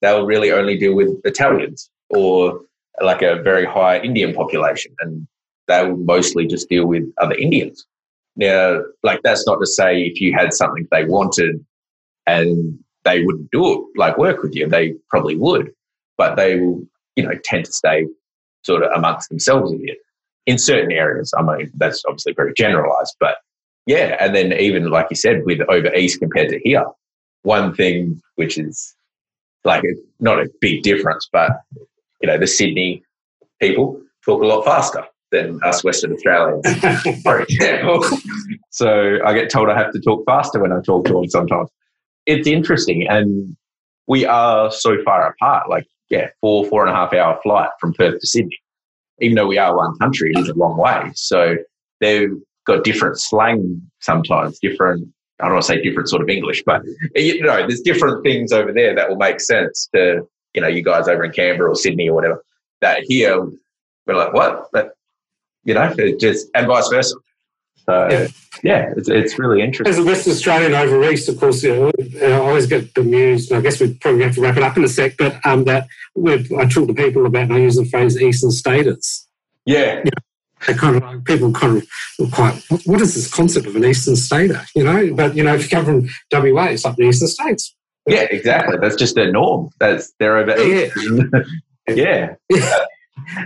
they'll 0.00 0.26
really 0.26 0.52
only 0.52 0.76
deal 0.76 0.94
with 0.94 1.20
Italians 1.24 1.90
or 2.10 2.60
like 3.00 3.22
a 3.22 3.42
very 3.42 3.64
high 3.64 3.98
Indian 4.00 4.34
population 4.34 4.94
and 5.00 5.26
they 5.68 5.84
will 5.84 5.96
mostly 5.98 6.46
just 6.46 6.68
deal 6.68 6.86
with 6.86 7.04
other 7.18 7.34
Indians. 7.34 7.86
Now, 8.36 8.80
like 9.02 9.20
that's 9.22 9.46
not 9.46 9.58
to 9.60 9.66
say 9.66 10.02
if 10.02 10.20
you 10.20 10.34
had 10.36 10.52
something 10.52 10.86
they 10.90 11.04
wanted 11.04 11.64
and 12.26 12.78
they 13.04 13.24
wouldn't 13.24 13.50
do 13.50 13.72
it, 13.72 13.84
like 13.96 14.18
work 14.18 14.42
with 14.42 14.54
you, 14.54 14.68
they 14.68 14.94
probably 15.08 15.36
would, 15.36 15.72
but 16.18 16.36
they 16.36 16.56
will, 16.58 16.82
you 17.16 17.24
know, 17.24 17.34
tend 17.44 17.64
to 17.66 17.72
stay 17.72 18.06
sort 18.64 18.82
of 18.82 18.90
amongst 18.92 19.28
themselves 19.28 19.72
a 19.72 19.76
bit 19.76 19.98
in 20.46 20.58
certain 20.58 20.92
areas. 20.92 21.32
I 21.36 21.42
mean, 21.42 21.70
that's 21.74 22.02
obviously 22.06 22.34
very 22.34 22.52
generalized, 22.54 23.14
but 23.20 23.36
yeah. 23.86 24.16
And 24.20 24.34
then 24.34 24.52
even 24.52 24.90
like 24.90 25.06
you 25.10 25.16
said, 25.16 25.44
with 25.44 25.60
over 25.68 25.94
east 25.94 26.20
compared 26.20 26.50
to 26.50 26.60
here, 26.60 26.84
one 27.42 27.74
thing 27.74 28.20
which 28.36 28.58
is 28.58 28.94
like 29.64 29.84
not 30.18 30.38
a 30.38 30.48
big 30.60 30.82
difference, 30.82 31.28
but 31.32 31.52
you 32.20 32.28
know, 32.28 32.38
the 32.38 32.46
Sydney 32.46 33.02
people 33.60 34.00
talk 34.24 34.42
a 34.42 34.46
lot 34.46 34.64
faster 34.64 35.04
than 35.30 35.60
us 35.62 35.84
Western 35.84 36.12
Australians, 36.12 37.22
for 37.22 37.40
example. 37.40 38.04
so 38.70 39.18
I 39.24 39.32
get 39.34 39.50
told 39.50 39.68
I 39.68 39.78
have 39.78 39.92
to 39.92 40.00
talk 40.00 40.24
faster 40.26 40.60
when 40.60 40.72
I 40.72 40.80
talk 40.80 41.06
to 41.06 41.12
them 41.12 41.28
sometimes. 41.28 41.68
It's 42.26 42.46
interesting, 42.46 43.06
and 43.08 43.56
we 44.06 44.26
are 44.26 44.70
so 44.70 45.02
far 45.04 45.28
apart. 45.28 45.68
Like, 45.68 45.86
yeah, 46.08 46.30
four 46.40 46.64
four 46.66 46.86
and 46.86 46.92
a 46.92 46.96
half 46.96 47.12
hour 47.14 47.38
flight 47.42 47.70
from 47.80 47.94
Perth 47.94 48.20
to 48.20 48.26
Sydney 48.26 48.58
even 49.20 49.36
though 49.36 49.46
we 49.46 49.58
are 49.58 49.76
one 49.76 49.96
country, 49.98 50.32
it 50.34 50.38
is 50.38 50.48
a 50.48 50.54
long 50.54 50.76
way. 50.76 51.10
So 51.14 51.56
they've 52.00 52.32
got 52.66 52.84
different 52.84 53.20
slang 53.20 53.80
sometimes, 54.00 54.58
different. 54.60 55.08
I 55.40 55.44
don't 55.44 55.54
want 55.54 55.64
to 55.64 55.68
say 55.68 55.82
different 55.82 56.08
sort 56.08 56.22
of 56.22 56.28
English, 56.28 56.62
but 56.64 56.82
you 57.14 57.42
know, 57.42 57.66
there's 57.66 57.80
different 57.80 58.22
things 58.22 58.52
over 58.52 58.72
there 58.72 58.94
that 58.94 59.08
will 59.08 59.16
make 59.16 59.40
sense 59.40 59.88
to 59.94 60.26
you 60.54 60.60
know 60.60 60.68
you 60.68 60.82
guys 60.82 61.08
over 61.08 61.24
in 61.24 61.32
Canberra 61.32 61.70
or 61.70 61.76
Sydney 61.76 62.08
or 62.08 62.14
whatever. 62.14 62.44
That 62.80 63.02
here 63.06 63.46
we're 64.06 64.16
like, 64.16 64.32
what? 64.32 64.68
But 64.72 64.94
you 65.64 65.74
know, 65.74 65.94
it 65.96 66.20
just 66.20 66.48
and 66.54 66.66
vice 66.66 66.88
versa. 66.88 67.16
So 67.86 68.08
yeah, 68.10 68.28
yeah 68.62 68.92
it's, 68.96 69.08
it's 69.08 69.38
really 69.38 69.62
interesting. 69.62 69.88
As 69.90 69.98
a 69.98 70.04
West 70.04 70.28
Australian 70.28 70.74
over 70.74 71.02
east, 71.10 71.28
of 71.28 71.38
course, 71.38 71.62
you 71.62 71.74
know, 71.74 71.92
I 72.22 72.32
always 72.32 72.66
get 72.66 72.94
bemused, 72.94 73.52
I 73.52 73.60
guess 73.60 73.80
we 73.80 73.94
probably 73.94 74.22
have 74.24 74.34
to 74.34 74.40
wrap 74.40 74.56
it 74.56 74.62
up 74.62 74.76
in 74.76 74.84
a 74.84 74.88
sec. 74.88 75.16
But 75.16 75.44
um, 75.44 75.64
that 75.64 75.88
I 76.16 76.66
talk 76.66 76.88
to 76.88 76.94
people 76.94 77.26
about, 77.26 77.44
and 77.44 77.54
I 77.54 77.58
use 77.58 77.76
the 77.76 77.84
phrase 77.84 78.20
"eastern 78.20 78.50
staters." 78.50 79.26
Yeah. 79.64 79.98
You 79.98 80.04
know, 80.04 80.22
kind 80.60 80.96
of 80.96 81.02
like 81.02 81.24
people 81.24 81.52
kind 81.52 81.78
of 81.78 82.32
quite 82.32 82.54
what, 82.84 83.00
is 83.00 83.14
this 83.14 83.32
concept 83.32 83.66
of 83.66 83.76
an 83.76 83.84
eastern 83.84 84.16
stater 84.16 84.60
you 84.74 84.84
know 84.84 85.12
but 85.14 85.34
you 85.34 85.42
know 85.42 85.54
if 85.54 85.62
you 85.62 85.68
come 85.68 85.84
from 85.84 86.54
wa 86.54 86.64
it's 86.64 86.84
like 86.84 86.96
the 86.96 87.04
eastern 87.04 87.28
states 87.28 87.74
yeah 88.06 88.26
exactly 88.30 88.76
that's 88.80 88.96
just 88.96 89.14
their 89.14 89.32
norm 89.32 89.70
that's 89.78 90.12
they're 90.18 90.36
over 90.36 90.60
yeah. 90.62 90.88
yeah. 91.88 92.34
yeah. 92.50 92.76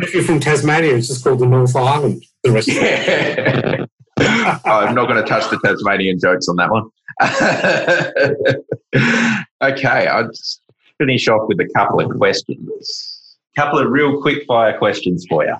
if 0.02 0.14
you're 0.14 0.22
from 0.22 0.40
tasmania 0.40 0.96
it's 0.96 1.08
just 1.08 1.24
called 1.24 1.38
the 1.38 1.46
north 1.46 1.74
island 1.76 2.24
the 2.42 2.50
rest 2.50 2.68
yeah. 2.68 3.84
Oh, 4.16 4.60
I'm 4.64 4.94
not 4.94 5.08
going 5.08 5.22
to 5.22 5.28
touch 5.28 5.50
the 5.50 5.58
Tasmanian 5.64 6.18
jokes 6.20 6.48
on 6.48 6.56
that 6.56 6.70
one. 6.70 6.88
okay, 9.62 10.06
I'll 10.06 10.28
just 10.28 10.62
finish 10.98 11.26
off 11.28 11.48
with 11.48 11.60
a 11.60 11.68
couple 11.74 12.00
of 12.00 12.16
questions. 12.16 13.36
A 13.56 13.60
couple 13.60 13.80
of 13.80 13.90
real 13.90 14.20
quick 14.20 14.44
fire 14.46 14.76
questions 14.78 15.26
for 15.28 15.44
you. 15.44 15.56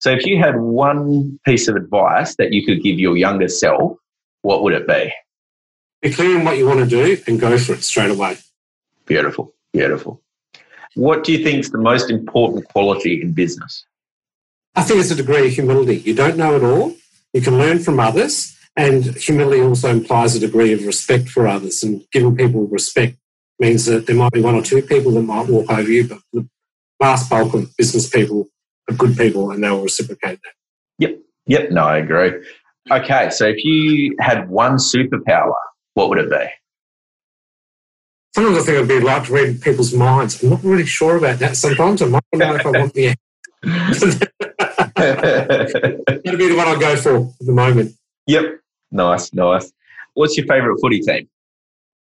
So, 0.00 0.10
if 0.10 0.24
you 0.24 0.38
had 0.38 0.58
one 0.58 1.38
piece 1.44 1.68
of 1.68 1.76
advice 1.76 2.34
that 2.36 2.52
you 2.52 2.64
could 2.64 2.82
give 2.82 2.98
your 2.98 3.16
younger 3.16 3.48
self, 3.48 3.98
what 4.42 4.62
would 4.62 4.72
it 4.72 4.88
be? 4.88 5.12
Be 6.00 6.10
clear 6.10 6.38
on 6.38 6.44
what 6.44 6.56
you 6.56 6.66
want 6.66 6.80
to 6.80 6.86
do 6.86 7.18
and 7.26 7.38
go 7.38 7.58
for 7.58 7.74
it 7.74 7.84
straight 7.84 8.10
away. 8.10 8.38
Beautiful, 9.04 9.54
beautiful. 9.72 10.22
What 10.94 11.24
do 11.24 11.32
you 11.32 11.44
think 11.44 11.60
is 11.60 11.70
the 11.70 11.78
most 11.78 12.10
important 12.10 12.66
quality 12.68 13.20
in 13.20 13.32
business? 13.32 13.84
I 14.74 14.82
think 14.82 15.00
it's 15.00 15.10
a 15.10 15.16
degree 15.16 15.46
of 15.46 15.52
humility. 15.52 15.96
You 15.98 16.14
don't 16.14 16.38
know 16.38 16.56
it 16.56 16.64
all, 16.64 16.94
you 17.34 17.42
can 17.42 17.58
learn 17.58 17.78
from 17.78 18.00
others, 18.00 18.56
and 18.76 19.04
humility 19.04 19.60
also 19.60 19.90
implies 19.90 20.34
a 20.34 20.40
degree 20.40 20.72
of 20.72 20.86
respect 20.86 21.28
for 21.28 21.46
others. 21.46 21.82
And 21.82 22.04
giving 22.10 22.36
people 22.36 22.66
respect 22.68 23.16
means 23.58 23.84
that 23.84 24.06
there 24.06 24.16
might 24.16 24.32
be 24.32 24.40
one 24.40 24.54
or 24.54 24.62
two 24.62 24.80
people 24.80 25.12
that 25.12 25.22
might 25.22 25.48
walk 25.48 25.70
over 25.70 25.90
you, 25.90 26.08
but 26.08 26.18
the 26.32 26.48
vast 27.00 27.28
bulk 27.28 27.52
of 27.52 27.76
business 27.76 28.08
people 28.08 28.48
good 28.96 29.16
people 29.16 29.50
and 29.50 29.62
they'll 29.62 29.82
reciprocate 29.82 30.40
that. 30.42 30.52
Yep. 30.98 31.18
Yep. 31.46 31.70
No, 31.70 31.84
I 31.84 31.98
agree. 31.98 32.32
Okay. 32.90 33.30
So 33.30 33.46
if 33.46 33.64
you 33.64 34.16
had 34.20 34.48
one 34.48 34.76
superpower, 34.76 35.54
what 35.94 36.08
would 36.08 36.18
it 36.18 36.30
be? 36.30 36.46
Sometimes 38.34 38.58
I 38.58 38.62
think 38.62 38.78
I'd 38.78 38.88
be 38.88 39.00
like 39.00 39.24
to 39.24 39.32
read 39.32 39.60
people's 39.60 39.92
minds. 39.92 40.42
I'm 40.42 40.50
not 40.50 40.62
really 40.62 40.86
sure 40.86 41.16
about 41.16 41.40
that. 41.40 41.56
Sometimes 41.56 42.00
I 42.00 42.06
might 42.06 42.22
know 42.32 42.54
if 42.54 42.64
I 42.64 42.70
want 42.70 42.94
the 42.94 43.14
That'd 44.96 46.38
be 46.38 46.48
the 46.48 46.54
one 46.56 46.68
I'll 46.68 46.78
go 46.78 46.96
for 46.96 47.16
at 47.16 47.32
the 47.40 47.52
moment. 47.52 47.92
Yep. 48.26 48.60
Nice, 48.92 49.34
nice. 49.34 49.72
What's 50.14 50.36
your 50.36 50.46
favourite 50.46 50.78
footy 50.80 51.00
team? 51.00 51.28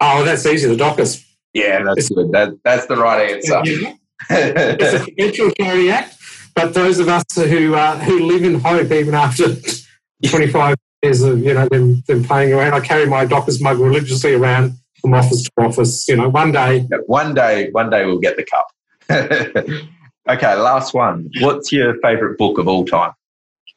Oh, 0.01 0.22
that's 0.24 0.47
easy. 0.47 0.68
The 0.68 0.76
Dockers. 0.76 1.24
Yeah, 1.55 1.82
that's 1.82 1.99
it's, 1.99 2.09
good. 2.11 2.30
That, 2.32 2.51
that's 2.62 2.86
the 2.86 2.97
right 2.97 3.32
answer. 3.32 3.62
Yeah. 3.64 3.95
it's 4.30 5.03
a 5.03 5.05
conventional 5.05 5.51
charity 5.53 5.91
act, 5.91 6.17
but 6.59 6.74
those 6.74 6.98
of 6.98 7.09
us 7.09 7.24
who 7.36 7.74
uh, 7.74 7.98
who 8.00 8.26
live 8.26 8.42
in 8.42 8.61
hope 8.61 8.90
even 8.90 9.14
after 9.14 9.54
25 10.28 10.76
years 11.02 11.22
of 11.22 11.38
you 11.38 11.54
know 11.54 11.68
them, 11.68 12.02
them 12.09 12.24
playing 12.24 12.52
around, 12.52 12.74
I 12.74 12.80
carry 12.80 13.06
my 13.06 13.24
Dockers 13.24 13.62
mug 13.62 13.78
religiously 13.78 14.34
around 14.34 14.72
from 15.00 15.14
office 15.14 15.44
to 15.44 15.50
office. 15.59 16.09
You 16.09 16.16
know, 16.16 16.28
one 16.28 16.50
day, 16.50 16.88
one 17.06 17.34
day, 17.34 17.70
one 17.70 17.90
day 17.90 18.04
we'll 18.04 18.18
get 18.18 18.36
the 18.36 18.44
cup. 18.44 19.88
Okay, 20.28 20.54
last 20.56 20.92
one. 20.92 21.30
What's 21.40 21.72
your 21.72 21.98
favourite 22.02 22.36
book 22.36 22.59
of 22.59 22.68
all 22.68 22.84
time? 22.84 23.12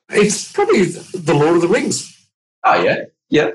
It's 0.09 0.51
probably 0.51 0.83
The 0.83 1.33
Lord 1.33 1.55
of 1.55 1.61
the 1.61 1.69
Rings. 1.69 2.27
Oh, 2.65 2.83
yeah. 2.83 3.05
Yeah. 3.29 3.51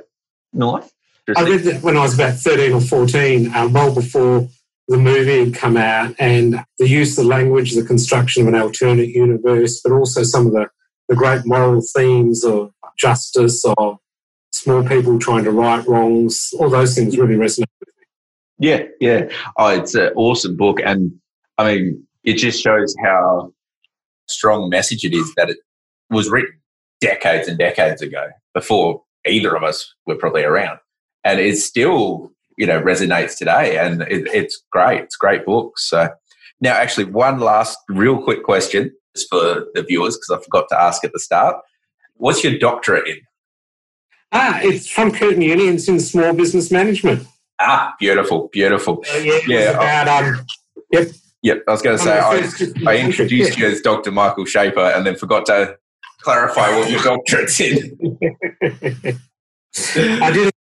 Nice. 0.55 0.91
I 1.37 1.43
read 1.43 1.61
that 1.65 1.83
when 1.83 1.99
I 1.99 2.01
was 2.01 2.15
about 2.15 2.39
13 2.39 2.73
or 2.73 2.81
14, 2.81 3.55
uh, 3.55 3.69
well 3.69 3.95
before 3.95 4.49
the 4.89 4.97
movie 4.97 5.45
had 5.45 5.55
come 5.55 5.77
out, 5.77 6.15
and 6.19 6.65
the 6.79 6.89
use 6.89 7.19
of 7.19 7.27
language, 7.27 7.75
the 7.75 7.85
construction 7.85 8.43
of 8.43 8.49
an 8.49 8.61
alternate 8.61 9.09
universe, 9.09 9.81
but 9.83 9.93
also 9.93 10.23
some 10.23 10.47
of 10.47 10.53
the, 10.53 10.69
the 11.09 11.17
great 11.17 11.43
moral 11.45 11.83
themes 11.95 12.45
of 12.45 12.73
justice, 12.99 13.65
of 13.65 13.99
small 14.53 14.85
people 14.85 15.19
trying 15.19 15.45
to 15.45 15.51
right 15.51 15.87
wrongs, 15.87 16.51
all 16.59 16.71
those 16.71 16.95
things 16.95 17.19
really 17.19 17.35
resonate 17.35 17.67
with 17.81 17.89
me. 17.89 18.05
Yeah, 18.59 18.85
yeah. 19.01 19.29
Oh, 19.59 19.69
it's 19.69 19.95
an 19.95 20.13
awesome 20.15 20.57
book. 20.57 20.79
And 20.85 21.13
I 21.59 21.75
mean, 21.75 22.07
it 22.25 22.35
just 22.35 22.63
shows 22.63 22.95
how 23.05 23.53
strong 24.29 24.71
message 24.71 25.05
it 25.05 25.13
is 25.13 25.33
that 25.37 25.51
it 25.51 25.59
was 26.11 26.31
written 26.31 26.59
decades 27.01 27.49
and 27.49 27.59
decades 27.59 28.03
ago 28.03 28.29
before 28.55 29.03
either 29.27 29.55
of 29.55 29.63
us 29.63 29.95
were 30.07 30.17
probably 30.17 30.43
around 30.43 30.79
and 31.27 31.41
it's 31.41 31.65
still 31.65 32.31
you 32.57 32.67
know 32.67 32.81
resonates 32.81 33.37
today 33.37 33.79
and 33.79 34.03
it, 34.03 34.27
it's 34.33 34.63
great. 34.71 35.03
It's 35.03 35.17
great 35.17 35.45
book 35.45 35.79
so 35.79 36.09
now 36.61 36.75
actually 36.75 37.05
one 37.05 37.41
last 37.41 37.79
real 37.89 38.23
quick 38.23 38.43
question 38.43 38.93
is 39.15 39.25
for 39.25 39.67
the 39.75 39.83
viewers 39.83 40.17
because 40.17 40.31
i 40.31 40.43
forgot 40.45 40.67
to 40.71 40.81
ask 40.81 41.05
at 41.05 41.13
the 41.13 41.21
start. 41.21 41.57
What's 42.15 42.43
your 42.43 42.59
doctorate 42.59 43.07
in? 43.09 43.21
Ah 44.33 44.61
it's 44.63 44.89
from 44.89 45.13
curtin 45.13 45.43
uni 45.43 45.69
it's 45.69 45.89
in 45.89 46.01
small 46.01 46.33
business 46.33 46.71
management. 46.71 47.27
Ah 47.61 47.95
beautiful 47.99 48.49
beautiful. 48.53 49.05
Uh, 49.15 49.19
yeah, 49.19 49.39
yeah 49.47 50.03
about, 50.03 50.25
um, 50.25 50.47
yep. 50.91 51.09
Yep, 51.43 51.63
I 51.69 51.71
was 51.71 51.83
going 51.83 51.97
to 51.97 52.03
say 52.03 52.19
I, 52.19 52.91
I 52.91 52.97
introduced 52.99 53.57
you 53.57 53.69
as 53.69 53.81
Dr. 53.81 54.11
Michael 54.11 54.47
Schaper 54.47 54.97
and 54.97 55.07
then 55.07 55.15
forgot 55.15 55.47
to 55.47 55.77
clarify 56.21 56.77
what 56.77 56.91
your 56.91 57.01
doctorate's 57.01 57.61
in. 57.61 58.19
I 59.97 60.31
did 60.33 60.53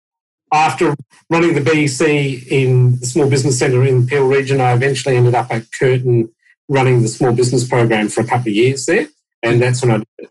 after 0.52 0.94
running 1.30 1.54
the 1.54 1.60
BEC 1.60 2.50
in 2.50 2.98
the 3.00 3.06
Small 3.06 3.28
Business 3.28 3.58
Centre 3.58 3.84
in 3.84 4.06
Peel 4.06 4.26
region. 4.26 4.60
I 4.60 4.72
eventually 4.72 5.16
ended 5.16 5.34
up 5.34 5.50
at 5.50 5.64
Curtin 5.78 6.30
running 6.68 7.02
the 7.02 7.08
small 7.08 7.32
business 7.32 7.66
program 7.66 8.08
for 8.08 8.22
a 8.22 8.26
couple 8.26 8.48
of 8.48 8.54
years 8.54 8.86
there, 8.86 9.08
and 9.42 9.60
that's 9.60 9.82
when 9.82 9.90
I 9.90 9.96
did 9.98 10.06
it. 10.18 10.30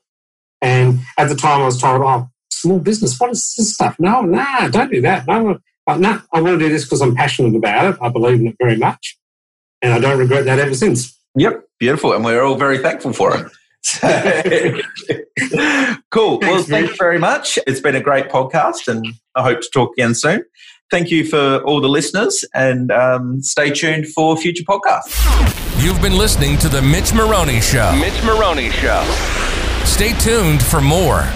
And 0.62 1.00
at 1.18 1.30
the 1.30 1.36
time, 1.36 1.62
I 1.62 1.66
was 1.66 1.80
told, 1.80 2.02
"Oh, 2.02 2.30
small 2.50 2.80
business, 2.80 3.20
what 3.20 3.32
is 3.32 3.54
this 3.58 3.74
stuff? 3.74 3.96
No, 4.00 4.22
nah, 4.22 4.68
don't 4.70 4.92
do 4.92 5.02
that. 5.02 5.28
No, 5.28 5.60
no, 5.88 6.22
I 6.34 6.42
want 6.42 6.60
to 6.60 6.66
do 6.66 6.70
this 6.70 6.86
because 6.86 7.02
I'm 7.02 7.16
passionate 7.16 7.56
about 7.56 7.94
it. 7.94 7.98
I 8.02 8.10
believe 8.10 8.40
in 8.40 8.48
it 8.48 8.56
very 8.60 8.78
much." 8.78 9.18
and 9.86 9.94
I 9.94 10.00
don't 10.00 10.18
regret 10.18 10.46
that 10.46 10.60
ever 10.60 10.74
since. 10.74 11.18
Yep, 11.36 11.64
beautiful, 11.80 12.14
and 12.14 12.26
we're 12.26 12.42
all 12.42 12.56
very 12.56 12.80
thankful 12.80 13.14
for 13.14 13.38
it. 13.38 13.52
cool. 16.12 16.40
Thanks, 16.40 16.42
well, 16.42 16.64
thank 16.64 16.90
you 16.90 16.96
very 16.98 17.20
much. 17.20 17.60
It's 17.68 17.80
been 17.80 17.96
a 17.96 18.02
great 18.02 18.30
podcast, 18.30 18.88
and 18.88 19.06
I 19.36 19.44
hope 19.44 19.62
to 19.62 19.70
talk 19.74 19.92
again 19.98 20.16
soon. 20.16 20.44
Thank 20.92 21.12
you 21.12 21.26
for 21.26 21.62
all 21.64 21.82
the 21.82 21.90
listeners, 21.90 22.46
and 22.54 22.92
um, 22.92 23.42
stay 23.42 23.72
tuned 23.72 24.08
for 24.08 24.38
future 24.38 24.64
podcasts. 24.64 25.84
You've 25.84 26.02
been 26.02 26.18
listening 26.18 26.58
to 26.60 26.70
the 26.70 26.82
Mitch 26.82 27.14
Maroney 27.14 27.60
Show. 27.60 27.96
Mitch 28.00 28.24
Maroney 28.24 28.70
Show. 28.72 29.04
Stay 29.84 30.14
tuned 30.20 30.64
for 30.64 30.82
more. 30.82 31.28